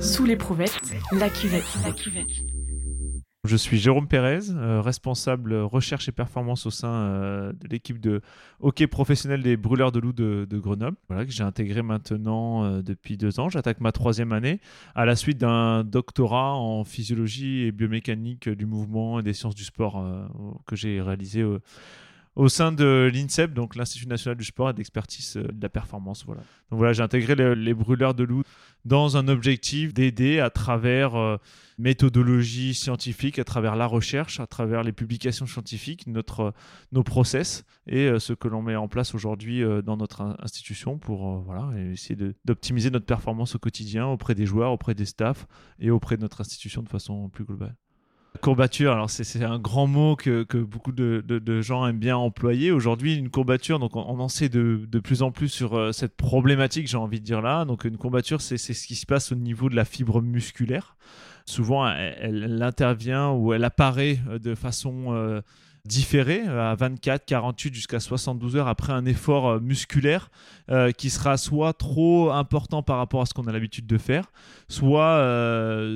Sous 0.00 0.24
l'éprouvette, 0.24 0.80
la 1.12 1.28
cuvette. 1.28 1.64
La 1.84 1.92
cuvette. 1.92 2.30
Je 3.44 3.56
suis 3.56 3.76
Jérôme 3.76 4.08
Pérez, 4.08 4.50
euh, 4.50 4.80
responsable 4.80 5.54
recherche 5.54 6.08
et 6.08 6.12
performance 6.12 6.64
au 6.64 6.70
sein 6.70 6.88
euh, 6.88 7.52
de 7.52 7.68
l'équipe 7.68 8.00
de 8.00 8.22
hockey 8.60 8.86
professionnel 8.86 9.42
des 9.42 9.58
brûleurs 9.58 9.92
de 9.92 9.98
loups 9.98 10.14
de, 10.14 10.46
Grenoble, 10.50 10.96
voilà, 11.08 11.26
que 11.26 11.30
j'ai 11.30 11.44
intégré 11.44 11.82
maintenant 11.82 12.64
euh, 12.64 12.80
depuis 12.80 13.18
deux 13.18 13.38
ans. 13.40 13.50
J'attaque 13.50 13.80
ma 13.80 13.92
troisième 13.92 14.32
année 14.32 14.60
à 14.94 15.04
la 15.04 15.14
suite 15.16 15.36
d'un 15.36 15.84
doctorat 15.84 16.54
en 16.54 16.84
physiologie 16.84 17.64
et 17.64 17.72
biomécanique 17.72 18.48
du 18.48 18.64
mouvement 18.64 19.20
et 19.20 19.22
des 19.22 19.34
sciences 19.34 19.54
du 19.54 19.64
sport 19.64 20.02
que 20.66 20.76
j'ai 20.76 21.02
réalisé 21.02 21.44
au 22.36 22.48
sein 22.48 22.72
de 22.72 23.10
l'INSEP, 23.12 23.54
donc 23.54 23.76
l'Institut 23.76 24.08
national 24.08 24.36
du 24.36 24.44
sport 24.44 24.70
et 24.70 24.72
d'expertise 24.72 25.34
de 25.34 25.62
la 25.62 25.68
performance. 25.68 26.24
Voilà. 26.26 26.40
Donc 26.70 26.78
voilà, 26.78 26.92
j'ai 26.92 27.02
intégré 27.02 27.34
les, 27.54 27.74
brûleurs 27.74 28.14
de 28.14 28.24
loups 28.24 28.42
dans 28.84 29.16
un 29.16 29.28
objectif 29.28 29.94
d'aider 29.94 30.40
à 30.40 30.50
travers 30.50 31.14
euh, 31.14 31.36
méthodologie 31.78 32.74
scientifique, 32.74 33.38
à 33.38 33.44
travers 33.44 33.76
la 33.76 33.86
recherche, 33.86 34.40
à 34.40 34.46
travers 34.46 34.82
les 34.82 34.92
publications 34.92 35.46
scientifiques, 35.46 36.06
notre, 36.06 36.52
nos 36.92 37.02
process 37.02 37.64
et 37.86 38.06
euh, 38.08 38.18
ce 38.18 38.32
que 38.32 38.48
l'on 38.48 38.62
met 38.62 38.76
en 38.76 38.88
place 38.88 39.14
aujourd'hui 39.14 39.62
euh, 39.62 39.80
dans 39.80 39.96
notre 39.96 40.36
institution 40.40 40.98
pour 40.98 41.38
voilà, 41.42 41.70
essayer 41.92 42.16
d'optimiser 42.44 42.90
notre 42.90 43.06
performance 43.06 43.54
au 43.54 43.58
quotidien 43.58 44.06
auprès 44.06 44.34
des 44.34 44.46
joueurs, 44.46 44.72
auprès 44.72 44.94
des 44.94 45.06
staffs 45.06 45.46
et 45.78 45.90
auprès 45.90 46.16
de 46.16 46.22
notre 46.22 46.40
institution 46.40 46.82
de 46.82 46.88
façon 46.88 47.28
plus 47.28 47.44
globale. 47.44 47.76
Courbature, 48.40 48.92
alors 48.92 49.08
c'est 49.08 49.42
un 49.42 49.58
grand 49.58 49.86
mot 49.86 50.16
que, 50.16 50.42
que 50.42 50.58
beaucoup 50.58 50.92
de, 50.92 51.24
de, 51.26 51.60
gens 51.62 51.86
aiment 51.86 51.98
bien 51.98 52.16
employer. 52.16 52.72
Aujourd'hui, 52.72 53.14
une 53.14 53.30
courbature, 53.30 53.78
donc 53.78 53.96
on, 53.96 54.18
en 54.18 54.28
sait 54.28 54.48
de, 54.48 54.86
de, 54.86 54.98
plus 54.98 55.22
en 55.22 55.30
plus 55.30 55.48
sur 55.48 55.74
euh, 55.74 55.92
cette 55.92 56.16
problématique, 56.16 56.86
j'ai 56.86 56.98
envie 56.98 57.20
de 57.20 57.24
dire 57.24 57.40
là. 57.40 57.64
Donc 57.64 57.84
une 57.84 57.96
courbature, 57.96 58.42
c'est 58.42 58.58
ce 58.58 58.86
qui 58.86 58.96
se 58.96 59.06
passe 59.06 59.32
au 59.32 59.34
niveau 59.36 59.70
de 59.70 59.76
la 59.76 59.84
fibre 59.86 60.20
musculaire. 60.20 60.96
Souvent, 61.46 61.88
elle, 61.88 62.62
intervient 62.62 63.30
ou 63.30 63.52
elle 63.52 63.64
apparaît 63.64 64.18
euh, 64.28 64.38
de 64.38 64.54
façon 64.54 65.14
euh, 65.14 65.40
différé 65.86 66.48
euh, 66.48 66.72
à 66.72 66.74
24, 66.74 67.26
48 67.26 67.74
jusqu'à 67.74 68.00
72 68.00 68.56
heures 68.56 68.68
après 68.68 68.92
un 68.94 69.04
effort 69.04 69.48
euh, 69.48 69.60
musculaire 69.60 70.30
euh, 70.70 70.92
qui 70.92 71.10
sera 71.10 71.36
soit 71.36 71.74
trop 71.74 72.30
important 72.30 72.82
par 72.82 72.96
rapport 72.96 73.20
à 73.20 73.26
ce 73.26 73.34
qu'on 73.34 73.46
a 73.46 73.52
l'habitude 73.52 73.86
de 73.86 73.98
faire, 73.98 74.32
soit 74.68 75.22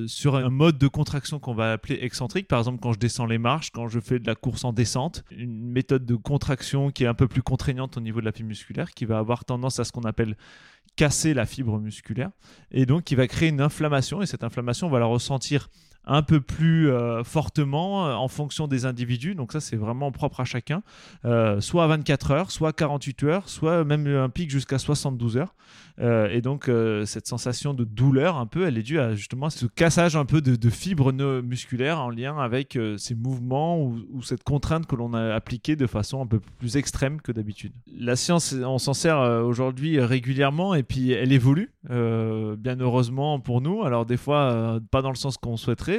sur 0.06 0.36
un 0.36 0.50
mode 0.50 0.76
de 0.78 0.88
contraction 0.88 1.38
qu'on 1.38 1.54
va 1.54 1.72
appeler 1.72 1.98
excentrique. 2.02 2.48
Par 2.48 2.58
exemple, 2.58 2.80
quand 2.80 2.92
je 2.92 2.98
descends 2.98 3.26
les 3.26 3.38
marches, 3.38 3.70
quand 3.70 3.88
je 3.88 3.98
fais 3.98 4.18
de 4.18 4.26
la 4.26 4.34
course 4.34 4.64
en 4.64 4.72
descente, 4.72 5.24
une 5.30 5.70
méthode 5.70 6.04
de 6.04 6.14
contraction 6.16 6.90
qui 6.90 7.04
est 7.04 7.06
un 7.06 7.14
peu 7.14 7.28
plus 7.28 7.42
contraignante 7.42 7.96
au 7.96 8.00
niveau 8.00 8.20
de 8.20 8.26
la 8.26 8.32
fibre 8.32 8.48
musculaire, 8.48 8.92
qui 8.92 9.06
va 9.06 9.18
avoir 9.18 9.44
tendance 9.44 9.80
à 9.80 9.84
ce 9.84 9.92
qu'on 9.92 10.02
appelle 10.02 10.36
casser 10.96 11.32
la 11.32 11.46
fibre 11.46 11.78
musculaire 11.78 12.30
et 12.72 12.84
donc 12.84 13.04
qui 13.04 13.14
va 13.14 13.28
créer 13.28 13.50
une 13.50 13.60
inflammation 13.60 14.20
et 14.20 14.26
cette 14.26 14.42
inflammation 14.42 14.88
on 14.88 14.90
va 14.90 14.98
la 14.98 15.06
ressentir 15.06 15.68
un 16.08 16.22
peu 16.22 16.40
plus 16.40 16.90
euh, 16.90 17.22
fortement 17.22 18.06
euh, 18.06 18.14
en 18.14 18.28
fonction 18.28 18.66
des 18.66 18.86
individus. 18.86 19.34
Donc 19.34 19.52
ça, 19.52 19.60
c'est 19.60 19.76
vraiment 19.76 20.10
propre 20.10 20.40
à 20.40 20.44
chacun. 20.44 20.82
Euh, 21.26 21.60
soit 21.60 21.84
à 21.84 21.86
24 21.86 22.30
heures, 22.30 22.50
soit 22.50 22.72
48 22.72 23.22
heures, 23.24 23.48
soit 23.48 23.84
même 23.84 24.06
un 24.06 24.30
pic 24.30 24.50
jusqu'à 24.50 24.78
72 24.78 25.36
heures. 25.36 25.54
et 26.00 26.40
donc 26.40 26.70
cette 27.04 27.26
sensation 27.26 27.74
de 27.74 27.84
douleur 27.84 28.36
un 28.36 28.46
peu, 28.46 28.66
elle 28.66 28.78
est 28.78 28.82
due 28.82 29.00
à 29.00 29.14
justement 29.14 29.50
ce 29.50 29.66
cassage 29.66 30.16
un 30.16 30.24
peu 30.24 30.40
de, 30.40 30.70
fibres 30.70 31.12
musculaires 31.42 32.00
en 32.00 32.10
lien 32.10 32.38
avec 32.38 32.78
ces 32.96 33.14
mouvements 33.14 33.82
ou, 33.82 34.22
cette 34.22 34.44
contrainte 34.44 34.86
que 34.86 34.94
l'on 34.94 35.12
a 35.12 35.34
appliquée 35.34 35.76
de 35.76 35.86
façon 35.86 36.22
un 36.22 36.26
peu 36.26 36.40
plus 36.58 36.76
extrême 36.76 37.20
que 37.20 37.32
d'habitude. 37.32 37.72
La 37.92 38.16
science, 38.16 38.54
on 38.64 38.78
s'en 38.78 38.94
sert 38.94 39.18
aujourd'hui 39.44 40.00
régulièrement 40.00 40.74
et 40.74 40.84
puis 40.84 41.10
elle 41.10 41.32
évolue, 41.32 41.72
bien 41.88 42.76
heureusement 42.78 43.40
pour 43.40 43.60
nous. 43.60 43.82
Alors 43.82 44.06
des 44.06 44.16
fois, 44.16 44.80
pas 44.90 45.02
dans 45.02 45.10
le 45.10 45.16
sens 45.16 45.36
qu'on 45.36 45.56
souhaiterait 45.56 45.97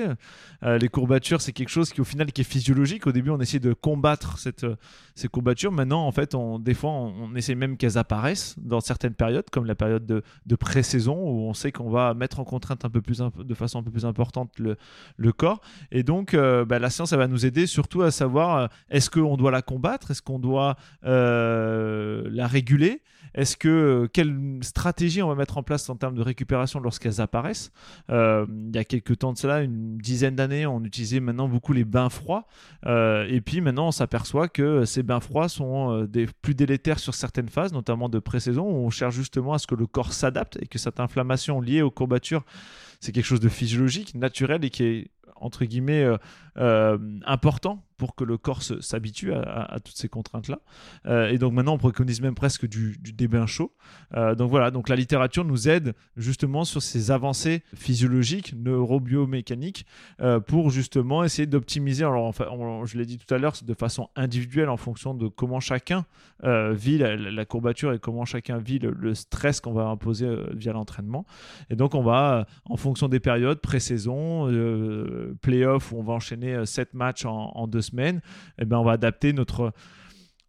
euh, 0.63 0.77
les 0.77 0.89
courbatures, 0.89 1.41
c'est 1.41 1.51
quelque 1.51 1.69
chose 1.69 1.91
qui 1.91 2.01
au 2.01 2.03
final 2.03 2.27
est 2.27 2.43
physiologique. 2.43 3.07
Au 3.07 3.11
début, 3.11 3.29
on 3.29 3.39
essayait 3.39 3.59
de 3.59 3.73
combattre 3.73 4.37
euh, 4.63 4.75
ces 5.15 5.27
courbatures. 5.27 5.71
Maintenant, 5.71 6.05
en 6.05 6.11
fait, 6.11 6.35
on, 6.35 6.59
des 6.59 6.73
fois, 6.73 6.91
on, 6.91 7.35
essaie 7.35 7.55
même 7.55 7.77
qu'elles 7.77 7.97
apparaissent 7.97 8.55
dans 8.57 8.79
certaines 8.79 9.13
périodes, 9.13 9.49
comme 9.49 9.65
la 9.65 9.75
période 9.75 10.05
de, 10.05 10.23
de 10.45 10.55
pré-saison, 10.55 11.15
où 11.15 11.47
on 11.47 11.53
sait 11.53 11.71
qu'on 11.71 11.89
va 11.89 12.13
mettre 12.13 12.39
en 12.39 12.43
contrainte 12.43 12.85
un 12.85 12.89
peu 12.89 13.01
plus, 13.01 13.19
de 13.19 13.53
façon 13.53 13.79
un 13.79 13.83
peu 13.83 13.91
plus 13.91 14.05
importante 14.05 14.51
le, 14.59 14.77
le 15.17 15.31
corps. 15.31 15.61
Et 15.91 16.03
donc, 16.03 16.33
euh, 16.33 16.65
bah, 16.65 16.79
la 16.79 16.89
science, 16.89 17.13
elle 17.13 17.19
va 17.19 17.27
nous 17.27 17.45
aider 17.45 17.67
surtout 17.67 18.01
à 18.01 18.11
savoir 18.11 18.69
est-ce 18.89 19.09
qu'on 19.09 19.37
doit 19.37 19.51
la 19.51 19.61
combattre, 19.61 20.11
est-ce 20.11 20.21
qu'on 20.21 20.39
doit 20.39 20.75
la 21.03 22.47
réguler? 22.47 23.01
Est-ce 23.33 23.57
que 23.57 23.67
euh, 23.67 24.07
quelle 24.11 24.59
stratégie 24.61 25.21
on 25.21 25.27
va 25.27 25.35
mettre 25.35 25.57
en 25.57 25.63
place 25.63 25.89
en 25.89 25.95
termes 25.95 26.15
de 26.15 26.21
récupération 26.21 26.79
lorsqu'elles 26.79 27.21
apparaissent? 27.21 27.71
Euh, 28.09 28.45
Il 28.49 28.75
y 28.75 28.79
a 28.79 28.83
quelques 28.83 29.19
temps 29.19 29.33
de 29.33 29.37
cela, 29.37 29.61
une 29.61 29.97
dizaine 29.97 30.35
d'années, 30.35 30.65
on 30.65 30.83
utilisait 30.83 31.19
maintenant 31.19 31.47
beaucoup 31.47 31.73
les 31.73 31.85
bains 31.85 32.09
froids. 32.09 32.47
Euh, 32.85 33.25
et 33.29 33.41
puis 33.41 33.61
maintenant, 33.61 33.87
on 33.87 33.91
s'aperçoit 33.91 34.47
que 34.47 34.85
ces 34.85 35.03
bains 35.03 35.19
froids 35.19 35.49
sont 35.49 36.07
plus 36.41 36.55
délétères 36.55 36.99
sur 36.99 37.13
certaines 37.13 37.49
phases, 37.49 37.73
notamment 37.73 38.09
de 38.09 38.19
pré-saison, 38.19 38.63
où 38.63 38.85
on 38.85 38.89
cherche 38.89 39.15
justement 39.15 39.53
à 39.53 39.59
ce 39.59 39.67
que 39.67 39.75
le 39.75 39.87
corps 39.87 40.13
s'adapte 40.13 40.57
et 40.61 40.67
que 40.67 40.77
cette 40.79 40.99
inflammation 40.99 41.61
liée 41.61 41.81
aux 41.81 41.91
courbatures, 41.91 42.43
c'est 42.99 43.11
quelque 43.11 43.25
chose 43.25 43.39
de 43.39 43.49
physiologique, 43.49 44.15
naturel 44.15 44.63
et 44.65 44.69
qui 44.69 44.83
est 44.83 45.11
entre 45.35 45.63
guillemets 45.65 46.05
important 46.55 47.83
pour 47.99 48.15
que 48.15 48.23
le 48.23 48.37
corps 48.37 48.63
s'habitue 48.63 49.33
à, 49.33 49.77
toutes 49.83 49.97
ces 49.97 50.07
contraintes-là. 50.07 50.61
Euh, 51.05 51.29
et 51.29 51.37
donc 51.37 51.53
maintenant, 51.53 51.73
on 51.73 51.77
préconise 51.77 52.21
même 52.21 52.33
presque 52.33 52.65
du, 52.65 52.97
du 52.99 53.11
débain 53.11 53.45
chaud. 53.45 53.73
Euh, 54.15 54.35
donc 54.35 54.49
voilà, 54.49 54.71
donc 54.71 54.87
la 54.87 54.95
littérature 54.95 55.43
nous 55.43 55.67
aide 55.67 55.93
justement 56.15 56.63
sur 56.63 56.81
ces 56.81 57.11
avancées 57.11 57.61
physiologiques, 57.75 58.55
neurobiomécaniques, 58.55 59.85
euh, 60.21 60.39
pour 60.39 60.69
justement 60.69 61.25
essayer 61.25 61.45
d'optimiser, 61.45 62.05
alors 62.05 62.25
enfin, 62.25 62.45
je 62.85 62.97
l'ai 62.97 63.05
dit 63.05 63.17
tout 63.17 63.31
à 63.33 63.37
l'heure, 63.37 63.53
de 63.61 63.73
façon 63.73 64.09
individuelle 64.15 64.69
en 64.69 64.77
fonction 64.77 65.13
de 65.13 65.27
comment 65.27 65.59
chacun 65.59 66.05
vit 66.41 66.97
la, 66.97 67.43
courbature 67.43 67.91
et 67.91 67.99
comment 67.99 68.23
chacun 68.23 68.59
vit 68.59 68.79
le, 68.79 69.13
stress 69.13 69.59
qu'on 69.59 69.73
va 69.73 69.87
imposer 69.87 70.33
via 70.53 70.71
l'entraînement. 70.71 71.25
Et 71.69 71.75
donc 71.75 71.95
on 71.95 72.01
va, 72.01 72.47
en 72.63 72.77
fonction 72.77 73.09
des 73.09 73.19
périodes, 73.19 73.59
pré-saison, 73.59 74.47
play-off, 75.41 75.91
où 75.91 75.97
on 75.97 76.03
va 76.03 76.13
enchaîner 76.13 76.65
7 76.65 76.93
matchs 76.93 77.25
en, 77.25 77.51
en 77.55 77.67
deux 77.67 77.81
semaines, 77.81 77.88
eh 77.93 78.65
ben, 78.65 78.77
on 78.77 78.83
va 78.83 78.93
adapter 78.93 79.33
notre, 79.33 79.73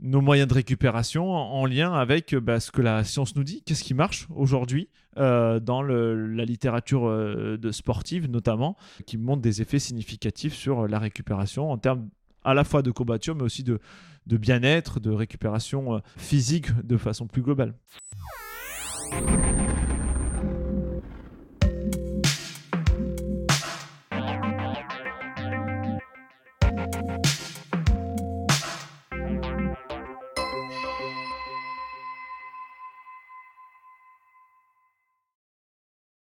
nos 0.00 0.20
moyens 0.20 0.48
de 0.48 0.54
récupération 0.54 1.30
en, 1.30 1.66
lien 1.66 1.92
avec 1.92 2.34
bah, 2.34 2.60
ce 2.60 2.70
que 2.70 2.82
la 2.82 3.04
science 3.04 3.36
nous 3.36 3.44
dit, 3.44 3.62
qu'est-ce 3.62 3.84
qui 3.84 3.94
marche 3.94 4.26
aujourd'hui 4.34 4.88
euh, 5.18 5.60
dans 5.60 5.82
la 5.82 6.44
littérature 6.44 7.08
euh, 7.08 7.58
sportive 7.72 8.30
notamment, 8.30 8.76
qui 9.06 9.18
montre 9.18 9.42
des 9.42 9.60
effets 9.60 9.78
significatifs 9.78 10.54
sur 10.54 10.86
la 10.86 10.98
récupération 10.98 11.70
en 11.70 11.78
termes 11.78 12.08
à 12.44 12.54
la 12.54 12.64
fois 12.64 12.82
de 12.82 12.90
courbature, 12.90 13.34
mais 13.34 13.42
aussi 13.42 13.62
de, 13.64 13.80
bien-être, 14.26 15.00
de 15.00 15.10
récupération 15.10 15.96
euh, 15.96 15.98
physique 16.16 16.70
de 16.84 16.96
façon 16.96 17.26
plus 17.26 17.42
globale. 17.42 17.74